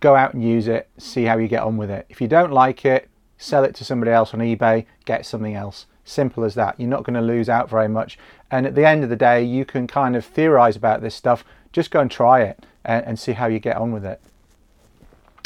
Go 0.01 0.15
out 0.15 0.35
and 0.35 0.45
use 0.45 0.69
it. 0.69 0.89
See 0.99 1.25
how 1.25 1.39
you 1.39 1.49
get 1.49 1.63
on 1.63 1.77
with 1.77 1.91
it. 1.91 2.07
If 2.09 2.21
you 2.21 2.29
don't 2.29 2.53
like 2.53 2.85
it, 2.85 3.09
sell 3.37 3.65
it 3.65 3.75
to 3.77 3.85
somebody 3.85 4.13
else 4.13 4.33
on 4.33 4.41
eBay. 4.41 4.87
Get 5.05 5.27
something 5.27 5.55
else. 5.55 5.87
Simple 6.05 6.45
as 6.45 6.55
that. 6.55 6.79
You're 6.79 6.89
not 6.89 7.03
going 7.03 7.15
to 7.15 7.21
lose 7.21 7.49
out 7.49 7.69
very 7.69 7.89
much. 7.89 8.19
And 8.51 8.67
at 8.67 8.75
the 8.75 8.87
end 8.87 9.03
of 9.03 9.11
the 9.11 9.17
day, 9.17 9.43
you 9.43 9.65
can 9.65 9.87
kind 9.87 10.15
of 10.15 10.25
theorize 10.25 10.77
about 10.77 11.01
this 11.01 11.15
stuff. 11.15 11.45
Just 11.73 11.91
go 11.91 12.01
and 12.01 12.11
try 12.11 12.43
it 12.43 12.65
and, 12.85 13.05
and 13.05 13.19
see 13.19 13.33
how 13.33 13.47
you 13.47 13.59
get 13.59 13.77
on 13.77 13.93
with 13.93 14.05
it. 14.05 14.21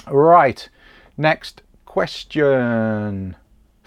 Right, 0.09 0.69
next 1.17 1.63
question. 1.87 3.37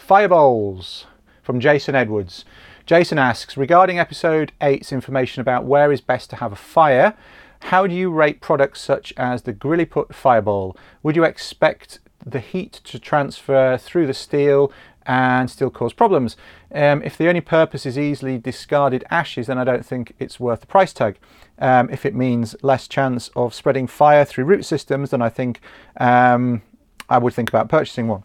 Firebowls 0.06 1.08
from 1.42 1.60
Jason 1.60 1.96
Edwards. 1.96 2.46
Jason 2.86 3.18
asks 3.18 3.58
Regarding 3.58 3.98
episode 3.98 4.52
8's 4.62 4.92
information 4.92 5.42
about 5.42 5.66
where 5.66 5.92
is 5.92 6.00
best 6.00 6.30
to 6.30 6.36
have 6.36 6.52
a 6.52 6.56
fire, 6.56 7.16
how 7.62 7.88
do 7.88 7.96
you 7.96 8.12
rate 8.12 8.40
products 8.40 8.82
such 8.82 9.16
as 9.18 9.42
the 9.42 9.54
Grilliput 9.54 10.10
Firebowl? 10.10 10.78
Would 11.02 11.16
you 11.16 11.24
expect 11.24 11.98
the 12.24 12.40
heat 12.40 12.82
to 12.84 13.00
transfer 13.00 13.78
through 13.78 14.06
the 14.06 14.14
steel 14.14 14.72
and 15.08 15.50
still 15.50 15.72
cause 15.72 15.92
problems? 15.92 16.38
Um, 16.72 17.02
if 17.02 17.18
the 17.18 17.28
only 17.28 17.42
purpose 17.42 17.84
is 17.84 17.98
easily 17.98 18.38
discarded 18.38 19.04
ashes, 19.10 19.48
then 19.48 19.58
I 19.58 19.64
don't 19.64 19.84
think 19.84 20.14
it's 20.20 20.40
worth 20.40 20.62
the 20.62 20.68
price 20.68 20.94
tag. 20.94 21.18
Um, 21.58 21.90
if 21.90 22.06
it 22.06 22.14
means 22.14 22.56
less 22.62 22.88
chance 22.88 23.32
of 23.36 23.56
spreading 23.56 23.88
fire 23.88 24.24
through 24.24 24.46
root 24.46 24.66
systems, 24.66 25.10
then 25.10 25.24
I 25.24 25.30
think 25.30 25.62
um, 26.00 26.62
I 27.10 27.18
would 27.18 27.34
think 27.34 27.50
about 27.50 27.70
purchasing 27.70 28.08
one. 28.08 28.24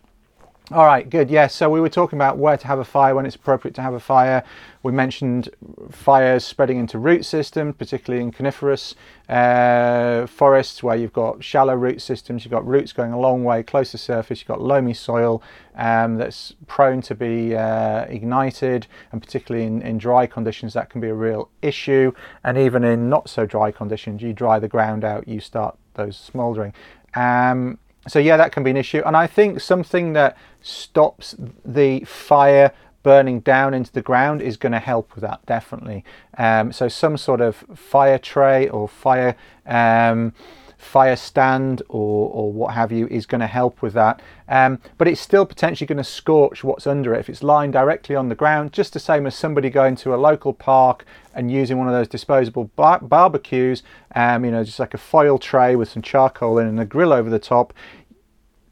All 0.73 0.87
right, 0.87 1.11
good. 1.11 1.31
Yes, 1.31 1.53
so 1.53 1.69
we 1.69 1.81
were 1.81 1.89
talking 1.89 2.17
about 2.17 2.39
where 2.39 2.57
to 2.57 2.67
have 2.69 2.79
a 2.79 2.85
fire, 2.85 3.13
when 3.17 3.27
it's 3.27 3.35
appropriate 3.35 3.75
to 3.75 3.83
have 3.83 3.93
a 3.93 3.99
fire. 3.99 4.45
We 4.85 4.93
mentioned 4.93 5.49
fires 5.91 6.45
spreading 6.45 6.79
into 6.79 6.97
root 6.97 7.25
systems, 7.25 7.75
particularly 7.77 8.23
in 8.23 8.31
coniferous 8.31 8.95
uh, 9.29 10.29
forests 10.29 10.81
where 10.81 10.95
you've 10.95 11.13
got 11.13 11.43
shallow 11.43 11.75
root 11.75 12.01
systems, 12.01 12.45
you've 12.45 12.53
got 12.53 12.65
roots 12.65 12.93
going 12.93 13.13
a 13.13 13.19
long 13.19 13.43
way 13.43 13.65
close 13.65 13.91
to 13.91 13.99
surface, 13.99 14.43
you've 14.43 14.47
got 14.47 14.61
loamy 14.61 14.95
soil 14.95 15.43
um, 15.75 16.19
that's 16.19 16.55
prone 16.69 17.03
to 17.03 17.17
be 17.17 17.57
uh, 17.57 18.05
ignited, 18.05 18.87
and 19.11 19.21
particularly 19.21 19.67
in, 19.67 19.83
in 19.83 19.99
dry 19.99 20.25
conditions, 20.25 20.73
that 20.75 20.89
can 20.89 21.01
be 21.01 21.09
a 21.09 21.15
real 21.15 21.49
issue. 21.63 22.13
And 22.45 22.57
even 22.57 22.85
in 22.85 23.09
not 23.09 23.29
so 23.29 23.45
dry 23.45 23.73
conditions, 23.73 24.23
you 24.23 24.33
dry 24.33 24.61
the 24.61 24.69
ground 24.69 25.03
out, 25.03 25.27
you 25.27 25.41
start 25.41 25.77
those 25.95 26.17
smouldering. 26.17 26.75
Um, 27.15 27.81
so 28.09 28.19
yeah, 28.19 28.37
that 28.37 28.53
can 28.53 28.63
be 28.63 28.71
an 28.71 28.77
issue. 28.77 29.03
And 29.05 29.17
I 29.17 29.27
think 29.27 29.61
something 29.61 30.13
that 30.15 30.37
stops 30.63 31.35
the 31.65 32.01
fire 32.01 32.73
burning 33.03 33.41
down 33.41 33.73
into 33.73 33.93
the 33.93 34.03
ground 34.03 34.43
is 34.43 34.57
going 34.57 34.73
to 34.73 34.79
help 34.79 35.15
with 35.15 35.23
that 35.23 35.45
definitely. 35.47 36.05
Um, 36.37 36.73
so 36.73 36.89
some 36.89 37.17
sort 37.17 37.41
of 37.41 37.57
fire 37.75 38.19
tray 38.19 38.69
or 38.69 38.89
fire 38.89 39.37
um, 39.67 40.35
fire 40.81 41.17
stand 41.17 41.83
or, 41.89 42.31
or 42.31 42.53
what 42.53 42.73
have 42.75 42.91
you 42.91 43.07
is 43.09 43.27
going 43.27 43.41
to 43.41 43.47
help 43.47 43.83
with 43.83 43.93
that. 43.93 44.21
Um, 44.49 44.81
but 44.97 45.07
it's 45.07 45.21
still 45.21 45.45
potentially 45.45 45.87
going 45.87 45.99
to 45.99 46.05
scorch 46.05 46.65
what's 46.65 46.87
under 46.87 47.15
it 47.15 47.21
if 47.21 47.29
it's 47.29 47.43
lying 47.43 47.71
directly 47.71 48.17
on 48.17 48.31
the 48.31 48.35
ground, 48.35 48.73
just 48.73 48.95
the 48.95 49.01
same 49.01 49.27
as 49.27 49.35
somebody 49.35 49.69
going 49.69 49.95
to 49.97 50.15
a 50.15 50.17
local 50.17 50.55
park 50.55 51.05
and 51.35 51.51
using 51.51 51.79
one 51.79 51.87
of 51.87 51.93
those 51.93 52.09
disposable 52.09 52.65
bar- 52.77 53.01
barbecues, 53.01 53.83
um, 54.15 54.45
you 54.45 54.51
know, 54.51 54.65
just 54.65 54.79
like 54.79 54.95
a 54.95 54.99
foil 54.99 55.39
tray 55.39 55.77
with 55.77 55.89
some 55.89 56.03
charcoal 56.03 56.59
in 56.59 56.67
and 56.67 56.81
a 56.81 56.85
grill 56.85 57.13
over 57.13 57.31
the 57.31 57.39
top. 57.39 57.73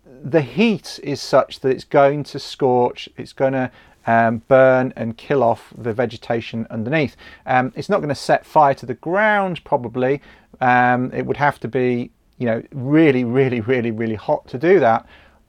The 0.04 0.42
heat 0.42 0.98
is 1.02 1.20
such 1.20 1.60
that 1.60 1.68
it's 1.68 1.84
going 1.84 2.24
to 2.24 2.38
scorch, 2.38 3.08
it's 3.16 3.32
going 3.32 3.52
to 3.52 3.70
um, 4.06 4.42
burn 4.48 4.92
and 4.96 5.16
kill 5.16 5.42
off 5.42 5.72
the 5.76 5.92
vegetation 5.92 6.66
underneath. 6.70 7.14
Um, 7.46 7.72
it's 7.76 7.88
not 7.88 7.98
going 7.98 8.08
to 8.08 8.14
set 8.14 8.46
fire 8.46 8.74
to 8.74 8.86
the 8.86 8.94
ground, 8.94 9.62
probably. 9.64 10.22
Um, 10.60 11.12
it 11.12 11.26
would 11.26 11.36
have 11.36 11.60
to 11.60 11.68
be, 11.68 12.10
you 12.38 12.46
know, 12.46 12.62
really, 12.72 13.24
really, 13.24 13.60
really, 13.60 13.90
really 13.90 14.14
hot 14.14 14.48
to 14.48 14.58
do 14.58 14.80
that. 14.80 15.06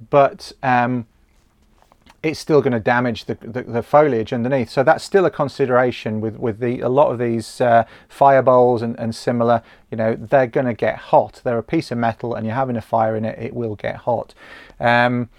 But 0.10 0.52
um, 0.62 1.08
it's 2.22 2.40
still 2.40 2.62
going 2.62 2.74
to 2.74 2.80
damage 2.80 3.26
the, 3.26 3.36
the, 3.36 3.64
the, 3.64 3.84
foliage 3.84 4.34
underneath. 4.34 4.70
So 4.70 4.84
that's 4.84 5.04
still 5.04 5.26
a 5.26 5.32
consideration 5.32 6.20
with, 6.20 6.36
with 6.38 6.60
the, 6.60 6.82
a 6.82 6.90
lot 6.90 7.12
of 7.12 7.20
these 7.20 7.62
uh, 7.62 7.86
fire 8.10 8.42
bowls 8.42 8.82
and, 8.82 9.00
and 9.00 9.16
similar, 9.16 9.64
you 9.90 9.98
know, 9.98 10.16
they're 10.16 10.48
going 10.48 10.66
to 10.66 10.74
get 10.74 10.98
hot. 10.98 11.42
They're 11.44 11.58
a 11.58 11.64
piece 11.64 11.92
of 11.92 11.98
metal 11.98 12.36
and 12.36 12.46
you're 12.46 12.56
having 12.56 12.76
a 12.76 12.82
fire 12.82 13.16
in 13.16 13.24
it, 13.24 13.40
it 13.40 13.54
will 13.54 13.76
get 13.76 13.96
hot. 13.98 14.34
Um, 14.82 15.30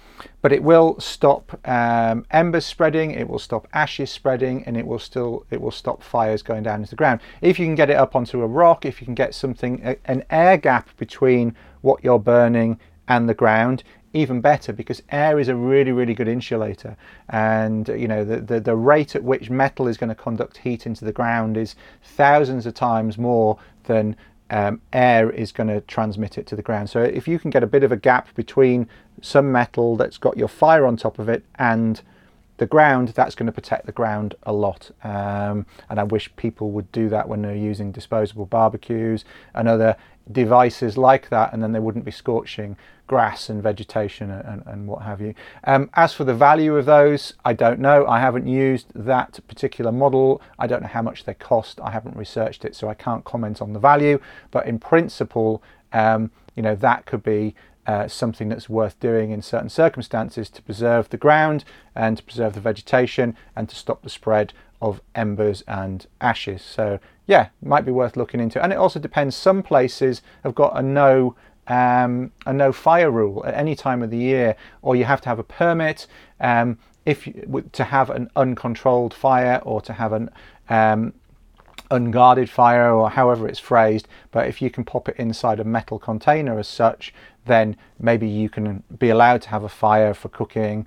but 0.43 0.53
it 0.53 0.63
will 0.63 0.99
stop 1.01 1.59
um, 1.69 2.25
embers 2.31 2.67
spreading, 2.67 3.11
it 3.11 3.29
will 3.29 3.39
stop 3.39 3.69
ashes 3.73 4.11
spreading, 4.11 4.65
and 4.65 4.77
it 4.77 4.87
will 4.87 4.99
still 4.99 5.47
it 5.51 5.61
will 5.61 5.71
stop 5.71 6.03
fires 6.03 6.43
going 6.43 6.63
down 6.63 6.81
into 6.81 6.91
the 6.91 6.97
ground. 6.97 7.21
If 7.41 7.59
you 7.59 7.67
can 7.67 7.75
get 7.75 7.91
it 7.91 7.97
up 7.97 8.17
onto 8.17 8.43
a 8.43 8.47
rock, 8.47 8.85
if 8.85 9.01
you 9.01 9.07
can 9.07 9.15
get 9.15 9.35
something 9.35 9.97
an 10.05 10.25
air 10.31 10.57
gap 10.57 10.97
between 10.97 11.57
what 11.81 12.05
you're 12.05 12.19
burning 12.19 12.79
and 13.09 13.29
the 13.29 13.35
ground, 13.35 13.83
even 14.13 14.41
better 14.41 14.73
because 14.73 15.03
air 15.11 15.39
is 15.39 15.49
a 15.49 15.55
really 15.55 15.93
really 15.93 16.15
good 16.15 16.29
insulator. 16.29 16.97
And 17.29 17.89
you 17.89 18.09
know 18.09 18.25
the, 18.25 18.41
the, 18.41 18.61
the 18.61 18.77
rate 18.77 19.15
at 19.15 19.23
which 19.23 19.51
metal 19.51 19.87
is 19.89 19.97
going 19.97 20.09
to 20.09 20.15
conduct 20.15 20.59
heat 20.59 20.87
into 20.87 21.05
the 21.05 21.13
ground 21.13 21.57
is 21.57 21.77
thousands 22.03 22.67
of 22.67 22.75
times 22.75 23.19
more 23.19 23.59
than 23.85 24.17
um, 24.51 24.81
air 24.93 25.31
is 25.31 25.53
going 25.53 25.69
to 25.69 25.81
transmit 25.83 26.37
it 26.37 26.47
to 26.49 26.57
the 26.57 26.63
ground. 26.63 26.91
So 26.91 27.03
if 27.03 27.29
you 27.29 27.39
can 27.39 27.51
get 27.51 27.63
a 27.63 27.69
bit 27.69 27.85
of 27.85 27.93
a 27.93 27.97
gap 27.97 28.35
between 28.35 28.89
some 29.23 29.53
metal 29.53 29.97
that's 29.97 30.19
got 30.19 30.37
your 30.37 30.49
fire 30.49 30.87
on 30.87 30.97
top 30.97 31.19
of 31.19 31.29
it 31.29 31.45
and 31.57 32.03
the 32.61 32.67
ground, 32.67 33.09
that's 33.09 33.35
going 33.35 33.47
to 33.47 33.53
protect 33.53 33.87
the 33.87 33.93
ground 33.93 34.35
a 34.43 34.53
lot. 34.53 34.91
Um, 35.03 35.65
and 35.89 35.99
I 35.99 36.03
wish 36.03 36.31
people 36.37 36.71
would 36.73 36.93
do 36.93 37.09
that 37.09 37.27
when 37.27 37.41
they're 37.41 37.57
using 37.57 37.91
disposable 37.91 38.45
barbecues 38.45 39.25
and 39.55 39.67
other 39.67 39.97
devices 40.31 40.99
like 40.99 41.31
that, 41.31 41.55
and 41.55 41.63
then 41.63 41.73
they 41.73 41.79
wouldn't 41.79 42.05
be 42.05 42.11
scorching 42.11 42.77
grass 43.07 43.49
and 43.49 43.63
vegetation 43.63 44.31
and, 44.31 44.63
and 44.67 44.87
what 44.87 45.03
have 45.03 45.23
you. 45.23 45.35
Um, 45.65 45.89
as 45.95 46.13
for 46.13 46.25
the 46.25 46.35
value 46.35 46.77
of 46.77 46.85
those, 46.85 47.33
I 47.47 47.55
don't 47.55 47.81
know. 47.81 48.07
I 48.07 48.21
haven't 48.21 48.47
used 48.47 48.89
that 48.95 49.41
particular 49.49 49.91
model. 49.91 50.43
I 50.59 50.67
don't 50.67 50.83
know 50.83 50.89
how 50.89 51.03
much 51.03 51.25
they 51.25 51.35
cost. 51.35 51.81
I 51.81 51.91
haven't 51.91 52.15
researched 52.15 52.67
it, 52.67 52.77
so 52.77 52.91
I 52.91 52.95
can't 52.95 53.25
comment 53.25 53.63
on 53.63 53.73
the 53.73 53.81
value. 53.81 54.21
But 54.51 54.67
in 54.67 54.79
principle, 54.79 55.63
um, 55.95 56.31
you 56.55 56.63
know, 56.63 56.75
that 56.77 57.07
could 57.07 57.23
be 57.23 57.55
uh, 57.87 58.09
something 58.09 58.49
that's 58.49 58.69
worth 58.69 58.99
doing 59.01 59.31
in 59.31 59.43
certain 59.43 59.69
circumstances 59.69 60.51
to 60.51 60.63
preserve 60.63 61.09
the 61.09 61.17
ground 61.17 61.65
and 61.95 62.19
to 62.19 62.23
preserve 62.23 62.55
the 62.55 62.61
vegetation 62.61 63.37
and 63.57 63.69
to 63.69 63.77
stop 63.77 64.03
the 64.03 64.11
spread 64.11 64.53
of 64.83 65.01
embers 65.15 65.63
and 65.67 66.07
ashes. 66.21 66.63
So 66.63 67.01
yeah, 67.27 67.49
might 67.63 67.85
be 67.85 67.93
worth 67.93 68.17
looking 68.17 68.41
into. 68.41 68.63
And 68.63 68.73
it 68.73 68.77
also 68.77 68.99
depends. 68.99 69.37
Some 69.37 69.63
places 69.63 70.23
have 70.43 70.55
got 70.55 70.77
a 70.77 70.83
no 70.83 71.37
um, 71.67 72.33
a 72.47 72.53
no 72.53 72.73
fire 72.73 73.11
rule 73.11 73.45
at 73.47 73.55
any 73.55 73.77
time 73.77 74.03
of 74.03 74.11
the 74.11 74.19
year, 74.19 74.57
or 74.83 74.97
you 74.97 75.05
have 75.05 75.21
to 75.21 75.29
have 75.29 75.39
a 75.39 75.45
permit 75.45 76.09
um, 76.41 76.79
if 77.07 77.27
you, 77.27 77.65
to 77.73 77.85
have 77.85 78.11
an 78.11 78.29
uncontrolled 78.35 79.15
fire 79.15 79.61
or 79.65 79.81
to 79.83 79.93
have 79.93 80.13
an 80.13 80.31
um, 80.69 81.13
unguarded 81.91 82.49
fire 82.49 82.93
or 82.93 83.11
however 83.11 83.49
it's 83.49 83.59
phrased. 83.59 84.09
But 84.31 84.49
if 84.49 84.61
you 84.61 84.71
can 84.71 84.85
pop 84.85 85.09
it 85.09 85.17
inside 85.17 85.61
a 85.61 85.65
metal 85.65 85.99
container 85.99 86.59
as 86.59 86.69
such, 86.69 87.13
then 87.47 87.77
maybe 87.99 88.29
you 88.29 88.49
can 88.49 88.83
be 88.99 89.11
allowed 89.11 89.43
to 89.43 89.49
have 89.49 89.65
a 89.65 89.69
fire 89.69 90.15
for 90.15 90.29
cooking 90.29 90.87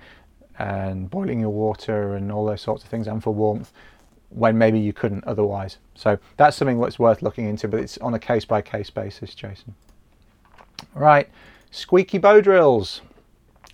and 0.58 1.10
boiling 1.10 1.40
your 1.40 1.50
water 1.50 2.14
and 2.14 2.30
all 2.30 2.46
those 2.46 2.60
sorts 2.60 2.84
of 2.84 2.90
things 2.90 3.06
and 3.06 3.22
for 3.22 3.34
warmth 3.34 3.72
when 4.30 4.58
maybe 4.58 4.78
you 4.78 4.92
couldn't 4.92 5.24
otherwise. 5.24 5.78
So 5.94 6.18
that's 6.36 6.56
something 6.56 6.80
that's 6.80 6.98
worth 6.98 7.22
looking 7.22 7.48
into, 7.48 7.68
but 7.68 7.80
it's 7.80 7.98
on 7.98 8.14
a 8.14 8.18
case 8.18 8.44
by 8.44 8.62
case 8.62 8.90
basis, 8.90 9.34
Jason. 9.34 9.74
Right, 10.94 11.28
squeaky 11.70 12.18
bow 12.18 12.40
drills. 12.40 13.00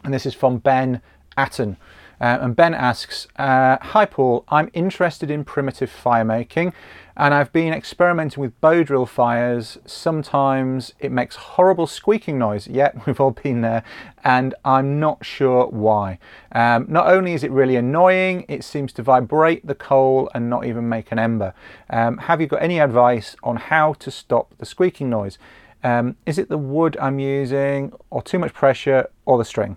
And 0.05 0.15
this 0.15 0.25
is 0.27 0.35
from 0.35 0.59
Ben 0.59 1.03
Atten. 1.37 1.77
Uh, 2.21 2.39
and 2.41 2.55
Ben 2.55 2.75
asks, 2.75 3.27
uh, 3.37 3.79
Hi 3.81 4.05
Paul, 4.05 4.45
I'm 4.49 4.71
interested 4.75 5.31
in 5.31 5.45
primitive 5.45 5.91
fire 5.91 6.25
making 6.25 6.75
and 7.21 7.35
I've 7.35 7.53
been 7.53 7.75
experimenting 7.75 8.41
with 8.41 8.59
bow 8.63 8.83
drill 8.83 9.05
fires. 9.05 9.77
Sometimes 9.85 10.95
it 10.99 11.13
makes 11.13 11.37
horrible 11.37 11.87
squeaking 11.87 12.39
noise. 12.39 12.67
Yeah, 12.67 12.93
we've 13.07 13.21
all 13.21 13.33
been 13.33 13.61
there, 13.61 13.85
and 14.25 14.55
I'm 14.65 14.99
not 14.99 15.23
sure 15.23 15.67
why. 15.67 16.19
Um, 16.53 16.87
not 16.89 17.09
only 17.09 17.35
is 17.35 17.45
it 17.45 17.51
really 17.51 17.77
annoying, 17.77 18.47
it 18.49 18.65
seems 18.65 18.95
to 18.95 19.03
vibrate 19.03 19.67
the 19.67 19.75
coal 19.75 20.31
and 20.35 20.49
not 20.49 20.65
even 20.65 20.89
make 20.89 21.13
an 21.13 21.19
ember. 21.19 21.53
Um, 21.91 22.17
have 22.17 22.41
you 22.41 22.47
got 22.47 22.63
any 22.63 22.81
advice 22.81 23.37
on 23.43 23.57
how 23.57 23.93
to 23.95 24.11
stop 24.11 24.55
the 24.57 24.65
squeaking 24.65 25.11
noise? 25.11 25.37
Um, 25.85 26.17
is 26.25 26.39
it 26.39 26.49
the 26.49 26.57
wood 26.57 26.97
I'm 26.99 27.19
using, 27.19 27.93
or 28.09 28.23
too 28.23 28.39
much 28.39 28.55
pressure, 28.55 29.11
or 29.27 29.37
the 29.37 29.45
string? 29.45 29.77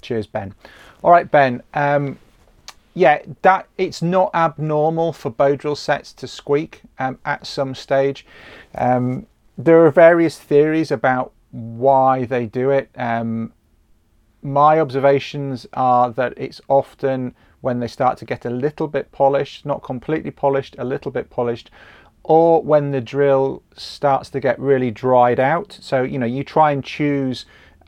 Cheers, 0.00 0.28
Ben. 0.28 0.54
All 1.02 1.10
right, 1.10 1.28
Ben. 1.28 1.60
Um, 1.74 2.18
yeah, 2.94 3.22
that 3.42 3.68
it's 3.76 4.00
not 4.02 4.30
abnormal 4.34 5.12
for 5.12 5.30
bow 5.30 5.56
drill 5.56 5.76
sets 5.76 6.12
to 6.14 6.28
squeak 6.28 6.82
um, 6.98 7.18
at 7.24 7.46
some 7.46 7.74
stage. 7.74 8.24
Um, 8.76 9.26
there 9.58 9.84
are 9.84 9.90
various 9.90 10.38
theories 10.38 10.90
about 10.90 11.32
why 11.50 12.24
they 12.24 12.46
do 12.46 12.70
it. 12.70 12.90
Um, 12.96 13.52
my 14.42 14.78
observations 14.78 15.66
are 15.72 16.10
that 16.12 16.34
it's 16.36 16.60
often 16.68 17.34
when 17.62 17.80
they 17.80 17.88
start 17.88 18.18
to 18.18 18.24
get 18.24 18.44
a 18.44 18.50
little 18.50 18.86
bit 18.86 19.10
polished, 19.10 19.64
not 19.64 19.82
completely 19.82 20.30
polished, 20.30 20.76
a 20.78 20.84
little 20.84 21.10
bit 21.10 21.30
polished, 21.30 21.70
or 22.22 22.62
when 22.62 22.90
the 22.90 23.00
drill 23.00 23.62
starts 23.76 24.28
to 24.30 24.40
get 24.40 24.58
really 24.58 24.90
dried 24.90 25.40
out. 25.40 25.78
So, 25.80 26.02
you 26.02 26.18
know, 26.18 26.26
you 26.26 26.44
try 26.44 26.72
and 26.72 26.84
choose 26.84 27.46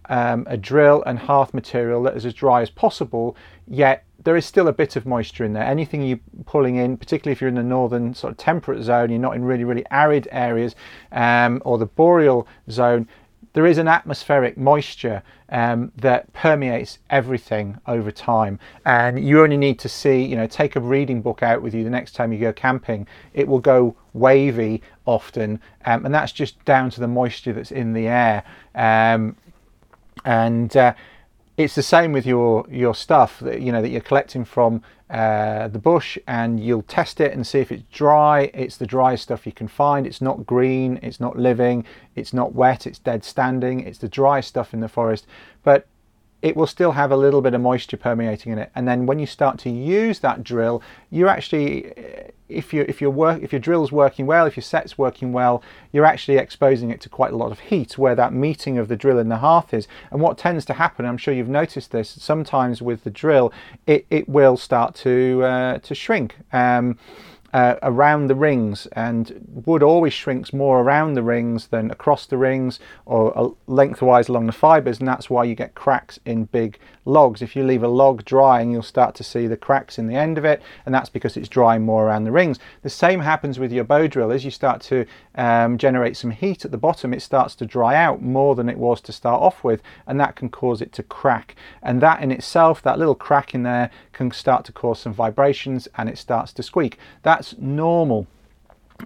um, 0.08 0.46
a 0.48 0.56
drill 0.56 1.02
and 1.04 1.18
hearth 1.18 1.52
material 1.52 2.02
that 2.04 2.16
is 2.16 2.24
as 2.24 2.34
dry 2.34 2.62
as 2.62 2.70
possible, 2.70 3.36
yet 3.68 4.05
there 4.26 4.36
is 4.36 4.44
still 4.44 4.66
a 4.66 4.72
bit 4.72 4.96
of 4.96 5.06
moisture 5.06 5.44
in 5.44 5.52
there. 5.52 5.62
Anything 5.62 6.02
you're 6.02 6.18
pulling 6.46 6.74
in, 6.74 6.96
particularly 6.96 7.30
if 7.30 7.40
you're 7.40 7.46
in 7.46 7.54
the 7.54 7.62
northern 7.62 8.12
sort 8.12 8.32
of 8.32 8.36
temperate 8.36 8.82
zone, 8.82 9.08
you're 9.08 9.20
not 9.20 9.36
in 9.36 9.44
really, 9.44 9.62
really 9.62 9.84
arid 9.92 10.26
areas 10.32 10.74
um, 11.12 11.62
or 11.64 11.78
the 11.78 11.86
boreal 11.86 12.48
zone, 12.68 13.06
there 13.52 13.66
is 13.66 13.78
an 13.78 13.86
atmospheric 13.86 14.58
moisture 14.58 15.22
um, 15.50 15.92
that 15.96 16.32
permeates 16.32 16.98
everything 17.08 17.78
over 17.86 18.10
time. 18.10 18.58
And 18.84 19.24
you 19.24 19.44
only 19.44 19.56
need 19.56 19.78
to 19.78 19.88
see, 19.88 20.24
you 20.24 20.34
know, 20.34 20.48
take 20.48 20.74
a 20.74 20.80
reading 20.80 21.22
book 21.22 21.44
out 21.44 21.62
with 21.62 21.72
you 21.72 21.84
the 21.84 21.90
next 21.90 22.16
time 22.16 22.32
you 22.32 22.40
go 22.40 22.52
camping. 22.52 23.06
It 23.32 23.46
will 23.46 23.60
go 23.60 23.94
wavy 24.12 24.82
often, 25.04 25.60
um, 25.84 26.04
and 26.04 26.12
that's 26.12 26.32
just 26.32 26.62
down 26.64 26.90
to 26.90 27.00
the 27.00 27.06
moisture 27.06 27.52
that's 27.52 27.70
in 27.70 27.92
the 27.92 28.08
air. 28.08 28.42
Um, 28.74 29.36
and 30.24 30.76
uh, 30.76 30.94
it's 31.56 31.74
the 31.74 31.82
same 31.82 32.12
with 32.12 32.26
your 32.26 32.66
your 32.70 32.94
stuff 32.94 33.40
that 33.40 33.60
you 33.60 33.72
know 33.72 33.80
that 33.80 33.88
you're 33.88 34.00
collecting 34.00 34.44
from 34.44 34.82
uh, 35.08 35.68
the 35.68 35.78
bush 35.78 36.18
and 36.26 36.60
you'll 36.60 36.82
test 36.82 37.20
it 37.20 37.32
and 37.32 37.46
see 37.46 37.60
if 37.60 37.70
it's 37.72 37.84
dry. 37.92 38.50
It's 38.52 38.76
the 38.76 38.86
driest 38.86 39.22
stuff 39.22 39.46
you 39.46 39.52
can 39.52 39.68
find. 39.68 40.06
It's 40.06 40.20
not 40.20 40.44
green 40.44 40.98
it's 41.02 41.20
not 41.20 41.38
living 41.38 41.84
it's 42.14 42.32
not 42.32 42.54
wet 42.54 42.86
it's 42.86 42.98
dead 42.98 43.24
standing 43.24 43.80
it's 43.80 43.98
the 43.98 44.08
dry 44.08 44.40
stuff 44.40 44.74
in 44.74 44.80
the 44.80 44.88
forest. 44.88 45.26
But 45.62 45.86
it 46.42 46.56
will 46.56 46.66
still 46.66 46.92
have 46.92 47.10
a 47.10 47.16
little 47.16 47.40
bit 47.40 47.54
of 47.54 47.60
moisture 47.60 47.96
permeating 47.96 48.52
in 48.52 48.58
it. 48.58 48.70
And 48.74 48.86
then 48.86 49.06
when 49.06 49.18
you 49.18 49.26
start 49.26 49.58
to 49.60 49.70
use 49.70 50.18
that 50.20 50.44
drill, 50.44 50.82
you 51.10 51.28
actually, 51.28 51.92
if 52.48 52.72
you 52.72 52.84
if 52.88 53.00
your 53.00 53.10
work 53.10 53.42
if 53.42 53.52
your 53.52 53.60
drill's 53.60 53.90
working 53.90 54.26
well, 54.26 54.46
if 54.46 54.56
your 54.56 54.62
set's 54.62 54.98
working 54.98 55.32
well, 55.32 55.62
you're 55.92 56.04
actually 56.04 56.36
exposing 56.36 56.90
it 56.90 57.00
to 57.00 57.08
quite 57.08 57.32
a 57.32 57.36
lot 57.36 57.52
of 57.52 57.60
heat 57.60 57.96
where 57.96 58.14
that 58.14 58.32
meeting 58.32 58.78
of 58.78 58.88
the 58.88 58.96
drill 58.96 59.18
and 59.18 59.30
the 59.30 59.38
hearth 59.38 59.72
is. 59.72 59.88
And 60.10 60.20
what 60.20 60.38
tends 60.38 60.64
to 60.66 60.74
happen, 60.74 61.06
I'm 61.06 61.18
sure 61.18 61.32
you've 61.34 61.48
noticed 61.48 61.90
this, 61.90 62.10
sometimes 62.10 62.82
with 62.82 63.04
the 63.04 63.10
drill, 63.10 63.52
it, 63.86 64.06
it 64.10 64.28
will 64.28 64.56
start 64.56 64.94
to 64.96 65.42
uh, 65.42 65.78
to 65.78 65.94
shrink. 65.94 66.36
Um, 66.52 66.98
uh, 67.56 67.78
around 67.82 68.26
the 68.26 68.34
rings 68.34 68.86
and 68.92 69.62
wood 69.64 69.82
always 69.82 70.12
shrinks 70.12 70.52
more 70.52 70.82
around 70.82 71.14
the 71.14 71.22
rings 71.22 71.68
than 71.68 71.90
across 71.90 72.26
the 72.26 72.36
rings 72.36 72.78
or 73.06 73.36
uh, 73.36 73.48
lengthwise 73.66 74.28
along 74.28 74.44
the 74.44 74.52
fibers 74.52 74.98
and 74.98 75.08
that's 75.08 75.30
why 75.30 75.42
you 75.42 75.54
get 75.54 75.74
cracks 75.74 76.20
in 76.26 76.44
big 76.44 76.78
logs. 77.06 77.42
If 77.42 77.56
you 77.56 77.64
leave 77.64 77.82
a 77.82 77.88
log 77.88 78.24
drying 78.24 78.70
you'll 78.70 78.82
start 78.82 79.14
to 79.16 79.24
see 79.24 79.46
the 79.46 79.56
cracks 79.56 79.98
in 79.98 80.06
the 80.06 80.16
end 80.16 80.38
of 80.38 80.44
it 80.44 80.62
and 80.84 80.94
that's 80.94 81.08
because 81.08 81.36
it's 81.36 81.48
drying 81.48 81.84
more 81.84 82.06
around 82.06 82.24
the 82.24 82.32
rings. 82.32 82.58
The 82.82 82.90
same 82.90 83.20
happens 83.20 83.58
with 83.58 83.72
your 83.72 83.84
bow 83.84 84.06
drill. 84.06 84.32
As 84.32 84.44
you 84.44 84.50
start 84.50 84.80
to 84.82 85.06
um, 85.34 85.78
generate 85.78 86.16
some 86.16 86.30
heat 86.30 86.64
at 86.64 86.70
the 86.70 86.78
bottom 86.78 87.14
it 87.14 87.22
starts 87.22 87.54
to 87.56 87.66
dry 87.66 87.94
out 87.94 88.22
more 88.22 88.54
than 88.54 88.68
it 88.68 88.78
was 88.78 89.00
to 89.02 89.12
start 89.12 89.40
off 89.40 89.64
with 89.64 89.82
and 90.06 90.20
that 90.20 90.36
can 90.36 90.48
cause 90.48 90.82
it 90.82 90.92
to 90.92 91.02
crack. 91.02 91.54
And 91.82 92.00
that 92.02 92.22
in 92.22 92.30
itself 92.30 92.82
that 92.82 92.98
little 92.98 93.14
crack 93.14 93.54
in 93.54 93.62
there 93.62 93.90
can 94.12 94.30
start 94.30 94.64
to 94.66 94.72
cause 94.72 95.00
some 95.00 95.14
vibrations 95.14 95.88
and 95.96 96.08
it 96.08 96.18
starts 96.18 96.52
to 96.54 96.62
squeak. 96.62 96.98
That's 97.22 97.56
normal. 97.58 98.26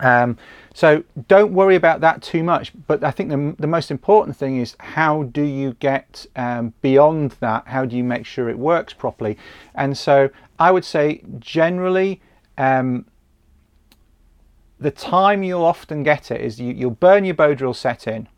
Um, 0.00 0.38
so 0.72 1.02
don't 1.26 1.52
worry 1.52 1.74
about 1.74 2.00
that 2.00 2.22
too 2.22 2.42
much. 2.44 2.72
But 2.86 3.02
I 3.02 3.10
think 3.10 3.30
the, 3.30 3.54
the 3.58 3.66
most 3.66 3.90
important 3.90 4.36
thing 4.36 4.58
is 4.58 4.76
how 4.78 5.24
do 5.24 5.42
you 5.42 5.74
get 5.80 6.26
um, 6.36 6.74
beyond 6.80 7.32
that? 7.40 7.66
How 7.66 7.84
do 7.84 7.96
you 7.96 8.04
make 8.04 8.24
sure 8.24 8.48
it 8.48 8.58
works 8.58 8.92
properly? 8.92 9.36
And 9.74 9.98
so 9.98 10.30
I 10.58 10.70
would 10.70 10.84
say 10.84 11.22
generally, 11.38 12.20
um, 12.56 13.06
the 14.78 14.90
time 14.90 15.42
you'll 15.42 15.64
often 15.64 16.02
get 16.02 16.30
it 16.30 16.40
is 16.40 16.58
you, 16.58 16.72
you'll 16.72 16.90
burn 16.90 17.24
your 17.24 17.34
bow 17.34 17.54
drill 17.54 17.74
set 17.74 18.06
in, 18.06 18.28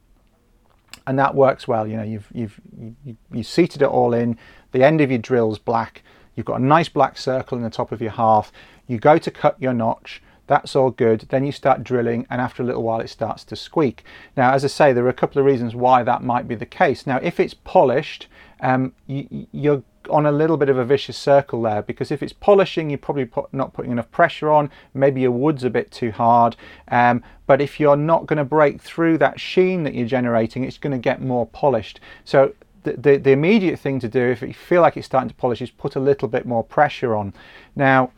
and 1.07 1.19
that 1.19 1.35
works 1.35 1.69
well. 1.69 1.87
You 1.87 1.99
know, 1.99 2.03
you've 2.03 2.29
you've 2.33 2.61
you, 3.05 3.17
you 3.33 3.43
seated 3.43 3.83
it 3.83 3.89
all 3.89 4.13
in. 4.13 4.39
The 4.73 4.83
end 4.83 5.01
of 5.01 5.11
your 5.11 5.19
drill's 5.19 5.59
black. 5.59 6.03
You've 6.35 6.47
got 6.47 6.61
a 6.61 6.65
nice 6.65 6.89
black 6.89 7.19
circle 7.19 7.59
in 7.59 7.63
the 7.63 7.71
top 7.71 7.93
of 7.93 8.01
your 8.01 8.11
hearth. 8.11 8.51
You 8.87 8.99
go 8.99 9.19
to 9.19 9.31
cut 9.31 9.61
your 9.61 9.73
notch, 9.73 10.23
that's 10.47 10.75
all 10.77 10.91
good. 10.91 11.27
Then 11.29 11.45
you 11.45 11.53
start 11.53 11.85
drilling, 11.85 12.27
and 12.29 12.41
after 12.41 12.63
a 12.63 12.67
little 12.67 12.83
while, 12.83 13.01
it 13.01 13.09
starts 13.09 13.45
to 13.45 13.57
squeak. 13.57 14.05
Now, 14.37 14.53
as 14.53 14.65
I 14.65 14.69
say, 14.69 14.93
there 14.93 15.05
are 15.05 15.09
a 15.09 15.15
couple 15.15 15.39
of 15.41 15.47
reasons 15.47 15.75
why 15.75 16.03
that 16.03 16.23
might 16.23 16.49
be 16.49 16.55
the 16.55 16.67
case. 16.67 17.07
Now, 17.07 17.19
if 17.23 17.39
it's 17.39 17.55
polished, 17.55 18.27
um, 18.61 18.93
you, 19.07 19.47
you're 19.53 19.83
on 20.11 20.27
a 20.27 20.33
little 20.33 20.57
bit 20.57 20.69
of 20.69 20.79
a 20.79 20.85
vicious 20.85 21.17
circle 21.17 21.63
there 21.63 21.83
because 21.83 22.11
if 22.11 22.23
it's 22.23 22.33
polishing 22.33 22.91
you're 22.91 22.99
probably 22.99 23.25
put, 23.25 23.53
not 23.53 23.73
putting 23.73 23.93
enough 23.93 24.11
pressure 24.11 24.51
on 24.51 24.71
maybe 24.95 25.21
your 25.21 25.31
wood's 25.31 25.65
a 25.65 25.71
bit 25.71 25.91
too 25.91 26.11
hard 26.11 26.57
um, 26.89 27.23
but 27.47 27.61
if 27.61 27.79
you're 27.79 27.97
not 27.97 28.27
going 28.27 28.37
to 28.37 28.45
break 28.45 28.81
through 28.81 29.17
that 29.17 29.39
sheen 29.39 29.85
that 29.85 29.95
you're 29.95 30.07
generating 30.07 30.65
it's 30.65 30.79
going 30.79 30.91
to 30.91 30.99
get 30.99 31.21
more 31.21 31.47
polished 31.47 32.01
so 32.25 32.53
the, 32.83 32.95
the, 32.95 33.17
the 33.17 33.31
immediate 33.31 33.79
thing 33.79 34.01
to 34.01 34.09
do 34.09 34.21
if 34.21 34.43
you 34.43 34.53
feel 34.53 34.83
like 34.83 34.97
it's 34.97 35.07
starting 35.07 35.29
to 35.29 35.35
polish 35.37 35.63
is 35.63 35.71
put 35.71 35.95
a 35.95 36.01
little 36.01 36.29
bit 36.29 36.47
more 36.47 36.65
pressure 36.65 37.15
on 37.15 37.33
now 37.77 38.11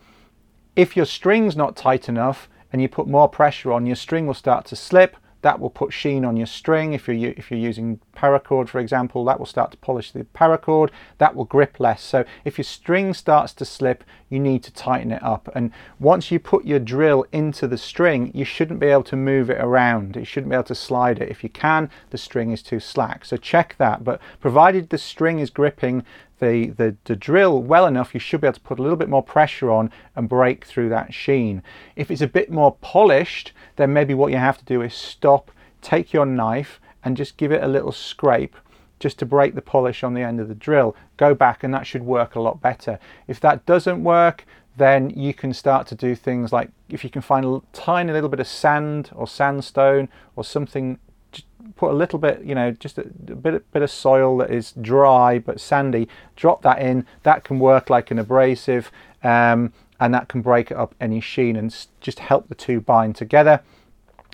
if 0.75 0.95
your 0.95 1.05
string's 1.05 1.55
not 1.55 1.75
tight 1.75 2.09
enough 2.09 2.49
and 2.71 2.81
you 2.81 2.89
put 2.89 3.07
more 3.07 3.29
pressure 3.29 3.71
on, 3.71 3.85
your 3.85 3.95
string 3.95 4.27
will 4.27 4.33
start 4.33 4.65
to 4.65 4.75
slip. 4.75 5.17
That 5.41 5.59
will 5.59 5.69
put 5.69 5.93
sheen 5.93 6.25
on 6.25 6.37
your 6.37 6.47
string. 6.47 6.93
If 6.93 7.07
you're, 7.07 7.33
if 7.37 7.51
you're 7.51 7.59
using 7.59 7.99
paracord, 8.17 8.67
for 8.67 8.79
example, 8.79 9.23
that 9.25 9.37
will 9.37 9.45
start 9.45 9.69
to 9.71 9.77
polish 9.77 10.11
the 10.11 10.23
paracord. 10.23 10.89
That 11.19 11.35
will 11.35 11.45
grip 11.45 11.79
less. 11.79 12.01
So 12.01 12.25
if 12.43 12.57
your 12.57 12.65
string 12.65 13.13
starts 13.13 13.53
to 13.53 13.65
slip, 13.65 14.03
you 14.27 14.39
need 14.39 14.63
to 14.63 14.73
tighten 14.73 15.11
it 15.11 15.21
up. 15.21 15.47
And 15.53 15.71
once 15.99 16.31
you 16.31 16.39
put 16.39 16.65
your 16.65 16.79
drill 16.79 17.27
into 17.31 17.67
the 17.67 17.77
string, 17.77 18.31
you 18.33 18.43
shouldn't 18.43 18.79
be 18.79 18.87
able 18.87 19.03
to 19.03 19.15
move 19.15 19.51
it 19.51 19.61
around. 19.61 20.15
You 20.15 20.25
shouldn't 20.25 20.49
be 20.49 20.55
able 20.55 20.63
to 20.63 20.73
slide 20.73 21.19
it. 21.21 21.29
If 21.29 21.43
you 21.43 21.49
can, 21.49 21.91
the 22.09 22.17
string 22.17 22.49
is 22.49 22.63
too 22.63 22.79
slack. 22.79 23.23
So 23.23 23.37
check 23.37 23.75
that. 23.77 24.03
But 24.03 24.19
provided 24.39 24.89
the 24.89 24.97
string 24.97 25.37
is 25.37 25.51
gripping 25.51 26.03
the, 26.39 26.67
the, 26.67 26.95
the 27.05 27.15
drill 27.15 27.61
well 27.61 27.87
enough, 27.87 28.13
you 28.13 28.19
should 28.19 28.41
be 28.41 28.47
able 28.47 28.55
to 28.55 28.61
put 28.61 28.79
a 28.79 28.81
little 28.81 28.97
bit 28.97 29.09
more 29.09 29.23
pressure 29.23 29.71
on 29.71 29.91
and 30.15 30.27
break 30.27 30.65
through 30.65 30.89
that 30.89 31.13
sheen. 31.13 31.63
If 31.95 32.11
it's 32.11 32.21
a 32.21 32.27
bit 32.27 32.51
more 32.51 32.75
polished, 32.81 33.53
then 33.77 33.93
maybe 33.93 34.13
what 34.13 34.31
you 34.31 34.37
have 34.37 34.57
to 34.57 34.65
do 34.65 34.81
is 34.81 34.93
stop, 34.93 35.51
take 35.81 36.13
your 36.13 36.25
knife 36.25 36.79
and 37.03 37.15
just 37.15 37.37
give 37.37 37.51
it 37.51 37.63
a 37.63 37.67
little 37.67 37.91
scrape 37.91 38.55
just 38.99 39.19
to 39.19 39.25
break 39.25 39.55
the 39.55 39.61
polish 39.61 40.03
on 40.03 40.13
the 40.13 40.21
end 40.21 40.39
of 40.39 40.47
the 40.47 40.55
drill. 40.55 40.95
Go 41.17 41.33
back 41.33 41.63
and 41.63 41.73
that 41.73 41.85
should 41.85 42.03
work 42.03 42.35
a 42.35 42.41
lot 42.41 42.61
better. 42.61 42.99
If 43.27 43.39
that 43.41 43.65
doesn't 43.65 44.03
work, 44.03 44.45
then 44.77 45.09
you 45.11 45.33
can 45.33 45.53
start 45.53 45.87
to 45.87 45.95
do 45.95 46.15
things 46.15 46.51
like 46.51 46.69
if 46.89 47.03
you 47.03 47.09
can 47.09 47.21
find 47.21 47.45
a 47.45 47.61
tiny 47.71 48.11
little 48.11 48.29
bit 48.29 48.39
of 48.39 48.47
sand 48.47 49.09
or 49.15 49.27
sandstone 49.27 50.09
or 50.35 50.43
something 50.43 50.99
put 51.75 51.91
a 51.91 51.93
little 51.93 52.19
bit, 52.19 52.41
you 52.43 52.55
know, 52.55 52.71
just 52.71 52.97
a, 52.97 53.01
a 53.01 53.35
bit, 53.35 53.71
bit 53.71 53.81
of 53.81 53.91
soil 53.91 54.37
that 54.37 54.51
is 54.51 54.73
dry 54.81 55.39
but 55.39 55.59
sandy, 55.59 56.07
drop 56.35 56.61
that 56.63 56.79
in. 56.79 57.05
That 57.23 57.43
can 57.43 57.59
work 57.59 57.89
like 57.89 58.11
an 58.11 58.19
abrasive 58.19 58.91
um, 59.23 59.73
and 59.99 60.13
that 60.13 60.27
can 60.27 60.41
break 60.41 60.71
up 60.71 60.95
any 60.99 61.19
sheen 61.19 61.55
and 61.55 61.75
just 62.01 62.19
help 62.19 62.47
the 62.47 62.55
two 62.55 62.81
bind 62.81 63.15
together. 63.15 63.61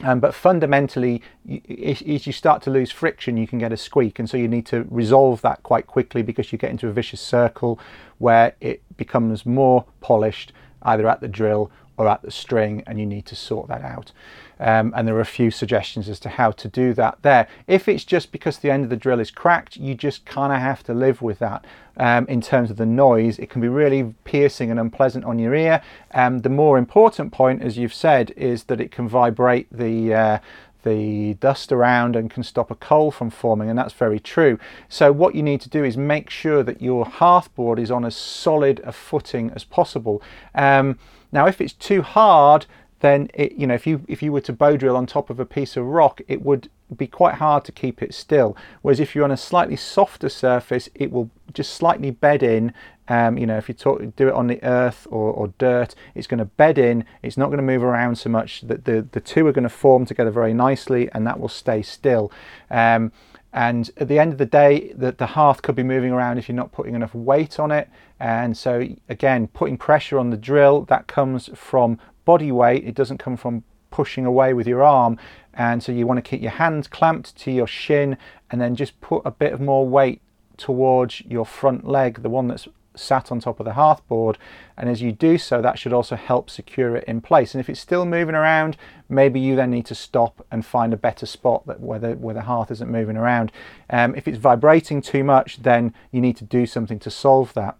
Um, 0.04 0.20
but 0.20 0.34
fundamentally, 0.34 1.22
as 1.48 2.26
you 2.26 2.34
start 2.34 2.64
to 2.64 2.72
lose 2.72 2.92
friction, 2.92 3.38
you 3.38 3.48
can 3.48 3.60
get 3.60 3.72
a 3.72 3.78
squeak, 3.78 4.18
and 4.18 4.28
so 4.28 4.36
you 4.36 4.48
need 4.48 4.66
to 4.68 4.88
resolve 4.90 5.42
that 5.42 5.62
quite 5.62 5.86
quickly 5.86 6.24
because 6.24 6.52
you 6.52 6.58
get 6.58 6.72
into 6.72 6.88
a 6.88 6.92
vicious 6.92 7.22
circle 7.22 7.80
where 8.18 8.56
it 8.62 8.82
becomes 8.98 9.46
more 9.46 9.86
polished 10.00 10.54
either 10.84 11.08
at 11.08 11.22
the 11.22 11.28
drill 11.28 11.70
or 11.98 12.08
at 12.08 12.22
the 12.22 12.32
string, 12.32 12.84
and 12.88 13.00
you 13.00 13.06
need 13.06 13.26
to 13.28 13.36
sort 13.36 13.68
that 13.68 13.82
out. 13.82 14.12
Um, 14.60 14.94
and 14.96 15.08
there 15.08 15.16
are 15.16 15.22
a 15.22 15.26
few 15.26 15.50
suggestions 15.50 16.08
as 16.08 16.20
to 16.20 16.30
how 16.30 16.52
to 16.52 16.68
do 16.68 16.94
that 16.94 17.18
there. 17.24 17.48
If 17.66 17.88
it's 17.88 18.06
just 18.06 18.32
because 18.32 18.60
the 18.60 18.70
end 18.70 18.84
of 18.84 18.92
the 18.92 18.96
drill 18.96 19.20
is 19.20 19.32
cracked, 19.32 19.76
you 19.76 19.96
just 19.96 20.24
kind 20.26 20.54
of 20.54 20.60
have 20.60 20.84
to 20.84 20.94
live 20.94 21.22
with 21.22 21.40
that. 21.40 21.66
Um, 21.98 22.28
in 22.28 22.42
terms 22.42 22.70
of 22.70 22.78
the 22.78 22.86
noise, 22.86 23.40
it 23.40 23.50
can 23.50 23.60
be 23.60 23.68
really 23.68 24.14
piercing 24.24 24.70
and 24.70 24.80
unpleasant 24.80 25.26
on 25.26 25.40
your 25.40 25.56
ear. 25.56 25.82
Um, 26.14 26.40
the 26.40 26.50
more 26.50 26.78
important 26.78 27.32
point, 27.32 27.64
as 27.64 27.78
you've 27.78 27.94
said, 27.94 28.32
is 28.38 28.66
that 28.66 28.80
it 28.80 28.92
can 28.92 29.10
vibrate 29.10 29.68
the 29.72 30.14
uh, 30.14 30.40
the 30.84 31.36
dust 31.36 31.72
around 31.72 32.16
and 32.16 32.30
can 32.30 32.44
stop 32.44 32.72
a 32.72 32.76
coal 32.76 33.12
from 33.12 33.30
forming, 33.30 33.70
and 33.70 33.78
that's 33.78 33.94
very 33.94 34.20
true. 34.20 34.60
So, 34.90 35.12
what 35.12 35.36
you 35.36 35.44
need 35.44 35.62
to 35.62 35.70
do 35.70 35.84
is 35.84 35.98
make 35.98 36.30
sure 36.30 36.64
that 36.64 36.82
your 36.82 37.06
hearthboard 37.06 37.80
is 37.80 37.92
on 37.92 38.06
as 38.06 38.16
solid 38.16 38.82
a 38.84 38.92
footing 38.92 39.52
as 39.56 39.64
possible. 39.64 40.22
Um, 40.56 40.98
now, 41.32 41.48
if 41.48 41.62
it's 41.62 41.74
too 41.74 42.02
hard, 42.02 42.66
then 43.02 43.30
it, 43.34 43.54
you 43.54 43.68
know 43.68 43.74
if 43.74 43.86
you 43.86 44.04
if 44.08 44.24
you 44.24 44.32
were 44.32 44.42
to 44.42 44.54
bow 44.54 44.78
drill 44.78 44.96
on 44.96 45.06
top 45.06 45.30
of 45.30 45.40
a 45.40 45.46
piece 45.46 45.76
of 45.76 45.86
rock 45.86 46.22
it 46.28 46.42
would 46.44 46.70
be 46.96 47.08
quite 47.08 47.36
hard 47.36 47.66
to 47.66 47.72
keep 47.72 48.02
it 48.02 48.14
still 48.14 48.56
whereas 48.82 49.00
if 49.00 49.16
you're 49.16 49.24
on 49.24 49.32
a 49.32 49.38
slightly 49.38 49.76
softer 49.76 50.30
surface 50.30 50.88
it 50.96 51.12
will 51.12 51.30
just 51.54 51.74
slightly 51.74 52.12
bed 52.12 52.44
in 52.44 52.74
um, 53.12 53.38
you 53.38 53.46
know 53.46 53.58
if 53.58 53.68
you 53.68 53.76
talk, 53.76 54.02
do 54.16 54.30
it 54.30 54.34
on 54.34 54.48
the 54.48 54.64
earth 54.64 55.06
or, 55.10 55.34
or 55.34 55.50
dirt 55.58 55.96
it's 56.16 56.28
going 56.28 56.38
to 56.38 56.46
bed 56.46 56.78
in 56.78 57.04
it's 57.22 57.36
not 57.36 57.48
going 57.48 57.58
to 57.58 57.64
move 57.64 57.84
around 57.84 58.18
so 58.18 58.30
much 58.30 58.62
that 58.62 58.86
the, 58.86 59.06
the 59.12 59.20
two 59.20 59.46
are 59.46 59.52
going 59.52 59.64
to 59.64 59.70
form 59.70 60.06
together 60.06 60.32
very 60.32 60.54
nicely 60.54 61.10
and 61.12 61.28
that 61.28 61.38
will 61.38 61.50
stay 61.50 61.82
still. 61.82 62.32
Um, 62.70 63.12
and 63.52 63.92
at 63.98 64.08
the 64.08 64.18
end 64.18 64.32
of 64.32 64.38
the 64.38 64.46
day 64.46 64.94
the, 64.96 65.12
the 65.12 65.26
hearth 65.26 65.62
could 65.62 65.76
be 65.76 65.84
moving 65.84 66.12
around 66.12 66.38
if 66.38 66.48
you're 66.48 66.56
not 66.56 66.72
putting 66.72 66.96
enough 66.96 67.14
weight 67.14 67.60
on 67.60 67.70
it. 67.70 67.90
And 68.18 68.56
so 68.56 68.88
again 69.10 69.48
putting 69.48 69.78
pressure 69.78 70.18
on 70.18 70.30
the 70.30 70.38
drill 70.38 70.84
that 70.84 71.08
comes 71.08 71.50
from 71.54 72.00
body 72.24 72.52
weight, 72.52 72.88
it 72.88 72.96
doesn't 72.96 73.18
come 73.18 73.36
from 73.36 73.66
pushing 73.90 74.26
away 74.26 74.54
with 74.54 74.68
your 74.68 74.84
arm. 74.84 75.18
And 75.54 75.84
so 75.84 75.92
you 75.92 76.08
want 76.08 76.20
to 76.20 76.22
keep 76.22 76.42
your 76.42 76.52
hands 76.52 76.88
clamped 76.88 77.36
to 77.40 77.52
your 77.52 77.68
shin 77.68 78.18
and 78.50 78.62
then 78.62 78.74
just 78.74 79.02
put 79.02 79.22
a 79.26 79.32
bit 79.32 79.52
of 79.52 79.60
more 79.60 79.86
weight 79.86 80.22
towards 80.56 81.20
your 81.22 81.46
front 81.46 81.86
leg, 81.86 82.22
the 82.22 82.30
one 82.30 82.48
that's 82.48 82.70
sat 82.96 83.32
on 83.32 83.40
top 83.40 83.60
of 83.60 83.66
the 83.66 83.74
hearthboard. 83.74 84.38
And 84.78 84.90
as 84.90 85.02
you 85.02 85.12
do 85.12 85.38
so, 85.38 85.62
that 85.62 85.80
should 85.80 85.94
also 85.94 86.16
help 86.16 86.50
secure 86.50 86.96
it 86.96 87.04
in 87.06 87.22
place. 87.22 87.54
And 87.54 87.60
if 87.60 87.70
it's 87.70 87.80
still 87.80 88.06
moving 88.06 88.36
around, 88.36 88.78
maybe 89.10 89.40
you 89.40 89.56
then 89.56 89.72
need 89.72 89.86
to 89.88 89.96
stop 89.96 90.46
and 90.52 90.66
find 90.66 90.94
a 90.94 90.98
better 90.98 91.26
spot 91.26 91.66
that 91.68 91.80
where 91.80 92.00
the, 92.00 92.12
where 92.14 92.34
the 92.34 92.42
hearth 92.42 92.72
isn't 92.72 92.92
moving 92.92 93.18
around. 93.18 93.52
Um, 93.90 94.16
if 94.16 94.28
it's 94.28 94.38
vibrating 94.38 95.02
too 95.02 95.24
much, 95.24 95.64
then 95.64 95.94
you 96.12 96.22
need 96.22 96.38
to 96.38 96.46
do 96.46 96.66
something 96.66 97.00
to 97.00 97.12
solve 97.12 97.54
that. 97.54 97.78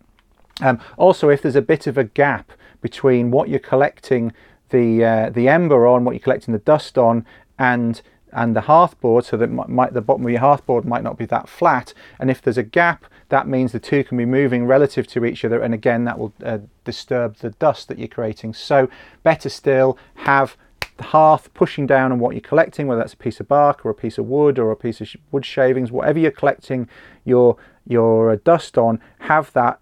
Um, 0.62 0.80
also, 0.98 1.30
if 1.30 1.42
there's 1.42 1.56
a 1.56 1.62
bit 1.62 1.88
of 1.88 1.98
a 1.98 2.04
gap 2.04 2.52
between 2.82 3.32
what 3.32 3.50
you're 3.50 3.60
collecting 3.60 4.34
the 4.70 5.04
uh, 5.04 5.30
the 5.30 5.48
ember 5.48 5.86
on, 5.86 6.06
what 6.06 6.14
you're 6.14 6.20
collecting 6.20 6.54
the 6.54 6.60
dust 6.60 6.98
on, 6.98 7.26
and 7.60 8.02
and 8.32 8.56
the 8.56 8.62
hearthboard, 8.62 9.26
so 9.26 9.38
that 9.38 9.50
might, 9.50 9.94
the 9.94 10.02
bottom 10.02 10.26
of 10.26 10.32
your 10.32 10.40
hearthboard 10.40 10.86
might 10.86 11.04
not 11.04 11.18
be 11.18 11.26
that 11.26 11.50
flat. 11.50 11.94
And 12.20 12.30
if 12.30 12.42
there's 12.42 12.58
a 12.58 12.64
gap, 12.64 13.06
that 13.30 13.48
means 13.48 13.72
the 13.72 13.80
two 13.80 14.04
can 14.04 14.18
be 14.18 14.26
moving 14.26 14.66
relative 14.66 15.08
to 15.08 15.26
each 15.26 15.46
other, 15.46 15.62
and 15.62 15.74
again, 15.74 16.04
that 16.06 16.20
will 16.20 16.34
uh, 16.44 16.60
disturb 16.84 17.38
the 17.38 17.52
dust 17.52 17.88
that 17.88 18.00
you're 18.00 18.08
creating. 18.08 18.54
So 18.54 18.90
better 19.24 19.50
still, 19.50 19.98
have 20.16 20.58
the 20.98 21.04
hearth 21.04 21.54
pushing 21.54 21.88
down 21.88 22.12
on 22.12 22.20
what 22.20 22.36
you're 22.36 22.42
collecting, 22.42 22.88
whether 22.88 23.02
that's 23.02 23.14
a 23.14 23.18
piece 23.18 23.40
of 23.40 23.48
bark 23.48 23.86
or 23.86 23.90
a 23.90 23.96
piece 23.96 24.18
of 24.18 24.26
wood 24.26 24.60
or 24.60 24.72
a 24.72 24.76
piece 24.76 25.02
of 25.02 25.10
wood 25.32 25.46
shavings, 25.46 25.92
whatever 25.92 26.20
you're 26.20 26.32
collecting 26.32 26.88
your 27.26 27.58
your 27.88 28.36
dust 28.36 28.78
on 28.78 29.00
have 29.20 29.52
that 29.54 29.80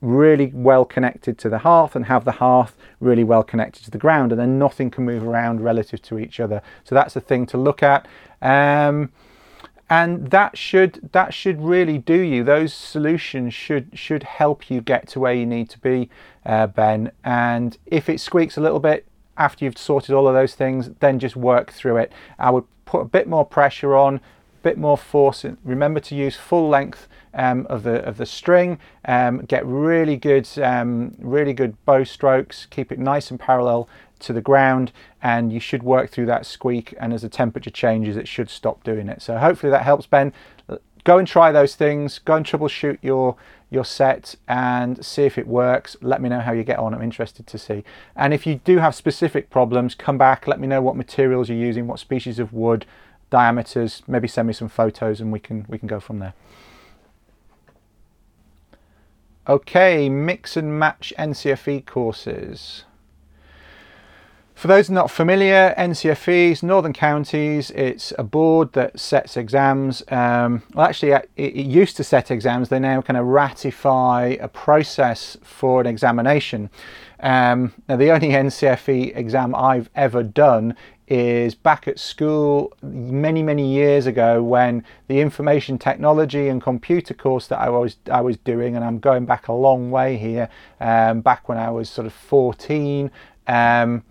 really 0.00 0.50
well 0.54 0.84
connected 0.84 1.38
to 1.38 1.48
the 1.48 1.58
hearth 1.58 1.96
and 1.96 2.06
have 2.06 2.24
the 2.24 2.32
hearth 2.32 2.76
really 3.00 3.24
well 3.24 3.42
connected 3.42 3.84
to 3.84 3.90
the 3.90 3.98
ground 3.98 4.32
and 4.32 4.40
then 4.40 4.58
nothing 4.58 4.90
can 4.90 5.04
move 5.04 5.22
around 5.22 5.60
relative 5.60 6.02
to 6.02 6.18
each 6.18 6.40
other. 6.40 6.62
So 6.84 6.94
that's 6.94 7.16
a 7.16 7.20
thing 7.20 7.46
to 7.46 7.56
look 7.56 7.82
at. 7.82 8.06
Um, 8.42 9.12
and 9.88 10.30
that 10.30 10.58
should 10.58 11.10
that 11.12 11.32
should 11.32 11.62
really 11.62 11.98
do 11.98 12.18
you. 12.18 12.42
Those 12.42 12.74
solutions 12.74 13.54
should 13.54 13.96
should 13.96 14.24
help 14.24 14.68
you 14.68 14.80
get 14.80 15.06
to 15.08 15.20
where 15.20 15.32
you 15.32 15.46
need 15.46 15.70
to 15.70 15.78
be 15.78 16.10
uh, 16.44 16.66
ben. 16.66 17.12
And 17.24 17.78
if 17.86 18.08
it 18.08 18.20
squeaks 18.20 18.56
a 18.56 18.60
little 18.60 18.80
bit 18.80 19.06
after 19.38 19.64
you've 19.64 19.78
sorted 19.78 20.14
all 20.14 20.26
of 20.26 20.34
those 20.34 20.54
things 20.54 20.90
then 21.00 21.18
just 21.18 21.36
work 21.36 21.70
through 21.72 21.98
it. 21.98 22.12
I 22.38 22.50
would 22.50 22.64
put 22.84 23.00
a 23.00 23.04
bit 23.04 23.28
more 23.28 23.44
pressure 23.44 23.94
on 23.94 24.16
a 24.16 24.20
bit 24.62 24.78
more 24.78 24.98
force. 24.98 25.44
Remember 25.62 26.00
to 26.00 26.14
use 26.14 26.36
full 26.36 26.68
length 26.68 27.06
um, 27.36 27.66
of 27.70 27.84
the 27.84 28.02
of 28.04 28.16
the 28.16 28.26
string 28.26 28.78
um, 29.04 29.38
get 29.42 29.64
really 29.64 30.16
good 30.16 30.48
um, 30.58 31.14
really 31.18 31.52
good 31.52 31.76
bow 31.84 32.02
strokes 32.02 32.66
keep 32.66 32.90
it 32.90 32.98
nice 32.98 33.30
and 33.30 33.38
parallel 33.38 33.88
to 34.18 34.32
the 34.32 34.40
ground 34.40 34.92
and 35.22 35.52
you 35.52 35.60
should 35.60 35.82
work 35.82 36.10
through 36.10 36.26
that 36.26 36.46
squeak 36.46 36.94
and 36.98 37.12
as 37.12 37.22
the 37.22 37.28
temperature 37.28 37.70
changes 37.70 38.16
it 38.16 38.28
should 38.28 38.50
stop 38.50 38.82
doing 38.84 39.08
it. 39.08 39.22
So 39.22 39.38
hopefully 39.38 39.70
that 39.70 39.82
helps 39.82 40.06
Ben. 40.06 40.32
Go 41.04 41.18
and 41.18 41.28
try 41.28 41.52
those 41.52 41.76
things. 41.76 42.18
Go 42.18 42.34
and 42.34 42.44
troubleshoot 42.44 42.98
your 43.02 43.36
your 43.68 43.84
set 43.84 44.36
and 44.46 45.04
see 45.04 45.24
if 45.24 45.36
it 45.38 45.46
works. 45.46 45.96
Let 46.00 46.22
me 46.22 46.28
know 46.28 46.40
how 46.40 46.52
you 46.52 46.62
get 46.62 46.78
on. 46.78 46.94
I'm 46.94 47.02
interested 47.02 47.46
to 47.48 47.58
see. 47.58 47.84
And 48.14 48.32
if 48.32 48.46
you 48.46 48.60
do 48.64 48.78
have 48.78 48.94
specific 48.94 49.50
problems 49.50 49.94
come 49.94 50.18
back. 50.18 50.46
Let 50.46 50.60
me 50.60 50.66
know 50.66 50.80
what 50.80 50.96
materials 50.96 51.48
you're 51.48 51.58
using 51.58 51.86
what 51.86 51.98
species 51.98 52.38
of 52.38 52.52
wood 52.52 52.86
diameters. 53.30 54.02
Maybe 54.06 54.28
send 54.28 54.48
me 54.48 54.54
some 54.54 54.68
photos 54.68 55.20
and 55.20 55.32
we 55.32 55.40
can 55.40 55.66
we 55.68 55.78
can 55.78 55.88
go 55.88 56.00
from 56.00 56.18
there 56.18 56.34
okay 59.48 60.08
mix 60.08 60.56
and 60.56 60.78
match 60.78 61.12
NCFE 61.18 61.86
courses 61.86 62.84
for 64.56 64.68
those 64.68 64.88
not 64.88 65.10
familiar, 65.10 65.74
NCFEs, 65.76 66.62
Northern 66.62 66.94
Counties, 66.94 67.70
it's 67.72 68.14
a 68.18 68.24
board 68.24 68.72
that 68.72 68.98
sets 68.98 69.36
exams. 69.36 70.02
Um, 70.08 70.62
well, 70.72 70.86
actually, 70.86 71.12
it, 71.36 71.54
used 71.54 71.98
to 71.98 72.04
set 72.04 72.30
exams. 72.30 72.70
They 72.70 72.78
now 72.78 73.02
kind 73.02 73.18
of 73.18 73.26
ratify 73.26 74.38
a 74.40 74.48
process 74.48 75.36
for 75.42 75.82
an 75.82 75.86
examination. 75.86 76.70
Um, 77.20 77.74
now, 77.86 77.96
the 77.96 78.10
only 78.10 78.30
NCFE 78.30 79.14
exam 79.14 79.54
I've 79.54 79.90
ever 79.94 80.22
done 80.22 80.74
is 81.08 81.54
back 81.54 81.86
at 81.86 81.98
school 81.98 82.72
many 82.82 83.42
many 83.42 83.66
years 83.66 84.06
ago 84.06 84.42
when 84.42 84.84
the 85.06 85.20
information 85.20 85.78
technology 85.78 86.48
and 86.48 86.60
computer 86.60 87.14
course 87.14 87.46
that 87.46 87.60
I 87.60 87.68
was 87.68 87.96
I 88.10 88.20
was 88.20 88.36
doing 88.38 88.74
and 88.74 88.84
I'm 88.84 88.98
going 88.98 89.24
back 89.24 89.46
a 89.46 89.52
long 89.52 89.90
way 89.90 90.16
here 90.16 90.48
um, 90.80 91.20
back 91.20 91.48
when 91.48 91.58
I 91.58 91.70
was 91.70 91.88
sort 91.88 92.06
of 92.06 92.12
14 92.12 93.10
um, 93.46 94.02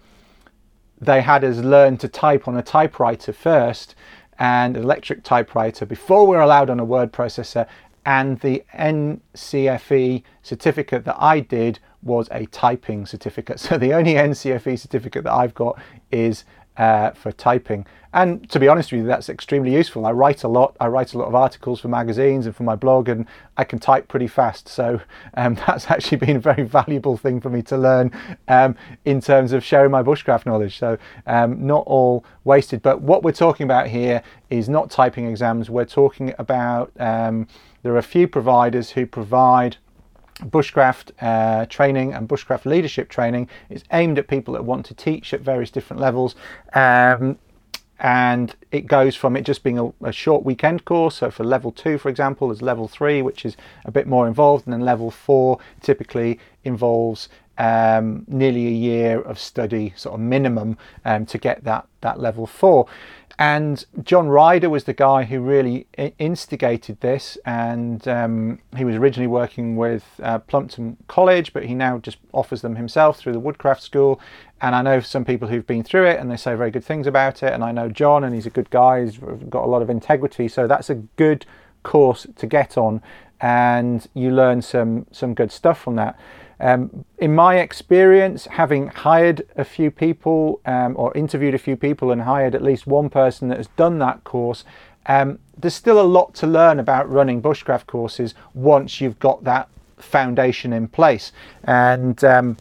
they 1.02 1.22
had 1.22 1.44
us 1.44 1.58
learn 1.58 1.98
to 1.98 2.08
type 2.08 2.48
on 2.48 2.56
a 2.56 2.62
typewriter 2.62 3.34
first 3.34 3.96
and 4.40 4.78
an 4.78 4.84
electric 4.84 5.24
typewriter 5.24 5.86
before 5.86 6.26
we 6.26 6.36
were 6.36 6.42
allowed 6.42 6.70
on 6.70 6.80
a 6.80 6.86
word 6.86 7.12
processor 7.12 7.68
and 8.06 8.40
the 8.42 8.64
NCFE 8.74 10.24
certificate 10.44 11.06
that 11.06 11.18
I 11.20 11.40
did 11.40 11.80
was 12.04 12.30
a 12.32 12.46
typing 12.48 13.06
certificate. 13.06 13.60
So 13.66 13.78
the 13.78 13.94
only 13.94 14.14
NCFE 14.14 14.78
certificate 14.78 15.24
that 15.24 15.34
I've 15.34 15.56
got 15.56 15.82
is 16.12 16.46
uh, 16.78 17.12
for 17.12 17.32
typing. 17.32 17.86
And 18.16 18.50
to 18.52 18.62
be 18.62 18.70
honest 18.70 18.94
with 18.94 19.02
you, 19.02 19.08
that's 19.08 19.28
extremely 19.28 19.74
useful. 19.74 20.06
I 20.06 20.12
write 20.12 20.46
a 20.46 20.48
lot. 20.48 20.78
I 20.80 20.88
write 20.88 21.14
a 21.14 21.18
lot 21.18 21.28
of 21.28 21.36
articles 21.36 21.82
for 21.82 21.90
magazines 21.90 22.46
and 22.46 22.56
for 22.56 22.64
my 22.64 22.76
blog, 22.76 23.10
and 23.10 23.26
I 23.58 23.66
can 23.66 23.78
type 23.78 24.08
pretty 24.08 24.28
fast. 24.28 24.70
So 24.70 25.02
um, 25.34 25.56
that's 25.68 25.92
actually 25.92 26.20
been 26.20 26.38
a 26.38 26.40
very 26.40 26.64
valuable 26.80 27.18
thing 27.18 27.42
for 27.42 27.50
me 27.50 27.62
to 27.64 27.78
learn 27.78 28.12
um, 28.48 28.78
in 29.04 29.20
terms 29.20 29.52
of 29.52 29.66
sharing 29.66 29.92
my 29.92 30.02
bushcraft 30.02 30.46
knowledge. 30.46 30.78
So 30.78 30.98
um, 31.28 31.68
not 31.68 31.84
all 31.88 32.24
wasted. 32.46 32.82
But 32.82 33.02
what 33.02 33.22
we're 33.22 33.34
talking 33.34 33.66
about 33.66 33.88
here 33.88 34.24
is 34.50 34.70
not 34.70 34.90
typing 34.90 35.28
exams. 35.28 35.70
We're 35.70 35.84
talking 35.84 36.34
about 36.40 36.94
um, 36.98 37.48
there 37.84 37.94
are 37.94 37.98
a 37.98 38.04
few 38.04 38.30
providers 38.30 38.92
who 38.92 39.06
provide 39.06 39.76
bushcraft 40.42 41.12
uh, 41.22 41.66
training 41.68 42.14
and 42.14 42.28
bushcraft 42.28 42.66
leadership 42.66 43.10
training 43.10 43.50
is 43.70 43.84
aimed 43.92 44.20
at 44.20 44.28
people 44.28 44.54
that 44.54 44.66
want 44.66 44.86
to 44.86 44.94
teach 44.94 45.34
at 45.34 45.42
various 45.42 45.72
different 45.72 46.02
levels. 46.02 46.36
Um, 46.74 47.38
and 47.98 48.54
it 48.72 48.88
goes 48.88 49.16
from 49.16 49.38
it 49.38 49.44
just 49.44 49.64
being 49.64 49.80
a, 49.80 49.94
a, 50.04 50.12
short 50.12 50.44
weekend 50.44 50.84
course. 50.84 51.16
So 51.16 51.32
for 51.32 51.46
level 51.46 51.72
two 51.72 51.98
for 51.98 52.10
example 52.10 52.50
there's 52.50 52.62
level 52.62 52.90
three 52.90 53.22
which 53.22 53.46
is 53.46 53.56
a 53.86 53.92
bit 53.92 54.06
more 54.06 54.28
involved. 54.28 54.68
And 54.68 54.74
then 54.74 54.82
level 54.82 55.10
four 55.10 55.60
typically 55.82 56.40
involves 56.66 57.30
um, 57.58 58.26
nearly 58.28 58.68
a 58.68 58.72
year 58.72 59.22
of 59.22 59.40
study 59.40 59.94
sort 59.96 60.16
of 60.16 60.20
minimum 60.20 60.78
um, 61.06 61.26
to 61.28 61.38
get 61.38 61.64
that 61.64 61.88
that 62.02 62.20
level 62.20 62.46
four 62.46 62.88
and 63.38 63.86
John 64.04 64.28
Rhyder 64.28 64.70
was 64.70 64.86
the 64.86 64.94
guy 64.94 65.24
who 65.24 65.42
really 65.42 65.88
instigated 66.20 67.02
this, 67.02 67.38
and 67.46 68.08
um, 68.08 68.60
he 68.78 68.86
was 68.86 68.96
originally 68.96 69.28
working 69.28 69.76
with 69.76 70.06
uh, 70.24 70.40
Plumpton 70.40 70.98
College, 71.08 71.52
but 71.52 71.66
he 71.66 71.74
now 71.74 71.98
just 71.98 72.18
offers 72.32 72.62
them 72.62 72.76
himself 72.78 73.18
through 73.18 73.34
the 73.34 73.40
Woodcraft 73.40 73.82
School. 73.82 74.22
And 74.62 74.74
I 74.74 74.82
know 74.82 75.02
some 75.02 75.26
people 75.26 75.50
who've 75.50 75.68
been 75.68 75.84
through 75.84 76.08
it 76.08 76.20
and 76.20 76.32
they 76.32 76.38
say 76.38 76.56
very 76.56 76.72
good 76.72 76.86
things 76.86 77.08
about 77.08 77.44
it. 77.44 77.52
And 77.52 77.62
I 77.62 77.74
know 77.74 77.90
John, 77.90 78.24
and 78.24 78.34
he's 78.34 78.46
a 78.46 78.50
good 78.50 78.70
guy, 78.70 79.04
he's 79.04 79.18
got 79.18 79.66
a 79.66 79.68
lot 79.68 79.82
of 79.82 79.90
integrity, 79.90 80.48
so 80.48 80.66
that's 80.66 80.90
a 80.90 80.96
good 80.96 81.46
course 81.84 82.26
to 82.36 82.48
get 82.48 82.78
on, 82.78 83.02
and 83.42 84.08
you 84.14 84.32
learn 84.32 84.62
some 84.62 85.06
some 85.12 85.34
good 85.34 85.52
stuff 85.52 85.80
from 85.80 85.96
that. 85.98 86.18
Um, 86.60 87.06
in 87.18 87.36
my 87.36 87.58
experience, 87.58 88.46
having 88.46 88.88
hired 88.88 89.48
a 89.56 89.66
few 89.66 89.92
people 89.92 90.62
um, 90.66 90.96
or 90.98 91.16
interviewed 91.16 91.54
a 91.54 91.60
few 91.60 91.76
people 91.76 92.12
and 92.12 92.22
hired 92.22 92.56
at 92.56 92.62
least 92.62 92.88
one 92.88 93.10
person 93.10 93.50
that 93.50 93.58
has 93.58 93.68
done 93.76 94.00
that 94.00 94.24
course, 94.24 94.64
um, 95.08 95.40
there's 95.58 95.74
still 95.74 96.00
a 96.00 96.04
lot 96.04 96.34
to 96.36 96.48
learn 96.48 96.80
about 96.80 97.10
running 97.10 97.42
bushcraft 97.42 97.88
courses 97.88 98.34
once 98.54 99.02
you've 99.02 99.20
got 99.20 99.44
that 99.44 99.70
foundation 99.98 100.74
in 100.74 100.88
place. 100.88 101.32
And 101.64 102.24
um, 102.24 102.58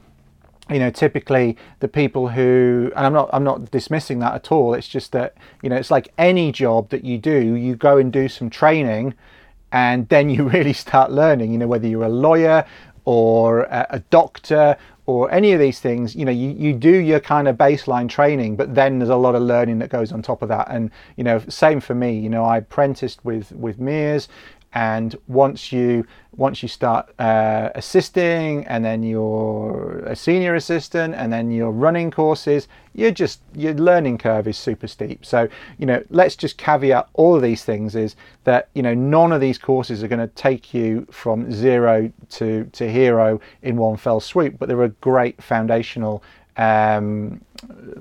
you 0.70 0.78
know, 0.78 0.90
typically 0.90 1.56
the 1.80 1.88
people 1.88 2.28
who, 2.28 2.90
and 2.96 3.06
I'm 3.06 3.12
not, 3.12 3.30
I'm 3.32 3.44
not 3.44 3.70
dismissing 3.70 4.18
that 4.20 4.34
at 4.34 4.50
all. 4.50 4.74
It's 4.74 4.88
just 4.88 5.12
that 5.12 5.34
you 5.62 5.68
know, 5.68 5.76
it's 5.76 5.90
like 5.90 6.08
any 6.18 6.52
job 6.52 6.90
that 6.90 7.04
you 7.04 7.18
do, 7.18 7.54
you 7.54 7.76
go 7.76 7.98
and 7.98 8.12
do 8.12 8.28
some 8.28 8.50
training 8.50 9.14
and 9.74 10.08
then 10.08 10.30
you 10.34 10.48
really 10.48 10.72
start 10.72 11.10
learning 11.10 11.52
you 11.52 11.58
know 11.58 11.66
whether 11.66 11.86
you're 11.86 12.04
a 12.04 12.08
lawyer 12.08 12.64
or 13.04 13.62
a, 13.62 13.86
a 13.90 13.98
doctor 14.10 14.76
or 15.06 15.30
any 15.30 15.52
of 15.52 15.60
these 15.60 15.80
things, 15.80 16.16
you 16.16 16.24
know, 16.24 16.32
you, 16.32 16.50
you 16.50 16.72
do 16.72 16.90
your 16.90 17.20
kind 17.20 17.46
of 17.46 17.56
baseline 17.56 18.08
training, 18.08 18.56
but 18.56 18.74
then 18.74 18.98
there's 18.98 19.10
a 19.10 19.16
lot 19.16 19.34
of 19.34 19.42
learning 19.42 19.78
that 19.78 19.90
goes 19.90 20.12
on 20.12 20.22
top 20.22 20.40
of 20.40 20.48
that. 20.48 20.66
And, 20.70 20.90
you 21.16 21.24
know, 21.24 21.40
same 21.48 21.80
for 21.80 21.94
me, 21.94 22.18
you 22.18 22.30
know, 22.30 22.42
I 22.42 22.58
apprenticed 22.58 23.22
with, 23.22 23.52
with 23.52 23.78
Mears 23.78 24.28
and 24.74 25.16
once 25.28 25.72
you 25.72 26.04
once 26.36 26.62
you 26.62 26.68
start 26.68 27.08
uh, 27.20 27.70
assisting 27.76 28.66
and 28.66 28.84
then 28.84 29.04
you're 29.04 30.00
a 30.04 30.16
senior 30.16 30.56
assistant 30.56 31.14
and 31.14 31.32
then 31.32 31.50
you're 31.52 31.70
running 31.70 32.10
courses 32.10 32.66
you're 32.92 33.12
just 33.12 33.40
your 33.54 33.74
learning 33.74 34.18
curve 34.18 34.46
is 34.48 34.56
super 34.56 34.86
steep. 34.86 35.24
So 35.24 35.48
you 35.78 35.86
know 35.86 36.02
let's 36.10 36.36
just 36.36 36.58
caveat 36.58 37.08
all 37.14 37.36
of 37.36 37.42
these 37.42 37.64
things 37.64 37.94
is 37.94 38.16
that 38.44 38.68
you 38.74 38.82
know 38.82 38.94
none 38.94 39.32
of 39.32 39.40
these 39.40 39.58
courses 39.58 40.02
are 40.02 40.08
going 40.08 40.20
to 40.20 40.34
take 40.34 40.74
you 40.74 41.06
from 41.10 41.52
zero 41.52 42.10
to 42.30 42.64
to 42.72 42.90
hero 42.90 43.40
in 43.62 43.76
one 43.76 43.96
fell 43.96 44.20
swoop 44.20 44.58
but 44.58 44.68
they're 44.68 44.82
a 44.82 44.88
great 44.88 45.42
foundational 45.42 46.22
um, 46.56 47.40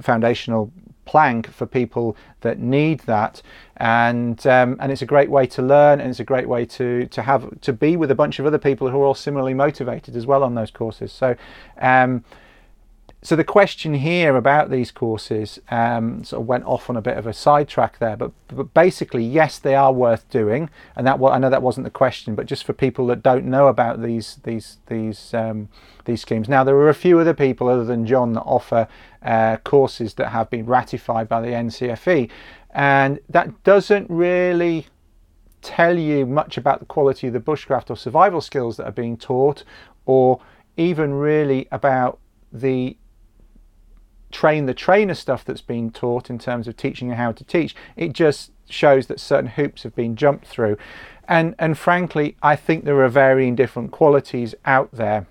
foundational 0.01 0.71
plank 1.05 1.51
for 1.51 1.65
people 1.65 2.15
that 2.41 2.59
need 2.59 3.01
that. 3.01 3.41
And 3.77 4.45
um, 4.47 4.77
and 4.79 4.91
it's 4.91 5.01
a 5.01 5.05
great 5.05 5.29
way 5.29 5.45
to 5.47 5.61
learn 5.61 5.99
and 5.99 6.09
it's 6.09 6.19
a 6.19 6.23
great 6.23 6.47
way 6.47 6.65
to 6.65 7.07
to 7.07 7.21
have 7.21 7.59
to 7.61 7.73
be 7.73 7.97
with 7.97 8.11
a 8.11 8.15
bunch 8.15 8.39
of 8.39 8.45
other 8.45 8.59
people 8.59 8.89
who 8.89 9.01
are 9.01 9.05
all 9.05 9.15
similarly 9.15 9.53
motivated 9.53 10.15
as 10.15 10.25
well 10.25 10.43
on 10.43 10.55
those 10.55 10.71
courses. 10.71 11.11
So 11.11 11.35
um, 11.79 12.23
so 13.23 13.37
the 13.37 13.43
question 13.45 13.93
here 13.93 14.35
about 14.35 14.69
these 14.69 14.91
courses 14.91 15.57
um, 15.71 16.25
sort 16.25 16.41
of 16.41 16.47
went 16.47 16.65
off 16.65 16.89
on 16.89 16.97
a 16.97 17.01
bit 17.01 17.17
of 17.17 17.25
a 17.25 17.31
sidetrack 17.31 17.99
there, 17.99 18.17
but, 18.17 18.33
but 18.49 18.73
basically, 18.73 19.23
yes, 19.23 19.57
they 19.59 19.75
are 19.75 19.93
worth 19.93 20.29
doing, 20.29 20.69
and 20.97 21.07
that 21.07 21.21
I 21.23 21.37
know 21.37 21.49
that 21.49 21.61
wasn't 21.61 21.85
the 21.85 21.91
question, 21.91 22.35
but 22.35 22.47
just 22.47 22.65
for 22.65 22.73
people 22.73 23.07
that 23.07 23.23
don't 23.23 23.45
know 23.45 23.67
about 23.67 24.01
these 24.01 24.41
these 24.43 24.79
these 24.87 25.33
um, 25.33 25.69
these 26.03 26.21
schemes. 26.21 26.49
Now 26.49 26.65
there 26.65 26.75
are 26.75 26.89
a 26.89 26.93
few 26.93 27.17
other 27.17 27.33
people 27.33 27.69
other 27.69 27.85
than 27.85 28.05
John 28.05 28.33
that 28.33 28.41
offer 28.41 28.89
uh, 29.21 29.57
courses 29.63 30.15
that 30.15 30.29
have 30.29 30.49
been 30.49 30.65
ratified 30.65 31.29
by 31.29 31.39
the 31.39 31.47
NCFE, 31.47 32.29
and 32.71 33.19
that 33.29 33.63
doesn't 33.63 34.09
really 34.09 34.87
tell 35.61 35.97
you 35.97 36.25
much 36.25 36.57
about 36.57 36.79
the 36.79 36.85
quality 36.85 37.27
of 37.27 37.33
the 37.33 37.39
bushcraft 37.39 37.89
or 37.89 37.95
survival 37.95 38.41
skills 38.41 38.75
that 38.75 38.85
are 38.85 38.91
being 38.91 39.15
taught, 39.15 39.63
or 40.05 40.41
even 40.75 41.13
really 41.13 41.69
about 41.71 42.19
the 42.51 42.97
train 44.33 44.65
the 44.65 44.73
trainer 44.73 45.13
stuff 45.13 45.45
that's 45.45 45.61
been 45.61 45.91
taught 45.91 46.29
in 46.29 46.39
terms 46.39 46.67
of 46.67 46.75
teaching 46.75 47.09
you 47.09 47.15
how 47.15 47.31
to 47.31 47.43
teach. 47.43 47.75
It 47.95 48.11
just 48.11 48.51
shows 48.67 49.07
that 49.07 49.19
certain 49.19 49.51
hoops 49.51 49.83
have 49.83 49.95
been 49.95 50.15
jumped 50.15 50.47
through. 50.47 50.75
And, 51.27 51.55
and 51.59 51.77
frankly, 51.77 52.35
I 52.41 52.55
think 52.57 52.83
there 52.83 53.01
are 53.01 53.09
varying 53.09 53.55
different 53.55 53.91
qualities 53.91 54.55
out 54.65 54.91
there. 54.91 55.27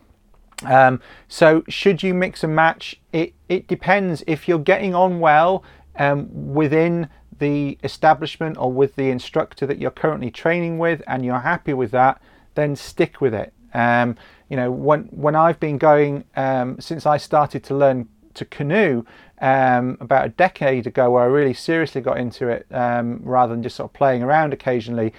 Um, 0.64 1.00
so 1.28 1.64
should 1.68 2.02
you 2.02 2.14
mix 2.14 2.44
and 2.44 2.54
match? 2.54 3.00
It, 3.12 3.34
it 3.48 3.66
depends. 3.66 4.22
If 4.26 4.48
you're 4.48 4.60
getting 4.60 4.94
on 4.94 5.18
well 5.18 5.64
um, 5.98 6.54
within 6.54 7.08
the 7.38 7.76
establishment 7.82 8.56
or 8.56 8.72
with 8.72 8.94
the 8.94 9.10
instructor 9.10 9.66
that 9.66 9.78
you're 9.78 9.90
currently 9.90 10.30
training 10.30 10.78
with 10.78 11.02
and 11.08 11.24
you're 11.24 11.40
happy 11.40 11.74
with 11.74 11.90
that, 11.90 12.22
then 12.54 12.76
stick 12.76 13.20
with 13.20 13.34
it. 13.34 13.52
Um, 13.74 14.16
you 14.48 14.56
know, 14.56 14.70
when, 14.70 15.04
when 15.04 15.34
I've 15.34 15.58
been 15.58 15.78
going, 15.78 16.24
um, 16.36 16.78
since 16.78 17.04
I 17.06 17.16
started 17.16 17.64
to 17.64 17.74
learn 17.74 18.08
to 18.34 18.44
canoe 18.44 19.04
um, 19.40 19.96
about 20.00 20.26
a 20.26 20.28
decade 20.30 20.86
ago, 20.86 21.10
where 21.10 21.24
I 21.24 21.26
really 21.26 21.54
seriously 21.54 22.00
got 22.00 22.18
into 22.18 22.48
it 22.48 22.66
um, 22.70 23.20
rather 23.24 23.52
than 23.52 23.62
just 23.62 23.76
sort 23.76 23.90
of 23.90 23.94
playing 23.94 24.22
around 24.22 24.52
occasionally, 24.52 25.12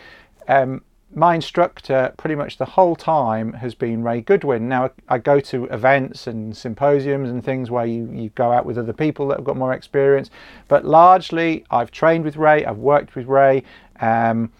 um, 0.47 0.81
my 1.15 1.35
instructor 1.35 2.13
pretty 2.17 2.35
much 2.35 2.57
the 2.57 2.65
whole 2.65 2.95
time 2.95 3.53
has 3.53 3.75
been 3.75 4.03
Ray 4.03 4.21
Goodwin. 4.21 4.67
Now 4.67 4.91
I 5.07 5.17
go 5.19 5.39
to 5.41 5.65
events 5.65 6.27
and 6.27 6.55
symposiums 6.55 7.29
and 7.29 7.43
things 7.43 7.69
where 7.69 7.85
you, 7.85 8.09
you 8.11 8.29
go 8.29 8.51
out 8.51 8.65
with 8.65 8.77
other 8.77 8.93
people 8.93 9.27
that 9.27 9.37
have 9.37 9.45
got 9.45 9.57
more 9.57 9.73
experience, 9.73 10.29
but 10.67 10.85
largely 10.85 11.65
I've 11.69 11.91
trained 11.91 12.25
with 12.25 12.35
Ray, 12.35 12.65
I've 12.65 12.77
worked 12.77 13.15
with 13.15 13.27
Ray, 13.27 13.63
um, 13.99 14.51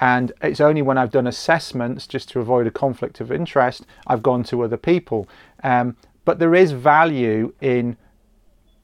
and 0.00 0.30
it's 0.42 0.60
only 0.60 0.82
when 0.82 0.98
I've 0.98 1.10
done 1.10 1.26
assessments 1.26 2.06
just 2.06 2.28
to 2.30 2.40
avoid 2.40 2.68
a 2.68 2.70
conflict 2.70 3.20
of 3.20 3.32
interest 3.32 3.84
I've 4.06 4.22
gone 4.22 4.44
to 4.44 4.62
other 4.62 4.76
people. 4.76 5.28
Um, 5.64 5.96
but 6.28 6.38
there 6.38 6.54
is 6.54 6.72
value 6.72 7.54
in 7.58 7.96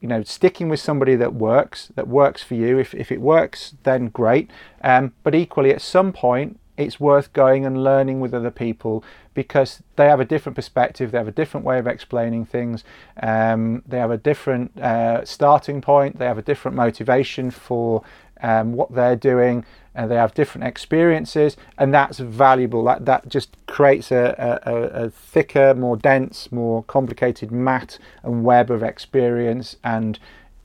you 0.01 0.09
know 0.09 0.23
sticking 0.23 0.71
with 0.71 0.81
somebody 0.81 1.15
that 1.15 1.35
works 1.35 1.93
that 1.95 2.09
works 2.09 2.43
for 2.43 2.55
you. 2.55 2.79
If, 2.79 2.95
if 2.95 3.13
it 3.13 3.21
works 3.21 3.75
then 3.83 4.09
great. 4.09 4.51
Um, 4.83 5.13
but 5.23 5.35
equally 5.35 5.71
at 5.71 5.83
some 5.83 6.11
point 6.11 6.59
it's 6.79 6.99
worth 6.99 7.35
going 7.35 7.67
and 7.67 7.85
learning 7.85 8.21
with 8.21 8.33
other 8.33 8.51
people 8.51 9.05
because 9.35 9.83
they 9.97 10.07
have 10.07 10.21
a 10.21 10.25
different 10.25 10.57
perspective, 10.57 11.13
they 11.13 11.19
have 11.19 11.29
a 11.29 11.33
different 11.43 11.67
way 11.67 11.79
of 11.79 11.87
explaining 11.87 12.47
things, 12.47 12.83
um, 13.23 13.83
they 13.87 13.99
have 13.99 14.11
a 14.11 14.17
different 14.17 14.81
uh, 14.81 15.23
starting 15.27 15.83
point, 15.83 16.19
they 16.19 16.25
have 16.25 16.39
a 16.39 16.43
different 16.43 16.75
motivation 16.75 17.51
for 17.51 18.03
um, 18.41 18.73
what 18.73 18.93
they're 18.95 19.17
doing, 19.17 19.65
and 19.95 20.11
they 20.11 20.17
have 20.17 20.35
different 20.35 20.67
experiences, 20.67 21.57
and 21.79 21.95
that's 21.95 22.19
valuable. 22.19 22.85
That 22.85 23.05
that 23.07 23.29
just 23.29 23.57
creates 23.67 24.11
a, 24.11 24.61
a, 24.65 25.05
a 25.05 25.11
thicker, 25.11 25.75
more 25.75 25.97
dense, 25.97 26.51
more 26.51 26.83
complicated 26.85 27.53
mat 27.53 27.99
and 28.23 28.45
web 28.45 28.71
of 28.71 28.83
experience 28.83 29.77
and 29.85 30.19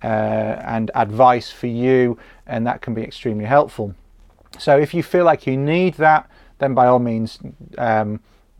uh, 0.03 0.61
and 0.65 0.91
advice 0.95 1.51
for 1.51 1.67
you, 1.67 2.17
and 2.47 2.65
that 2.65 2.81
can 2.81 2.93
be 2.93 3.03
extremely 3.03 3.45
helpful. 3.45 3.93
So 4.57 4.77
if 4.77 4.93
you 4.93 5.03
feel 5.03 5.25
like 5.25 5.45
you 5.45 5.57
need 5.57 5.95
that, 5.95 6.29
then 6.57 6.73
by 6.73 6.87
all 6.87 6.99
means 6.99 7.39
um, 7.77 8.19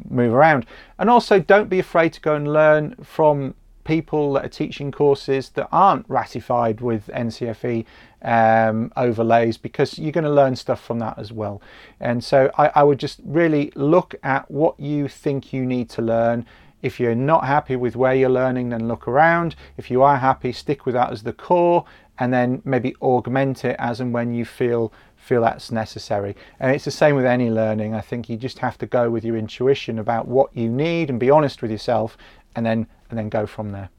move 0.09 0.33
around. 0.33 0.65
And 0.97 1.09
also 1.09 1.39
don't 1.39 1.69
be 1.69 1.79
afraid 1.79 2.13
to 2.13 2.21
go 2.21 2.35
and 2.35 2.53
learn 2.53 2.95
from 3.03 3.55
people 3.89 4.33
that 4.33 4.45
are 4.45 4.49
teaching 4.49 4.91
courses 4.91 5.49
that 5.49 5.67
aren't 5.71 6.05
ratified 6.07 6.79
with 6.79 7.07
NCFE 7.07 7.83
um, 8.21 8.93
overlays 8.95 9.57
because 9.57 9.97
you're 9.97 10.11
going 10.11 10.25
to 10.25 10.29
learn 10.29 10.55
stuff 10.55 10.79
from 10.79 10.99
that 10.99 11.17
as 11.17 11.33
well. 11.33 11.59
And 11.99 12.23
so 12.23 12.51
I, 12.55 12.67
I 12.75 12.83
would 12.83 12.99
just 12.99 13.19
really 13.25 13.71
look 13.73 14.13
at 14.21 14.49
what 14.51 14.79
you 14.79 15.07
think 15.07 15.51
you 15.51 15.65
need 15.65 15.89
to 15.89 16.03
learn. 16.03 16.45
If 16.83 16.99
you're 16.99 17.15
not 17.15 17.45
happy 17.45 17.75
with 17.75 17.95
where 17.95 18.13
you're 18.13 18.29
learning, 18.29 18.69
then 18.69 18.87
look 18.87 19.07
around. 19.07 19.55
If 19.75 19.89
you 19.89 20.03
are 20.03 20.17
happy, 20.17 20.51
stick 20.51 20.85
with 20.85 20.93
that 20.93 21.11
as 21.11 21.23
the 21.23 21.33
core 21.33 21.83
and 22.19 22.31
then 22.31 22.61
maybe 22.65 22.95
augment 23.01 23.65
it 23.65 23.75
as 23.79 23.99
and 23.99 24.13
when 24.13 24.35
you 24.35 24.45
feel 24.45 24.93
feel 25.15 25.41
that's 25.41 25.71
necessary. 25.71 26.35
And 26.59 26.75
it's 26.75 26.85
the 26.85 26.91
same 26.91 27.15
with 27.15 27.25
any 27.25 27.49
learning. 27.49 27.95
I 27.95 28.01
think 28.01 28.29
you 28.29 28.37
just 28.37 28.59
have 28.59 28.77
to 28.77 28.85
go 28.85 29.09
with 29.09 29.25
your 29.25 29.35
intuition 29.35 29.97
about 29.97 30.27
what 30.27 30.55
you 30.55 30.69
need 30.69 31.09
and 31.09 31.19
be 31.19 31.29
honest 31.31 31.61
with 31.61 31.71
yourself 31.71 32.17
and 32.55 32.65
then 32.65 32.87
and 33.09 33.17
then 33.17 33.29
go 33.29 33.45
from 33.45 33.71
there. 33.71 33.89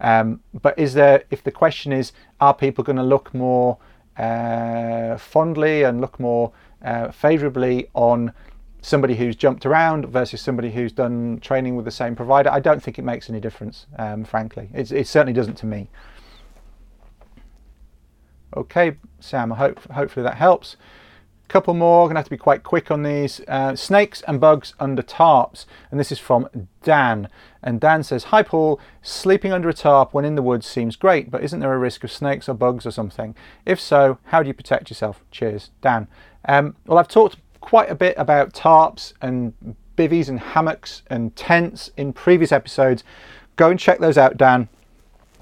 Um, 0.00 0.40
but 0.52 0.78
is 0.78 0.94
there 0.94 1.24
if 1.30 1.42
the 1.42 1.50
question 1.50 1.92
is 1.92 2.12
are 2.40 2.54
people 2.54 2.84
going 2.84 2.96
to 2.96 3.02
look 3.02 3.32
more 3.34 3.78
uh, 4.16 5.16
fondly 5.16 5.82
and 5.82 6.00
look 6.00 6.20
more 6.20 6.52
uh, 6.84 7.10
favorably 7.10 7.88
on 7.94 8.32
somebody 8.82 9.14
who's 9.14 9.36
jumped 9.36 9.66
around 9.66 10.06
versus 10.06 10.40
somebody 10.40 10.70
who's 10.70 10.92
done 10.92 11.38
training 11.40 11.76
with 11.76 11.84
the 11.84 11.90
same 11.90 12.16
provider, 12.16 12.50
I 12.50 12.60
don't 12.60 12.82
think 12.82 12.98
it 12.98 13.02
makes 13.02 13.28
any 13.28 13.40
difference, 13.40 13.86
um, 13.98 14.24
frankly. 14.24 14.68
It's, 14.72 14.90
it 14.90 15.06
certainly 15.06 15.32
doesn't 15.32 15.56
to 15.56 15.66
me. 15.66 15.88
Okay, 18.56 18.96
Sam, 19.20 19.52
I 19.52 19.56
hope 19.56 19.92
hopefully 19.92 20.24
that 20.24 20.36
helps. 20.36 20.76
Couple 21.48 21.74
more, 21.74 22.06
gonna 22.08 22.18
have 22.18 22.26
to 22.26 22.30
be 22.30 22.36
quite 22.36 22.62
quick 22.62 22.90
on 22.90 23.02
these. 23.02 23.40
Uh, 23.48 23.74
snakes 23.74 24.22
and 24.22 24.40
bugs 24.40 24.74
under 24.78 25.02
tarps, 25.02 25.66
and 25.90 25.98
this 25.98 26.12
is 26.12 26.18
from 26.18 26.48
Dan. 26.82 27.28
And 27.62 27.80
Dan 27.80 28.02
says, 28.02 28.24
Hi 28.24 28.42
Paul, 28.42 28.80
sleeping 29.02 29.52
under 29.52 29.68
a 29.68 29.74
tarp 29.74 30.14
when 30.14 30.24
in 30.24 30.34
the 30.34 30.42
woods 30.42 30.66
seems 30.66 30.96
great, 30.96 31.30
but 31.30 31.42
isn't 31.42 31.60
there 31.60 31.72
a 31.72 31.78
risk 31.78 32.04
of 32.04 32.12
snakes 32.12 32.48
or 32.48 32.54
bugs 32.54 32.86
or 32.86 32.90
something? 32.90 33.34
If 33.66 33.80
so, 33.80 34.18
how 34.24 34.42
do 34.42 34.48
you 34.48 34.54
protect 34.54 34.90
yourself? 34.90 35.22
Cheers, 35.30 35.70
Dan. 35.82 36.08
Um, 36.46 36.76
well, 36.86 36.98
I've 36.98 37.08
talked 37.08 37.36
quite 37.60 37.90
a 37.90 37.94
bit 37.94 38.14
about 38.16 38.54
tarps 38.54 39.12
and 39.20 39.52
bivvies 39.96 40.28
and 40.28 40.40
hammocks 40.40 41.02
and 41.08 41.36
tents 41.36 41.90
in 41.96 42.12
previous 42.12 42.52
episodes. 42.52 43.04
Go 43.56 43.70
and 43.70 43.78
check 43.78 43.98
those 43.98 44.16
out, 44.16 44.36
Dan. 44.36 44.68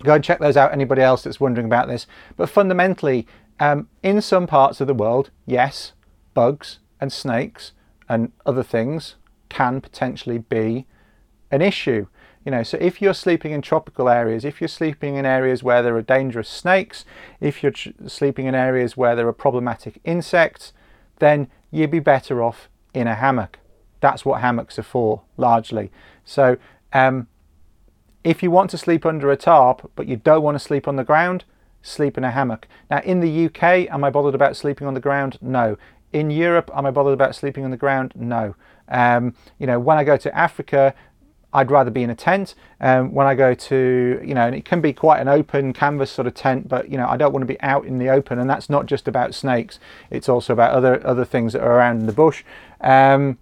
Go 0.03 0.15
and 0.15 0.25
check 0.25 0.41
those 0.41 0.57
out, 0.57 0.73
anybody 0.73 1.03
else 1.03 1.23
that's 1.23 1.41
wondering 1.41 1.67
about 1.67 1.89
this. 1.89 2.07
But 2.37 2.49
fundamentally, 2.49 3.27
um, 3.61 3.89
in 4.03 4.21
some 4.21 4.47
parts 4.47 4.81
of 4.81 4.87
the 4.87 4.95
world, 4.95 5.31
yes, 5.47 5.93
bugs 6.35 6.79
and 7.01 7.13
snakes 7.13 7.73
and 8.09 8.33
other 8.47 8.63
things 8.63 9.17
can 9.49 9.81
potentially 9.81 10.39
be 10.39 10.87
an 11.51 11.63
issue. 11.63 12.07
You 12.45 12.53
know, 12.53 12.63
so 12.63 12.79
if 12.81 13.03
you're 13.03 13.15
sleeping 13.15 13.53
in 13.53 13.63
tropical 13.63 14.09
areas, 14.09 14.45
if 14.45 14.61
you're 14.61 14.69
sleeping 14.69 15.17
in 15.17 15.27
areas 15.27 15.63
where 15.63 15.83
there 15.83 15.97
are 15.97 16.03
dangerous 16.03 16.49
snakes, 16.49 17.05
if 17.41 17.63
you're 17.63 17.75
sleeping 18.07 18.47
in 18.47 18.55
areas 18.55 18.97
where 18.97 19.15
there 19.15 19.29
are 19.29 19.33
problematic 19.33 20.01
insects, 20.05 20.73
then 21.19 21.49
you'd 21.71 21.91
be 21.91 21.99
better 21.99 22.43
off 22.43 22.69
in 22.95 23.07
a 23.07 23.15
hammock. 23.15 23.59
That's 24.01 24.25
what 24.25 24.41
hammocks 24.41 24.79
are 24.79 24.85
for, 24.85 25.23
largely. 25.37 25.91
So 26.25 26.57
um, 26.93 27.27
if 28.25 28.43
you 28.43 28.51
want 28.51 28.71
to 28.71 28.79
sleep 28.79 29.05
under 29.05 29.31
a 29.31 29.37
tarp 29.37 29.91
but 29.97 30.07
you 30.07 30.17
don't 30.17 30.43
want 30.43 30.55
to 30.55 30.59
sleep 30.59 30.89
on 30.89 30.97
the 30.97 31.05
ground, 31.05 31.45
sleep 31.83 32.19
in 32.19 32.25
a 32.25 32.31
hammock. 32.31 32.67
Now, 32.91 33.01
in 33.01 33.21
the 33.21 33.47
UK, 33.47 33.91
am 33.93 34.05
I 34.05 34.11
bothered 34.11 34.35
about 34.35 34.57
sleeping 34.57 34.87
on 34.87 34.95
the 34.95 35.01
ground? 35.01 35.39
No. 35.41 35.77
In 36.13 36.31
Europe, 36.31 36.71
am 36.75 36.87
I 36.87 36.91
bothered 36.91 37.15
about 37.15 37.35
sleeping 37.35 37.65
on 37.65 37.71
the 37.71 37.77
ground? 37.77 38.15
No. 38.15 38.57
Um, 38.89 39.35
you 39.59 39.67
know, 39.67 39.79
when 39.79 39.99
I 39.99 40.05
go 40.05 40.17
to 40.17 40.37
Africa, 40.37 40.95
I'd 41.53 41.71
rather 41.71 41.91
be 41.91 42.03
in 42.03 42.11
a 42.11 42.15
tent. 42.15 42.55
Um, 42.81 43.13
when 43.13 43.27
I 43.27 43.35
go 43.35 43.55
to, 43.55 44.21
you 44.25 44.35
know, 44.35 44.47
and 44.47 44.55
it 44.55 44.65
can 44.65 44.81
be 44.81 44.93
quite 44.93 45.21
an 45.21 45.29
open 45.29 45.73
canvas 45.73 46.11
sort 46.11 46.27
of 46.27 46.35
tent, 46.35 46.69
but 46.69 46.91
you 46.91 46.99
know, 46.99 47.09
I 47.09 47.17
don't 47.17 47.33
want 47.33 47.43
to 47.43 47.47
be 47.47 47.61
out 47.61 47.87
in 47.87 47.99
the 47.99 48.09
open, 48.11 48.39
and 48.39 48.49
that's 48.49 48.69
not 48.69 48.87
just 48.87 49.09
about 49.09 49.35
snakes. 49.35 49.79
It's 50.11 50.29
also 50.29 50.53
about 50.53 50.73
other 50.73 51.05
other 51.07 51.25
things 51.25 51.55
that 51.55 51.63
are 51.63 51.73
around 51.73 52.01
in 52.01 52.07
the 52.07 52.13
bush. 52.13 52.45
Um, 52.81 53.39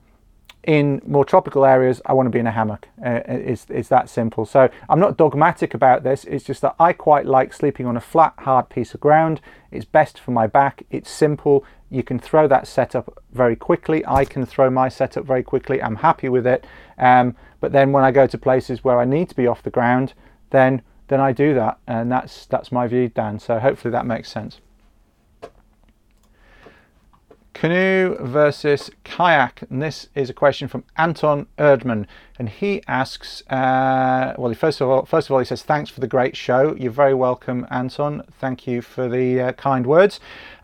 in 0.67 1.01
more 1.07 1.25
tropical 1.25 1.65
areas, 1.65 2.03
I 2.07 2.13
want 2.13 2.27
to 2.27 2.31
be 2.31 2.41
in 2.41 2.47
a 2.47 2.51
hammock. 2.51 2.89
Uh, 3.05 3.21
it's, 3.27 3.67
it's 3.69 3.89
that 3.89 4.09
simple. 4.09 4.45
So 4.45 4.69
I'm 4.89 4.99
not 4.99 5.17
dogmatic 5.17 5.75
about 5.75 6.03
this. 6.03 6.25
It's 6.25 6.45
just 6.45 6.61
that 6.63 6.75
I 6.81 6.93
quite 6.93 7.25
like 7.25 7.53
sleeping 7.53 7.87
on 7.87 7.97
a 7.97 8.01
flat, 8.01 8.35
hard 8.39 8.69
piece 8.69 8.93
of 8.93 8.99
ground. 8.99 9.41
It's 9.71 9.85
best 9.85 10.19
for 10.19 10.33
my 10.33 10.49
back. 10.49 10.83
It's 10.91 11.09
simple. 11.09 11.65
You 11.89 12.03
can 12.03 12.19
throw 12.19 12.49
that 12.49 12.67
setup 12.67 13.23
very 13.33 13.55
quickly. 13.55 14.05
I 14.07 14.25
can 14.25 14.45
throw 14.45 14.69
my 14.69 14.89
setup 14.89 15.25
very 15.25 15.45
quickly. 15.45 15.81
I'm 15.81 15.97
happy 15.97 16.29
with 16.29 16.49
it. 16.49 16.67
Um, 16.99 17.37
but 17.67 17.73
then 17.73 17.91
when 17.91 18.05
I 18.05 18.13
go 18.13 18.29
to 18.29 18.39
places 18.39 18.85
where 18.85 19.01
I 19.01 19.05
need 19.05 19.29
to 19.29 19.35
be 19.35 19.49
off 19.49 19.65
the 19.65 19.71
ground, 19.71 20.15
then 20.51 20.83
then 21.09 21.19
I 21.19 21.33
do 21.33 21.53
that, 21.55 21.79
and 21.89 22.13
that's 22.13 22.47
that's 22.47 22.71
my 22.71 22.87
view, 22.87 23.09
Dan. 23.09 23.41
So 23.41 23.59
hopefully 23.59 23.91
that 23.91 24.07
makes 24.07 24.31
sense. 24.31 24.61
Canoe 27.55 28.19
versus 28.21 28.89
kayak, 29.03 29.63
and 29.69 29.83
this 29.83 30.09
is 30.15 30.31
a 30.31 30.33
question 30.33 30.69
from 30.69 30.85
Anton 30.97 31.49
Erdman, 31.59 32.07
and 32.39 32.49
he 32.49 32.85
asks, 32.87 33.43
uh, 33.51 34.35
well, 34.39 34.55
first 34.55 34.81
of 34.81 34.89
all, 34.89 35.05
first 35.05 35.27
of 35.27 35.33
all, 35.33 35.41
he 35.41 35.45
says, 35.45 35.65
"Thanks 35.65 35.91
for 35.91 35.99
the 35.99 36.07
great 36.07 36.37
show. 36.37 36.77
You're 36.77 36.93
very 36.93 37.15
welcome, 37.15 37.67
Anton. 37.69 38.23
Thank 38.39 38.69
you 38.69 38.81
for 38.81 39.09
the 39.09 39.41
uh, 39.41 39.53
kind 39.55 39.89
words." 39.89 40.21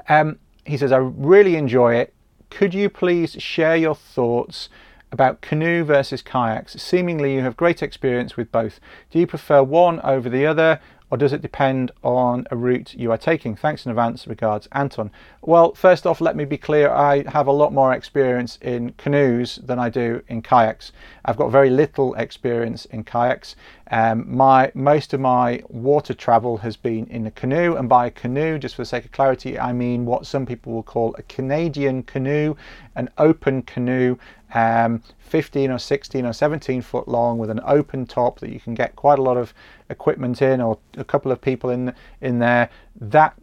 Um, 0.08 0.38
he 0.64 0.76
says, 0.76 0.92
"I 0.92 0.98
really 0.98 1.56
enjoy 1.56 1.96
it. 1.96 2.14
Could 2.48 2.74
you 2.74 2.88
please 2.88 3.32
share 3.42 3.74
your 3.74 3.96
thoughts 3.96 4.68
about 5.12 5.42
canoe 5.42 5.84
versus 5.84 6.22
kayaks. 6.22 6.72
Seemingly, 6.82 7.34
you 7.34 7.42
have 7.42 7.56
great 7.56 7.82
experience 7.82 8.36
with 8.36 8.50
both. 8.50 8.80
Do 9.10 9.18
you 9.20 9.26
prefer 9.26 9.62
one 9.62 10.00
over 10.00 10.28
the 10.28 10.46
other, 10.46 10.80
or 11.10 11.18
does 11.18 11.34
it 11.34 11.42
depend 11.42 11.92
on 12.02 12.46
a 12.50 12.56
route 12.56 12.94
you 12.94 13.12
are 13.12 13.18
taking? 13.18 13.54
Thanks 13.54 13.84
in 13.84 13.90
advance. 13.90 14.26
Regards, 14.26 14.66
Anton. 14.72 15.10
Well, 15.42 15.74
first 15.74 16.06
off, 16.06 16.22
let 16.22 16.36
me 16.36 16.46
be 16.46 16.56
clear 16.56 16.90
I 16.90 17.24
have 17.28 17.46
a 17.46 17.52
lot 17.52 17.74
more 17.74 17.92
experience 17.92 18.58
in 18.62 18.92
canoes 18.92 19.56
than 19.56 19.78
I 19.78 19.90
do 19.90 20.22
in 20.28 20.40
kayaks. 20.40 20.90
I've 21.26 21.36
got 21.36 21.52
very 21.52 21.68
little 21.68 22.14
experience 22.14 22.86
in 22.86 23.04
kayaks. 23.04 23.56
Um, 23.90 24.24
my 24.34 24.72
most 24.74 25.12
of 25.12 25.20
my 25.20 25.62
water 25.68 26.14
travel 26.14 26.56
has 26.56 26.78
been 26.78 27.06
in 27.08 27.26
a 27.26 27.30
canoe, 27.30 27.76
and 27.76 27.90
by 27.90 28.06
a 28.06 28.10
canoe, 28.10 28.58
just 28.58 28.76
for 28.76 28.80
the 28.80 28.86
sake 28.86 29.04
of 29.04 29.12
clarity, 29.12 29.58
I 29.58 29.74
mean 29.74 30.06
what 30.06 30.24
some 30.24 30.46
people 30.46 30.72
will 30.72 30.82
call 30.82 31.14
a 31.18 31.22
Canadian 31.24 32.04
canoe, 32.04 32.54
an 32.96 33.10
open 33.18 33.60
canoe, 33.60 34.16
um, 34.54 35.02
15 35.18 35.70
or 35.70 35.78
16 35.78 36.26
or 36.26 36.32
17 36.32 36.82
foot 36.82 37.08
long 37.08 37.38
with 37.38 37.50
an 37.50 37.60
open 37.64 38.06
top 38.06 38.40
that 38.40 38.50
you 38.50 38.60
can 38.60 38.74
get 38.74 38.96
quite 38.96 39.18
a 39.18 39.22
lot 39.22 39.36
of 39.36 39.54
equipment 39.88 40.42
in, 40.42 40.60
or 40.60 40.78
a 40.96 41.04
couple 41.04 41.32
of 41.32 41.40
people 41.40 41.70
in 41.70 41.94
in 42.20 42.38
there. 42.38 42.68
That 43.00 43.34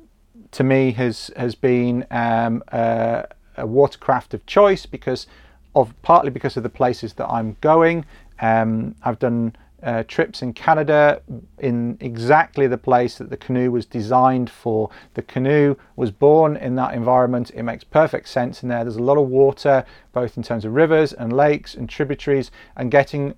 to 0.51 0.63
me 0.63 0.91
has 0.91 1.31
has 1.35 1.55
been 1.55 2.05
um, 2.11 2.63
a, 2.69 3.25
a 3.57 3.65
watercraft 3.65 4.33
of 4.33 4.45
choice 4.45 4.85
because 4.85 5.27
of 5.75 5.93
partly 6.01 6.31
because 6.31 6.57
of 6.57 6.63
the 6.63 6.69
places 6.69 7.13
that 7.13 7.27
I'm 7.27 7.57
going. 7.61 8.05
Um, 8.41 8.95
I've 9.03 9.19
done 9.19 9.55
uh, 9.83 10.03
trips 10.07 10.41
in 10.41 10.53
Canada 10.53 11.21
in 11.57 11.97
exactly 11.99 12.67
the 12.67 12.77
place 12.77 13.17
that 13.17 13.29
the 13.29 13.37
canoe 13.37 13.71
was 13.71 13.85
designed 13.85 14.49
for. 14.49 14.89
The 15.13 15.21
canoe 15.21 15.75
was 15.95 16.11
born 16.11 16.57
in 16.57 16.75
that 16.75 16.93
environment. 16.93 17.51
It 17.53 17.63
makes 17.63 17.83
perfect 17.83 18.29
sense 18.29 18.63
in 18.63 18.69
there. 18.69 18.83
There's 18.83 18.95
a 18.95 19.03
lot 19.03 19.17
of 19.17 19.27
water, 19.29 19.85
both 20.13 20.37
in 20.37 20.43
terms 20.43 20.65
of 20.65 20.73
rivers 20.73 21.13
and 21.13 21.31
lakes 21.31 21.75
and 21.75 21.89
tributaries, 21.89 22.51
and 22.75 22.91
getting 22.91 23.35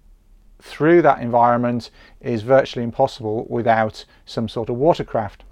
through 0.61 1.01
that 1.01 1.19
environment 1.21 1.89
is 2.19 2.43
virtually 2.43 2.83
impossible 2.83 3.45
without 3.49 4.05
some 4.25 4.47
sort 4.47 4.69
of 4.69 4.75
watercraft. 4.75 5.43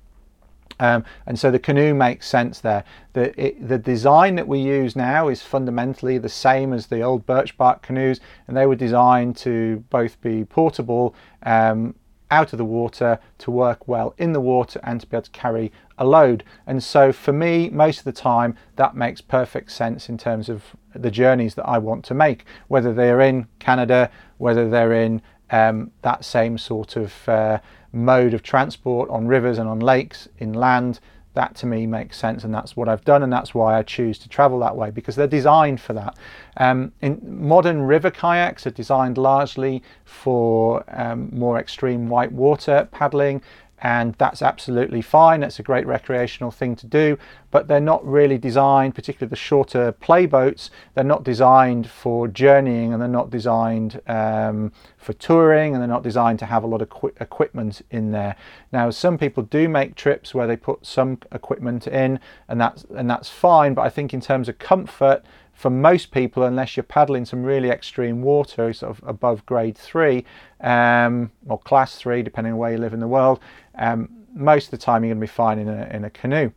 Um, 0.80 1.04
and 1.26 1.38
so 1.38 1.52
the 1.52 1.60
canoe 1.60 1.94
makes 1.94 2.28
sense 2.28 2.62
there. 2.62 2.84
The, 3.14 3.40
it, 3.42 3.68
the 3.68 3.78
design 3.78 4.36
that 4.36 4.48
we 4.48 4.60
use 4.60 4.96
now 4.96 5.28
is 5.28 5.42
fundamentally 5.42 6.18
the 6.18 6.30
same 6.30 6.74
as 6.74 6.88
the 6.88 7.02
old 7.02 7.26
birch 7.26 7.58
bark 7.58 7.82
canoes, 7.82 8.20
and 8.48 8.56
they 8.56 8.66
were 8.66 8.76
designed 8.76 9.36
to 9.38 9.84
both 9.90 10.22
be 10.22 10.46
portable 10.46 11.16
um, 11.44 11.96
out 12.32 12.54
of 12.54 12.58
the 12.58 12.66
water, 12.66 13.20
to 13.40 13.52
work 13.52 13.88
well 13.88 14.14
in 14.18 14.34
the 14.34 14.42
water, 14.42 14.80
and 14.84 15.02
to 15.02 15.08
be 15.08 15.18
able 15.18 15.24
to 15.24 15.32
carry 15.32 15.72
a 15.98 16.06
load. 16.06 16.44
And 16.68 16.82
so 16.82 17.12
for 17.12 17.34
me, 17.34 17.70
most 17.70 18.00
of 18.00 18.06
the 18.06 18.12
time, 18.12 18.56
that 18.76 18.96
makes 18.96 19.20
perfect 19.20 19.72
sense 19.72 20.10
in 20.10 20.18
terms 20.18 20.48
of 20.48 20.64
the 20.94 21.12
journeys 21.12 21.56
that 21.56 21.66
I 21.66 21.78
want 21.78 22.06
to 22.06 22.14
make, 22.14 22.46
whether 22.68 22.94
they're 22.94 23.22
in 23.22 23.48
Canada, 23.60 24.12
whether 24.38 24.70
they're 24.70 24.94
in 24.94 25.22
um, 25.52 25.92
that 26.04 26.24
same 26.24 26.58
sort 26.58 26.96
of 26.96 27.28
uh, 27.28 27.60
mode 27.92 28.34
of 28.34 28.44
transport 28.44 29.10
on 29.10 29.28
rivers 29.28 29.58
and 29.58 29.68
on 29.68 29.80
lakes, 29.80 30.28
inland, 30.40 31.00
that 31.34 31.56
to 31.56 31.66
me 31.66 31.86
makes 31.86 32.18
sense 32.18 32.44
and 32.44 32.54
that's 32.54 32.76
what 32.76 32.90
I've 32.90 33.06
done 33.06 33.22
and 33.24 33.32
that's 33.32 33.54
why 33.54 33.78
I 33.78 33.84
choose 33.84 34.18
to 34.20 34.30
travel 34.30 34.60
that 34.60 34.76
way 34.76 34.90
because 34.90 35.16
they're 35.16 35.28
designed 35.28 35.80
for 35.80 35.94
that. 35.94 36.18
Um, 36.58 36.92
in 37.02 37.20
modern 37.24 37.84
river 37.84 38.10
kayaks 38.10 38.66
are 38.66 38.72
designed 38.72 39.18
largely 39.18 39.84
for 40.06 40.84
um, 40.90 41.30
more 41.32 41.60
extreme 41.60 42.10
white 42.10 42.32
water 42.32 42.88
paddling 42.92 43.42
and 43.82 44.16
that's 44.18 44.42
absolutely 44.42 45.02
fine. 45.02 45.44
It's 45.44 45.60
a 45.60 45.64
great 45.64 45.86
recreational 45.86 46.52
thing 46.52 46.76
to 46.78 46.86
do, 46.86 47.18
but 47.52 47.68
they're 47.68 47.80
not 47.80 48.06
really 48.06 48.38
designed, 48.38 48.96
particularly 48.96 49.30
the 49.30 49.36
shorter 49.36 49.92
playboats, 49.92 50.70
they're 50.94 51.04
not 51.04 51.24
designed 51.24 51.90
for 51.90 52.28
journeying 52.28 52.94
and 52.94 53.02
they're 53.02 53.08
not 53.10 53.30
designed 53.30 54.02
um, 54.08 54.72
for 54.98 55.14
touring 55.14 55.74
and 55.74 55.82
they're 55.82 55.88
not 55.88 56.04
designed 56.04 56.40
to 56.40 56.46
have 56.46 56.64
a 56.64 56.68
lot 56.68 56.82
of 56.82 56.90
qu- 56.90 57.14
equipment 57.20 57.82
in 57.92 58.12
there. 58.12 58.36
Now, 58.72 58.90
some 58.90 59.18
people 59.18 59.44
do 59.44 59.70
make 59.70 59.96
trips 59.96 60.34
where 60.34 60.48
they 60.48 60.58
put 60.58 60.86
some 60.86 61.20
equipment 61.32 61.88
in, 61.88 62.20
and 62.48 62.60
that's 62.60 62.86
and 62.96 63.10
that's 63.10 63.30
fine. 63.30 63.74
But 63.74 63.84
I 63.84 63.90
think 63.90 64.14
in 64.14 64.22
terms 64.22 64.50
of 64.50 64.60
comfort, 64.60 65.24
for 65.60 65.70
most 65.70 66.12
people, 66.12 66.44
unless 66.44 66.78
you're 66.78 66.86
paddling 66.86 67.26
some 67.26 67.44
really 67.44 67.70
extreme 67.70 68.22
water, 68.22 68.72
sort 68.72 68.98
of 68.98 69.06
above 69.06 69.46
grade 69.46 69.78
three 69.78 70.24
um, 70.62 71.30
or 71.50 71.60
class 71.60 71.98
three, 71.98 72.24
depending 72.24 72.54
on 72.54 72.60
where 72.60 72.72
you 72.72 72.78
live 72.78 72.94
in 72.94 73.02
the 73.02 73.08
world, 73.10 73.42
um, 73.78 74.10
most 74.34 74.68
of 74.68 74.72
the 74.72 74.78
time 74.78 75.04
you're 75.04 75.14
going 75.14 75.20
to 75.20 75.28
be 75.28 75.28
fine 75.28 75.60
in 75.60 75.68
a, 75.68 75.90
in 75.92 76.06
a 76.06 76.10
canoe. 76.12 76.50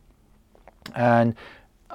And 0.95 1.35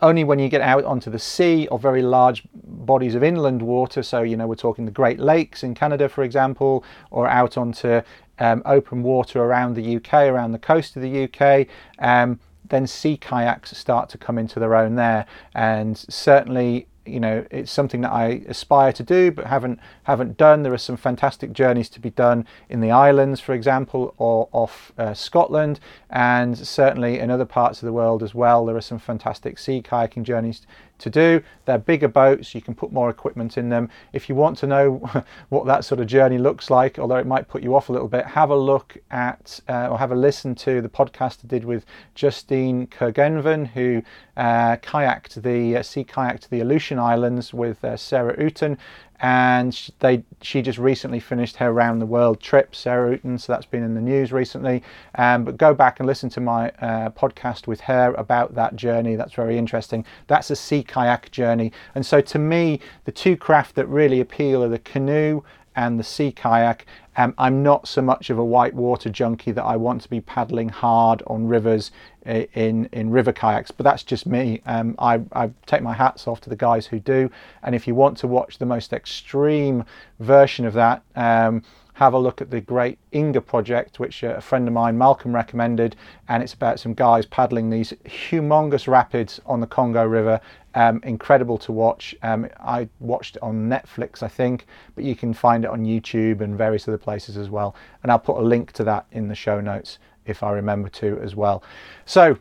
only 0.02 0.22
when 0.22 0.38
you 0.38 0.50
get 0.50 0.60
out 0.60 0.84
onto 0.84 1.10
the 1.10 1.18
sea 1.18 1.66
or 1.68 1.78
very 1.78 2.02
large 2.02 2.42
bodies 2.52 3.14
of 3.14 3.22
inland 3.22 3.62
water, 3.62 4.02
so 4.02 4.20
you 4.20 4.36
know 4.36 4.46
we're 4.46 4.54
talking 4.54 4.84
the 4.84 4.90
Great 4.90 5.18
Lakes 5.18 5.62
in 5.62 5.74
Canada, 5.74 6.10
for 6.10 6.24
example, 6.24 6.84
or 7.10 7.26
out 7.26 7.56
onto 7.56 8.02
um, 8.38 8.60
open 8.66 9.02
water 9.02 9.42
around 9.42 9.76
the 9.76 9.96
UK, 9.96 10.12
around 10.12 10.52
the 10.52 10.58
coast 10.58 10.94
of 10.94 11.00
the 11.00 11.24
UK, 11.24 11.68
um, 12.00 12.38
then 12.68 12.86
sea 12.86 13.16
kayaks 13.16 13.74
start 13.74 14.10
to 14.10 14.18
come 14.18 14.36
into 14.36 14.60
their 14.60 14.74
own 14.74 14.94
there. 14.94 15.24
And 15.54 15.96
certainly 15.96 16.86
you 17.08 17.20
know 17.20 17.44
it's 17.50 17.72
something 17.72 18.00
that 18.02 18.12
I 18.12 18.42
aspire 18.46 18.92
to 18.92 19.02
do 19.02 19.30
but 19.30 19.46
haven't 19.46 19.80
haven't 20.04 20.36
done. 20.36 20.62
There 20.62 20.72
are 20.72 20.78
some 20.78 20.96
fantastic 20.96 21.52
journeys 21.52 21.88
to 21.90 22.00
be 22.00 22.10
done 22.10 22.46
in 22.68 22.80
the 22.80 22.90
islands, 22.90 23.40
for 23.40 23.54
example, 23.54 24.14
or 24.18 24.48
off 24.52 24.92
uh, 24.98 25.14
Scotland, 25.14 25.80
and 26.10 26.56
certainly 26.56 27.18
in 27.18 27.30
other 27.30 27.44
parts 27.44 27.82
of 27.82 27.86
the 27.86 27.92
world 27.92 28.22
as 28.22 28.34
well. 28.34 28.66
There 28.66 28.76
are 28.76 28.80
some 28.80 28.98
fantastic 28.98 29.58
sea 29.58 29.82
kayaking 29.82 30.22
journeys 30.22 30.66
to 30.98 31.10
do. 31.10 31.42
They're 31.64 31.78
bigger 31.78 32.08
boats, 32.08 32.54
you 32.54 32.62
can 32.62 32.74
put 32.74 32.92
more 32.92 33.10
equipment 33.10 33.58
in 33.58 33.68
them. 33.68 33.88
If 34.12 34.28
you 34.28 34.34
want 34.34 34.58
to 34.58 34.66
know 34.66 35.24
what 35.48 35.66
that 35.66 35.84
sort 35.84 36.00
of 36.00 36.06
journey 36.06 36.38
looks 36.38 36.70
like, 36.70 36.98
although 36.98 37.16
it 37.16 37.26
might 37.26 37.48
put 37.48 37.62
you 37.62 37.74
off 37.74 37.88
a 37.88 37.92
little 37.92 38.08
bit, 38.08 38.26
have 38.26 38.50
a 38.50 38.56
look 38.56 38.96
at 39.10 39.60
uh, 39.68 39.88
or 39.88 39.98
have 39.98 40.12
a 40.12 40.16
listen 40.16 40.54
to 40.56 40.80
the 40.80 40.88
podcast 40.88 41.44
I 41.44 41.48
did 41.48 41.64
with 41.64 41.84
Justine 42.14 42.86
Curgenven, 42.86 43.68
who 43.68 44.02
uh, 44.36 44.76
kayaked 44.76 45.42
the 45.42 45.76
uh, 45.76 45.82
sea 45.82 46.04
kayaked 46.04 46.48
the 46.48 46.60
Aleutian 46.60 46.98
Islands 46.98 47.52
with 47.52 47.84
uh, 47.84 47.96
Sarah 47.96 48.36
Outen 48.38 48.78
and 49.20 49.90
they 49.98 50.22
she 50.42 50.62
just 50.62 50.78
recently 50.78 51.18
finished 51.18 51.56
her 51.56 51.72
round 51.72 52.00
the 52.00 52.06
world 52.06 52.40
trip 52.40 52.74
sarah 52.74 53.12
Outen, 53.12 53.38
so 53.38 53.52
that's 53.52 53.66
been 53.66 53.82
in 53.82 53.94
the 53.94 54.00
news 54.00 54.32
recently. 54.32 54.82
Um, 55.16 55.44
but 55.44 55.56
go 55.56 55.74
back 55.74 56.00
and 56.00 56.06
listen 56.06 56.30
to 56.30 56.40
my 56.40 56.70
uh, 56.80 57.10
podcast 57.10 57.66
with 57.66 57.80
her 57.80 58.14
about 58.14 58.54
that 58.54 58.76
journey. 58.76 59.16
That's 59.16 59.34
very 59.34 59.58
interesting. 59.58 60.04
That's 60.26 60.50
a 60.50 60.56
sea 60.56 60.82
kayak 60.82 61.30
journey. 61.30 61.72
And 61.94 62.04
so 62.04 62.20
to 62.20 62.38
me 62.38 62.80
the 63.04 63.12
two 63.12 63.36
craft 63.36 63.74
that 63.74 63.86
really 63.86 64.20
appeal 64.20 64.62
are 64.62 64.68
the 64.68 64.78
canoe 64.78 65.42
and 65.78 65.98
the 65.98 66.04
sea 66.04 66.32
kayak. 66.32 66.86
Um, 67.16 67.34
I'm 67.38 67.62
not 67.62 67.86
so 67.86 68.02
much 68.02 68.30
of 68.30 68.38
a 68.38 68.44
whitewater 68.44 69.10
junkie 69.10 69.52
that 69.52 69.64
I 69.64 69.76
want 69.76 70.02
to 70.02 70.10
be 70.10 70.20
paddling 70.20 70.68
hard 70.68 71.22
on 71.28 71.46
rivers 71.46 71.92
in 72.28 72.88
in 72.92 73.10
river 73.10 73.32
kayaks, 73.32 73.70
but 73.70 73.84
that's 73.84 74.02
just 74.02 74.26
me. 74.26 74.60
Um, 74.66 74.94
I, 74.98 75.20
I 75.32 75.50
take 75.66 75.82
my 75.82 75.94
hats 75.94 76.28
off 76.28 76.40
to 76.42 76.50
the 76.50 76.56
guys 76.56 76.86
who 76.86 77.00
do. 77.00 77.30
And 77.62 77.74
if 77.74 77.86
you 77.86 77.94
want 77.94 78.18
to 78.18 78.26
watch 78.26 78.58
the 78.58 78.66
most 78.66 78.92
extreme 78.92 79.84
version 80.20 80.66
of 80.66 80.74
that, 80.74 81.02
um, 81.16 81.62
have 81.94 82.12
a 82.12 82.18
look 82.18 82.40
at 82.40 82.50
the 82.50 82.60
Great 82.60 82.96
Inga 83.12 83.40
project, 83.40 83.98
which 83.98 84.22
a 84.22 84.40
friend 84.40 84.68
of 84.68 84.74
mine, 84.74 84.96
Malcolm, 84.96 85.34
recommended. 85.34 85.96
And 86.28 86.42
it's 86.42 86.54
about 86.54 86.78
some 86.78 86.94
guys 86.94 87.26
paddling 87.26 87.70
these 87.70 87.92
humongous 88.04 88.86
rapids 88.86 89.40
on 89.46 89.60
the 89.60 89.66
Congo 89.66 90.04
River. 90.04 90.40
Um, 90.74 91.00
incredible 91.02 91.58
to 91.58 91.72
watch. 91.72 92.14
Um, 92.22 92.48
I 92.60 92.88
watched 93.00 93.34
it 93.34 93.42
on 93.42 93.68
Netflix, 93.68 94.22
I 94.22 94.28
think, 94.28 94.66
but 94.94 95.02
you 95.02 95.16
can 95.16 95.34
find 95.34 95.64
it 95.64 95.70
on 95.70 95.84
YouTube 95.84 96.40
and 96.40 96.56
various 96.56 96.86
other 96.86 96.98
places 96.98 97.36
as 97.36 97.50
well. 97.50 97.74
And 98.02 98.12
I'll 98.12 98.20
put 98.20 98.36
a 98.36 98.42
link 98.42 98.70
to 98.72 98.84
that 98.84 99.06
in 99.10 99.26
the 99.26 99.34
show 99.34 99.60
notes 99.60 99.98
if 100.28 100.42
I 100.42 100.50
remember 100.52 100.88
to 100.90 101.18
as 101.22 101.34
well. 101.34 101.62
So 102.06 102.38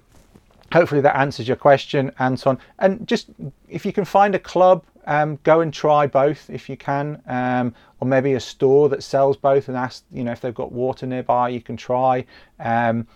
hopefully 0.71 1.01
that 1.01 1.15
answers 1.15 1.47
your 1.47 1.57
question, 1.57 2.11
Anton. 2.19 2.59
And 2.79 3.07
just 3.07 3.29
if 3.69 3.85
you 3.85 3.93
can 3.93 4.05
find 4.05 4.35
a 4.35 4.39
club 4.39 4.83
um, 5.07 5.39
go 5.43 5.61
and 5.61 5.73
try 5.73 6.05
both 6.05 6.49
if 6.49 6.69
you 6.69 6.75
can, 6.75 7.21
um, 7.27 7.73
or 7.99 8.07
maybe 8.07 8.33
a 8.33 8.39
store 8.39 8.89
that 8.89 9.01
sells 9.01 9.37
both 9.37 9.69
and 9.69 9.77
ask, 9.77 10.03
you 10.11 10.23
know, 10.23 10.33
if 10.33 10.41
they've 10.41 10.53
got 10.53 10.71
water 10.71 11.07
nearby, 11.07 11.49
you 11.49 11.61
can 11.61 11.77
try. 11.77 12.25
Um, 12.59 13.07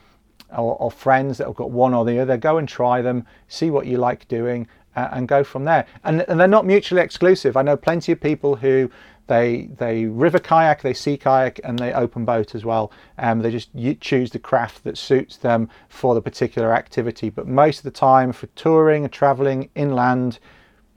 or, 0.57 0.75
or, 0.77 0.91
friends 0.91 1.37
that 1.37 1.47
have 1.47 1.55
got 1.55 1.71
one 1.71 1.93
or 1.93 2.03
the 2.03 2.19
other, 2.19 2.35
go 2.35 2.57
and 2.57 2.67
try 2.67 3.01
them, 3.01 3.25
see 3.47 3.69
what 3.69 3.85
you 3.85 3.97
like 3.97 4.27
doing, 4.27 4.67
uh, 4.97 5.07
and 5.13 5.27
go 5.27 5.45
from 5.45 5.63
there. 5.63 5.85
And, 6.03 6.21
and 6.27 6.37
they're 6.37 6.47
not 6.47 6.65
mutually 6.65 7.01
exclusive. 7.01 7.55
I 7.55 7.61
know 7.61 7.77
plenty 7.77 8.11
of 8.11 8.19
people 8.19 8.57
who 8.57 8.91
they 9.27 9.69
they 9.77 10.05
river 10.05 10.39
kayak, 10.39 10.81
they 10.81 10.93
sea 10.93 11.17
kayak, 11.17 11.59
and 11.63 11.79
they 11.79 11.93
open 11.93 12.25
boat 12.25 12.53
as 12.55 12.65
well. 12.65 12.91
Um, 13.17 13.39
they 13.41 13.51
just 13.51 13.69
choose 14.01 14.31
the 14.31 14.39
craft 14.39 14.83
that 14.83 14.97
suits 14.97 15.37
them 15.37 15.69
for 15.89 16.15
the 16.15 16.21
particular 16.21 16.73
activity. 16.73 17.29
But 17.29 17.47
most 17.47 17.79
of 17.79 17.83
the 17.83 17.91
time, 17.91 18.31
for 18.31 18.47
touring 18.47 19.03
and 19.03 19.13
traveling 19.13 19.69
inland, 19.75 20.39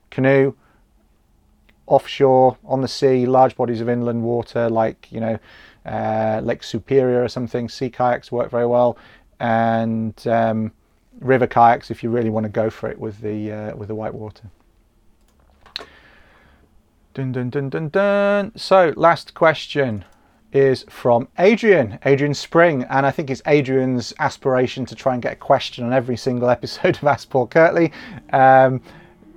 canoe, 0.09 0.53
offshore 1.87 2.57
on 2.65 2.81
the 2.81 2.87
sea, 2.87 3.25
large 3.25 3.55
bodies 3.55 3.81
of 3.81 3.89
inland 3.89 4.23
water 4.23 4.69
like 4.69 5.07
you 5.11 5.19
know 5.19 5.37
uh, 5.85 6.41
Lake 6.43 6.63
Superior 6.63 7.23
or 7.23 7.29
something. 7.29 7.69
Sea 7.69 7.89
kayaks 7.89 8.31
work 8.31 8.49
very 8.49 8.67
well, 8.67 8.97
and 9.39 10.27
um, 10.27 10.71
river 11.19 11.47
kayaks 11.47 11.91
if 11.91 12.03
you 12.03 12.09
really 12.09 12.29
want 12.29 12.43
to 12.43 12.49
go 12.49 12.69
for 12.69 12.89
it 12.89 12.99
with 12.99 13.19
the 13.21 13.51
uh, 13.51 13.75
with 13.75 13.87
the 13.87 13.95
white 13.95 14.13
water. 14.13 14.49
Dun 17.15 17.31
dun 17.31 17.49
dun 17.49 17.69
dun 17.69 17.87
dun. 17.87 18.51
So, 18.57 18.91
last 18.97 19.35
question 19.35 20.03
is 20.51 20.83
from 20.89 21.29
Adrian, 21.39 21.97
Adrian 22.03 22.33
Spring, 22.33 22.83
and 22.89 23.05
I 23.05 23.11
think 23.11 23.29
it's 23.29 23.41
Adrian's 23.47 24.13
aspiration 24.19 24.85
to 24.87 24.95
try 24.95 25.13
and 25.13 25.23
get 25.23 25.31
a 25.31 25.37
question 25.37 25.85
on 25.85 25.93
every 25.93 26.17
single 26.17 26.49
episode 26.57 26.97
of 26.97 27.05
Ask 27.05 27.29
Paul 27.29 27.47
Kirtley. 27.47 27.93
Um, 28.33 28.81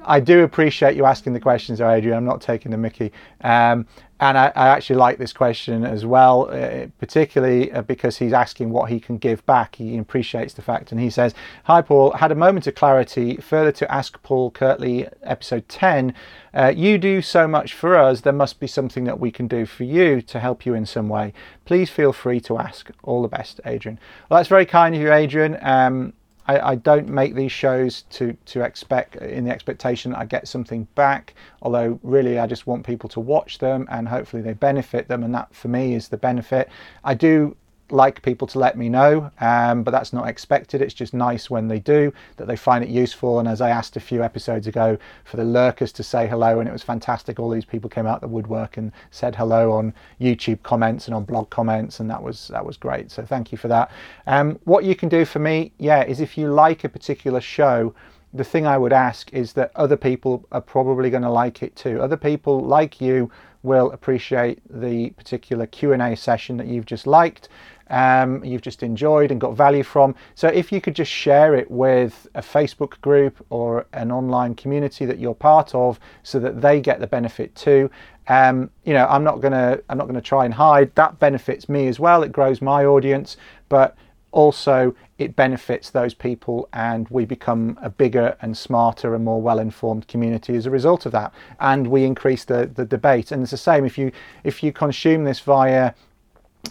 I 0.09 0.21
do 0.21 0.43
appreciate 0.43 0.97
you 0.97 1.05
asking 1.05 1.35
the 1.35 1.41
questions, 1.41 1.81
Adrian. 1.81 2.17
I'm 2.17 2.25
not 2.25 2.41
taking 2.41 2.71
the 2.71 2.79
Mickey. 2.79 3.13
Um, 3.43 3.87
and 4.21 4.37
I, 4.37 4.47
I, 4.57 4.69
actually 4.69 4.97
like 4.97 5.19
this 5.19 5.33
question 5.33 5.85
as 5.85 6.05
well, 6.05 6.51
uh, 6.51 6.87
particularly 6.99 7.71
uh, 7.71 7.83
because 7.83 8.17
he's 8.17 8.33
asking 8.33 8.71
what 8.71 8.91
he 8.91 8.99
can 8.99 9.17
give 9.17 9.47
back. 9.47 9.77
He 9.77 9.97
appreciates 9.97 10.55
the 10.55 10.63
fact, 10.63 10.91
and 10.91 11.01
he 11.01 11.09
says, 11.09 11.35
"Hi, 11.65 11.83
Paul. 11.83 12.13
Had 12.13 12.33
a 12.33 12.35
moment 12.35 12.67
of 12.67 12.75
clarity. 12.75 13.37
Further 13.37 13.71
to 13.73 13.93
Ask 13.93 14.21
Paul 14.25 14.51
Kirtley, 14.51 15.09
episode 15.23 15.69
10. 15.69 16.15
Uh, 16.53 16.73
you 16.75 16.99
do 16.99 17.23
so 17.23 17.47
much 17.47 17.75
for 17.75 17.97
us. 17.97 18.23
There 18.23 18.33
must 18.33 18.59
be 18.59 18.67
something 18.67 19.05
that 19.05 19.21
we 19.21 19.31
can 19.31 19.47
do 19.47 19.67
for 19.67 19.85
you 19.85 20.21
to 20.23 20.41
help 20.41 20.67
you 20.67 20.75
in 20.75 20.85
some 20.85 21.09
way. 21.09 21.33
Please 21.65 21.89
feel 21.89 22.13
free 22.13 22.41
to 22.41 22.59
ask. 22.59 22.91
All 23.05 23.23
the 23.23 23.29
best, 23.29 23.61
Adrian." 23.65 24.01
Well, 24.29 24.41
that's 24.41 24.49
very 24.49 24.67
kind 24.67 24.97
of 24.97 25.01
you, 25.01 25.13
Adrian. 25.13 25.59
Um, 25.63 26.13
I, 26.49 26.71
I, 26.71 26.75
don't 26.77 27.09
make 27.09 27.35
these 27.35 27.53
shows 27.53 28.03
to 28.11 28.37
to 28.47 28.63
expect 28.63 29.17
in 29.17 29.45
the 29.45 29.51
expectation 29.51 30.15
I 30.15 30.25
get 30.25 30.49
something 30.49 30.89
back. 30.95 31.35
Although 31.63 32.01
really, 32.03 32.39
I 32.39 32.47
just 32.47 32.67
want 32.67 32.87
people 32.87 33.09
to 33.11 33.21
watch 33.21 33.59
them 33.59 33.87
and 33.91 34.09
hopefully 34.09 34.43
they 34.43 34.55
benefit 34.55 35.09
them, 35.09 35.23
and 35.23 35.35
that 35.35 35.55
for 35.55 35.69
me 35.69 35.95
is 35.95 36.09
the 36.09 36.17
benefit. 36.17 36.69
I 37.05 37.15
do 37.15 37.57
like 37.91 38.23
people 38.23 38.47
to 38.49 38.59
let 38.59 38.77
me 38.77 38.89
know, 38.89 39.31
um, 39.41 39.83
but 39.83 39.91
that's 39.91 40.13
not 40.13 40.29
expected. 40.29 40.83
It's 40.83 40.95
just 40.95 41.15
nice 41.15 41.49
when 41.51 41.69
they 41.69 41.79
do 41.79 42.13
that 42.37 42.47
they 42.47 42.57
find 42.57 42.85
it 42.85 42.91
useful. 42.91 43.39
And 43.39 43.49
as 43.49 43.61
I 43.61 43.71
asked 43.71 43.97
a 43.97 44.01
few 44.01 44.23
episodes 44.23 44.67
ago, 44.67 44.99
for 45.25 45.37
the 45.37 45.45
lurkers 45.45 45.93
to 45.93 46.03
say 46.03 46.27
hello, 46.27 46.61
and 46.61 46.69
it 46.69 46.73
was 46.73 46.83
fantastic. 46.83 47.39
All 47.39 47.51
these 47.51 47.65
people 47.65 47.91
came 47.91 48.07
out 48.07 48.21
the 48.21 48.29
woodwork 48.29 48.77
and 48.77 48.93
said 49.11 49.35
hello 49.35 49.73
on 49.73 49.95
YouTube 50.21 50.63
comments 50.63 51.07
and 51.07 51.15
on 51.15 51.25
blog 51.25 51.51
comments, 51.51 52.01
and 52.01 52.11
that 52.11 52.23
was 52.23 52.49
that 52.49 52.65
was 52.65 52.77
great. 52.77 53.11
So 53.11 53.25
thank 53.25 53.53
you 53.53 53.59
for 53.59 53.69
that. 53.69 53.91
Um, 54.27 54.59
what 54.65 54.85
you 54.85 54.95
can 54.95 55.09
do 55.09 55.25
for 55.25 55.39
me, 55.39 55.73
yeah, 55.79 56.05
is 56.05 56.21
if 56.21 56.37
you 56.37 56.49
like 56.53 56.85
a 56.85 56.89
particular 56.89 57.41
show 57.41 57.95
the 58.35 58.45
thing 58.45 58.67
I 58.67 58.77
would 58.77 58.93
ask 58.93 59.33
is 59.33 59.55
that 59.55 59.73
other 59.75 59.97
people 59.97 60.47
are 60.53 60.61
probably 60.61 61.09
going 61.09 61.23
to 61.23 61.31
like 61.31 61.63
it 61.63 61.75
too. 61.75 62.01
Other 62.03 62.17
people 62.17 62.61
like 62.61 63.01
you 63.01 63.31
will 63.63 63.91
appreciate 63.93 64.61
the 64.71 65.11
particular 65.11 65.67
Q&A 65.67 66.17
session 66.17 66.57
that 66.59 66.67
you've 66.67 66.87
just 66.87 67.07
liked 67.07 67.49
um, 67.91 68.45
you've 68.45 68.63
just 68.63 68.83
enjoyed 68.83 69.31
and 69.31 69.41
got 69.41 69.57
value 69.57 69.83
from. 69.83 70.15
So 70.35 70.49
if 70.49 70.71
you 70.73 70.81
could 70.81 70.95
just 70.95 71.11
share 71.11 71.55
it 71.55 71.71
with 71.71 72.27
a 72.35 72.41
Facebook 72.41 73.01
group 73.01 73.45
or 73.51 73.87
an 73.93 74.13
online 74.13 74.55
community 74.55 75.05
that 75.07 75.19
you're 75.19 75.35
part 75.35 75.75
of, 75.75 75.99
so 76.23 76.39
that 76.41 76.61
they 76.61 76.81
get 76.81 77.01
the 77.01 77.07
benefit 77.07 77.55
too. 77.55 77.91
Um, 78.29 78.71
you 78.85 78.93
know, 78.93 79.07
I'm 79.07 79.25
not 79.25 79.41
gonna 79.41 79.79
I'm 79.89 79.97
not 79.97 80.07
gonna 80.07 80.21
try 80.21 80.45
and 80.45 80.53
hide 80.53 80.95
that 80.97 81.19
benefits 81.19 81.69
me 81.69 81.89
as 81.89 81.99
well. 81.99 82.23
It 82.23 82.33
grows 82.33 82.61
my 82.61 82.85
audience, 82.85 83.37
but 83.69 83.97
also 84.31 84.95
it 85.17 85.35
benefits 85.35 85.91
those 85.91 86.15
people 86.15 86.69
and 86.73 87.09
we 87.09 87.25
become 87.25 87.79
a 87.83 87.89
bigger 87.89 88.37
and 88.43 88.57
smarter 88.57 89.15
and 89.15 89.25
more 89.25 89.41
well-informed 89.41 90.07
community 90.07 90.55
as 90.55 90.67
a 90.67 90.71
result 90.71 91.07
of 91.07 91.13
that 91.13 91.33
and 91.61 91.87
we 91.87 92.05
increase 92.05 92.45
the, 92.45 92.71
the 92.75 92.85
debate 92.85 93.33
and 93.33 93.43
it's 93.43 93.51
the 93.51 93.57
same 93.57 93.87
if 93.87 93.97
you 93.97 94.13
if 94.45 94.63
you 94.63 94.71
consume 94.71 95.25
this 95.25 95.41
via 95.41 95.93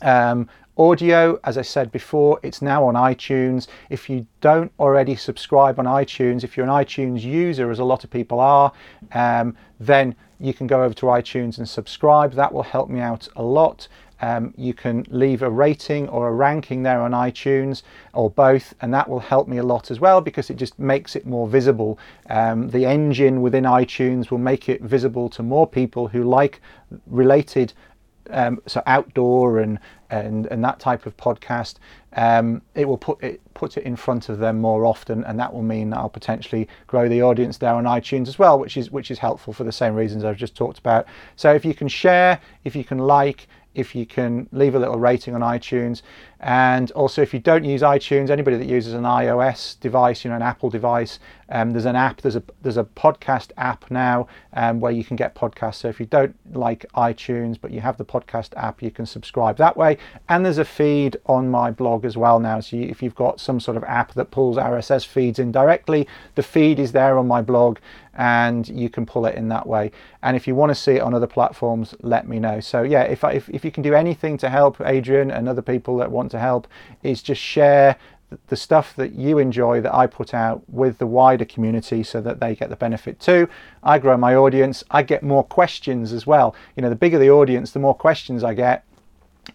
um, 0.03 0.47
Audio, 0.79 1.39
as 1.43 1.57
I 1.57 1.63
said 1.63 1.91
before, 1.91 2.39
it's 2.43 2.61
now 2.61 2.85
on 2.85 2.93
iTunes. 2.93 3.65
If 3.89 4.11
you 4.11 4.27
don't 4.41 4.71
already 4.79 5.15
subscribe 5.15 5.79
on 5.79 5.85
iTunes, 5.85 6.43
if 6.43 6.55
you're 6.55 6.67
an 6.67 6.71
iTunes 6.71 7.23
user, 7.23 7.71
as 7.71 7.79
a 7.79 7.83
lot 7.83 8.03
of 8.03 8.11
people 8.11 8.39
are, 8.39 8.71
um, 9.11 9.57
then 9.79 10.15
you 10.39 10.53
can 10.53 10.67
go 10.67 10.83
over 10.83 10.93
to 10.93 11.07
iTunes 11.07 11.57
and 11.57 11.67
subscribe. 11.67 12.33
That 12.33 12.53
will 12.53 12.61
help 12.61 12.89
me 12.89 12.99
out 12.99 13.27
a 13.35 13.41
lot. 13.41 13.87
Um, 14.21 14.53
you 14.55 14.73
can 14.73 15.05
leave 15.09 15.41
a 15.41 15.49
rating 15.49 16.09
or 16.09 16.27
a 16.27 16.31
ranking 16.31 16.83
there 16.83 17.01
on 17.01 17.11
iTunes 17.11 17.83
or 18.13 18.29
both, 18.29 18.73
and 18.81 18.93
that 18.93 19.09
will 19.09 19.19
help 19.19 19.47
me 19.47 19.57
a 19.57 19.63
lot 19.63 19.89
as 19.91 19.99
well 19.99 20.21
because 20.21 20.49
it 20.49 20.57
just 20.57 20.77
makes 20.77 21.15
it 21.15 21.25
more 21.25 21.47
visible. 21.47 21.99
Um, 22.29 22.69
the 22.69 22.85
engine 22.85 23.41
within 23.41 23.63
iTunes 23.63 24.29
will 24.29 24.37
make 24.39 24.69
it 24.69 24.81
visible 24.81 25.29
to 25.29 25.43
more 25.43 25.67
people 25.67 26.07
who 26.07 26.23
like 26.23 26.61
related 27.05 27.73
um, 28.29 28.61
so 28.65 28.81
outdoor 28.85 29.59
and 29.59 29.79
and 30.09 30.45
and 30.47 30.63
that 30.63 30.79
type 30.79 31.05
of 31.05 31.17
podcast, 31.17 31.75
um, 32.15 32.61
it 32.75 32.87
will 32.87 32.97
put 32.97 33.21
it 33.21 33.41
put 33.53 33.77
it 33.77 33.83
in 33.83 33.95
front 33.95 34.29
of 34.29 34.39
them 34.39 34.59
more 34.59 34.85
often, 34.85 35.23
and 35.25 35.39
that 35.39 35.53
will 35.53 35.63
mean 35.63 35.89
that 35.89 35.97
I'll 35.97 36.09
potentially 36.09 36.67
grow 36.87 37.09
the 37.09 37.21
audience 37.21 37.57
there 37.57 37.73
on 37.73 37.83
iTunes 37.83 38.27
as 38.27 38.39
well, 38.39 38.57
which 38.57 38.77
is 38.77 38.91
which 38.91 39.11
is 39.11 39.19
helpful 39.19 39.53
for 39.53 39.63
the 39.63 39.71
same 39.71 39.95
reasons 39.95 40.23
I've 40.23 40.37
just 40.37 40.55
talked 40.55 40.79
about. 40.79 41.07
So 41.35 41.53
if 41.53 41.65
you 41.65 41.73
can 41.73 41.87
share, 41.87 42.39
if 42.63 42.75
you 42.75 42.83
can 42.83 42.99
like, 42.99 43.47
if 43.75 43.93
you 43.93 44.05
can 44.05 44.47
leave 44.51 44.75
a 44.75 44.79
little 44.79 44.99
rating 44.99 45.35
on 45.35 45.41
iTunes. 45.41 46.01
And 46.39 46.91
also, 46.91 47.21
if 47.21 47.33
you 47.33 47.39
don't 47.39 47.63
use 47.63 47.81
iTunes, 47.81 48.29
anybody 48.29 48.57
that 48.57 48.67
uses 48.67 48.93
an 48.93 49.03
iOS 49.03 49.79
device, 49.79 50.23
you 50.23 50.29
know, 50.29 50.35
an 50.35 50.43
Apple 50.43 50.69
device, 50.69 51.19
um, 51.49 51.71
there's 51.71 51.85
an 51.85 51.95
app. 51.95 52.21
There's 52.21 52.35
a 52.35 52.43
there's 52.61 52.77
a 52.77 52.83
podcast 52.83 53.51
app 53.57 53.89
now 53.89 54.27
um, 54.53 54.79
where 54.79 54.91
you 54.91 55.03
can 55.03 55.15
get 55.15 55.33
podcasts. 55.33 55.75
So 55.75 55.87
if 55.87 55.99
you 55.99 56.05
don't 56.05 56.35
like 56.53 56.85
iTunes 56.95 57.57
but 57.59 57.71
you 57.71 57.81
have 57.81 57.97
the 57.97 58.05
podcast 58.05 58.49
app, 58.57 58.81
you 58.81 58.91
can 58.91 59.05
subscribe 59.05 59.57
that 59.57 59.77
way. 59.77 59.97
And 60.27 60.45
there's 60.45 60.57
a 60.57 60.65
feed 60.65 61.17
on 61.25 61.49
my 61.49 61.71
blog 61.71 62.05
as 62.05 62.17
well 62.17 62.39
now. 62.39 62.59
So 62.59 62.75
you, 62.75 62.83
if 62.83 63.01
you've 63.01 63.15
got 63.15 63.39
some 63.39 63.59
sort 63.59 63.77
of 63.77 63.83
app 63.85 64.13
that 64.13 64.31
pulls 64.31 64.57
RSS 64.57 65.05
feeds 65.05 65.39
in 65.39 65.51
directly, 65.51 66.07
the 66.35 66.43
feed 66.43 66.79
is 66.79 66.91
there 66.91 67.17
on 67.17 67.27
my 67.27 67.41
blog, 67.41 67.79
and 68.13 68.67
you 68.67 68.89
can 68.89 69.05
pull 69.05 69.25
it 69.25 69.35
in 69.35 69.47
that 69.49 69.67
way. 69.67 69.91
And 70.21 70.35
if 70.35 70.47
you 70.47 70.55
want 70.55 70.71
to 70.71 70.75
see 70.75 70.93
it 70.93 71.01
on 71.01 71.13
other 71.13 71.27
platforms, 71.27 71.95
let 72.01 72.27
me 72.27 72.39
know. 72.39 72.59
So 72.59 72.83
yeah, 72.83 73.03
if 73.03 73.23
I, 73.23 73.33
if 73.33 73.47
if 73.49 73.63
you 73.63 73.71
can 73.71 73.83
do 73.83 73.93
anything 73.93 74.37
to 74.39 74.49
help 74.49 74.81
Adrian 74.81 75.31
and 75.31 75.47
other 75.47 75.61
people 75.61 75.97
that 75.97 76.11
want 76.11 76.26
to 76.29 76.39
help, 76.39 76.67
is 77.03 77.21
just 77.21 77.41
share 77.41 77.97
the 78.47 78.55
stuff 78.55 78.95
that 78.95 79.13
you 79.13 79.37
enjoy 79.37 79.79
that 79.81 79.93
I 79.93 80.05
put 80.05 80.33
out 80.33 80.61
with 80.67 80.97
the 80.97 81.07
wider 81.07 81.45
community 81.45 82.03
so 82.03 82.19
that 82.21 82.39
they 82.39 82.55
get 82.55 82.69
the 82.69 82.75
benefit 82.75 83.19
too. 83.19 83.47
I 83.83 83.99
grow 83.99 84.17
my 84.17 84.35
audience, 84.35 84.83
I 84.91 85.03
get 85.03 85.23
more 85.23 85.43
questions 85.43 86.11
as 86.11 86.27
well. 86.27 86.53
You 86.75 86.81
know, 86.81 86.89
the 86.89 86.95
bigger 86.95 87.19
the 87.19 87.29
audience, 87.29 87.71
the 87.71 87.79
more 87.79 87.95
questions 87.95 88.43
I 88.43 88.53
get. 88.53 88.83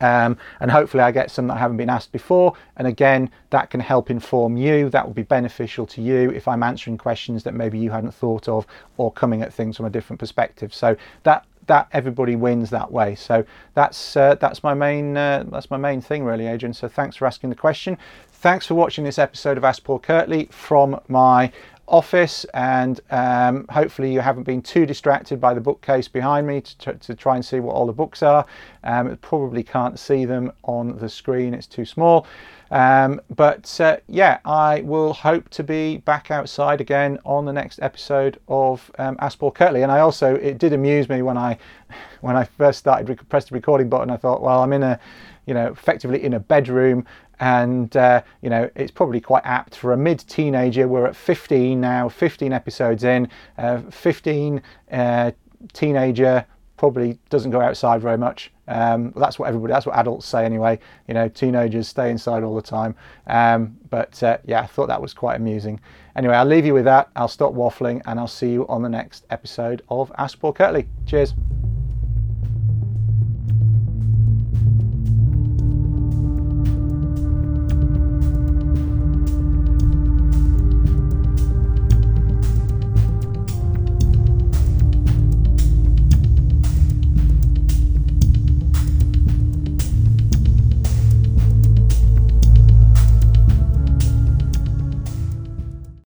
Um, 0.01 0.39
and 0.61 0.71
hopefully, 0.71 1.03
I 1.03 1.11
get 1.11 1.31
some 1.31 1.47
that 1.49 1.59
haven't 1.59 1.77
been 1.77 1.91
asked 1.91 2.13
before. 2.13 2.55
And 2.79 2.87
again, 2.87 3.31
that 3.51 3.69
can 3.69 3.81
help 3.81 4.11
inform 4.11 4.57
you. 4.57 4.89
That 4.89 5.07
will 5.07 5.13
be 5.13 5.23
beneficial 5.23 5.85
to 5.89 6.01
you 6.01 6.31
if 6.31 6.49
I'm 6.49 6.63
answering 6.63 6.97
questions 6.97 7.43
that 7.43 7.53
maybe 7.53 7.79
you 7.79 7.91
hadn't 7.91 8.15
thought 8.15 8.49
of 8.49 8.67
or 8.97 9.13
coming 9.13 9.43
at 9.43 9.53
things 9.53 9.77
from 9.77 9.85
a 9.85 9.91
different 9.91 10.19
perspective. 10.19 10.75
So 10.75 10.97
that 11.25 11.45
that 11.67 11.89
everybody 11.93 12.37
wins 12.37 12.71
that 12.71 12.91
way. 12.91 13.15
So 13.15 13.45
that's 13.75 14.17
uh, 14.17 14.37
that's 14.37 14.63
my 14.63 14.75
main 14.75 15.17
uh, 15.17 15.45
that's 15.49 15.71
my 15.71 15.77
main 15.77 16.01
thing 16.01 16.25
really, 16.25 16.47
Adrian. 16.47 16.73
So 16.73 16.89
thanks 16.89 17.17
for 17.17 17.27
asking 17.27 17.51
the 17.51 17.57
question. 17.57 17.99
Thanks 18.33 18.67
for 18.67 18.75
watching 18.75 19.05
this 19.05 19.19
episode 19.19 19.57
of 19.57 19.65
Ask 19.65 19.85
Paul 19.85 20.01
Kirtley 20.01 20.51
from 20.51 21.01
my 21.09 21.53
office 21.87 22.45
and 22.55 23.01
um, 23.11 23.67
hopefully 23.69 24.13
you 24.13 24.21
haven't 24.21 24.45
been 24.45 24.63
too 24.63 24.87
distracted 24.87 25.41
by 25.41 25.53
the 25.53 25.61
bookcase 25.61 26.09
behind 26.09 26.47
me 26.47 26.61
to, 26.61 26.95
to 26.95 27.15
try 27.15 27.35
and 27.35 27.45
see 27.45 27.61
what 27.61 27.75
all 27.75 27.87
the 27.87 27.93
books 27.93 28.23
are. 28.23 28.47
Um, 28.83 29.17
probably 29.19 29.63
can't 29.63 29.99
see 29.99 30.25
them 30.25 30.53
on 30.65 30.97
the 30.99 31.09
screen, 31.09 31.55
it's 31.55 31.67
too 31.67 31.85
small. 31.85 32.27
Um, 32.73 33.21
but 33.37 33.79
uh, 33.81 33.99
yeah, 34.09 34.39
I 34.47 34.81
will 34.81 35.13
hope 35.13 35.51
to 35.51 35.63
be 35.63 35.99
back 35.99 36.31
outside 36.31 36.81
again 36.81 37.19
on 37.25 37.45
the 37.45 37.53
next 37.53 37.79
episode 37.83 38.41
of 38.49 38.91
um, 38.99 39.17
Paul 39.17 39.53
Kirtley. 39.53 39.83
And 39.83 39.93
I 39.93 40.01
also, 40.01 40.35
it 40.37 40.57
did 40.57 40.73
amuse 40.73 41.07
me 41.09 41.21
when 41.21 41.37
I, 41.37 41.59
when 42.23 42.35
I 42.35 42.45
first 42.45 42.79
started, 42.79 43.11
rec- 43.11 43.29
pressed 43.29 43.51
the 43.51 43.55
recording 43.55 43.91
button, 43.91 44.11
I 44.11 44.17
thought, 44.17 44.43
well, 44.43 44.63
I'm 44.63 44.73
in 44.73 44.83
a, 44.83 44.99
you 45.45 45.53
know, 45.53 45.67
effectively 45.67 46.25
in 46.25 46.33
a 46.33 46.41
bedroom 46.41 47.05
and 47.41 47.97
uh, 47.97 48.23
you 48.41 48.49
know 48.49 48.71
it's 48.77 48.93
probably 48.93 49.21
quite 49.21 49.45
apt 49.45 49.75
for 49.75 49.93
a 49.93 49.97
mid-teenager. 49.97 50.87
We're 50.87 51.07
at 51.07 51.17
15 51.17 51.81
now, 51.81 52.09
15 52.09 52.53
episodes 52.53 53.03
in, 53.03 53.29
uh, 53.59 53.81
15 53.91 54.63
uh, 54.93 55.33
teenager 55.73 56.47
probably 56.83 57.17
doesn't 57.31 57.53
go 57.53 57.61
outside 57.61 58.03
very 58.03 58.19
much. 58.19 58.51
Um, 58.67 59.13
that's 59.15 59.39
what 59.39 59.47
everybody, 59.49 59.73
that's 59.73 59.87
what 59.87 59.97
adults 59.97 60.27
say 60.27 60.45
anyway. 60.45 60.81
You 61.07 61.15
know, 61.15 61.29
teenagers 61.29 61.87
stay 61.87 62.11
inside 62.11 62.43
all 62.43 62.57
the 62.57 62.61
time. 62.61 62.97
Um, 63.29 63.77
but 63.89 64.21
uh, 64.21 64.39
yeah, 64.47 64.63
I 64.63 64.67
thought 64.67 64.89
that 64.89 65.01
was 65.01 65.15
quite 65.15 65.37
amusing. 65.37 65.79
Anyway, 66.17 66.35
I'll 66.35 66.45
leave 66.45 66.67
you 66.67 66.75
with 66.75 66.87
that. 66.87 67.09
I'll 67.15 67.29
stop 67.29 67.53
waffling 67.53 68.03
and 68.07 68.19
I'll 68.19 68.27
see 68.27 68.51
you 68.51 68.67
on 68.67 68.83
the 68.83 68.89
next 68.89 69.27
episode 69.31 69.83
of 69.91 70.11
Ask 70.19 70.41
Paul 70.41 70.55
Kirtley. 70.55 70.89
Cheers. 71.07 71.35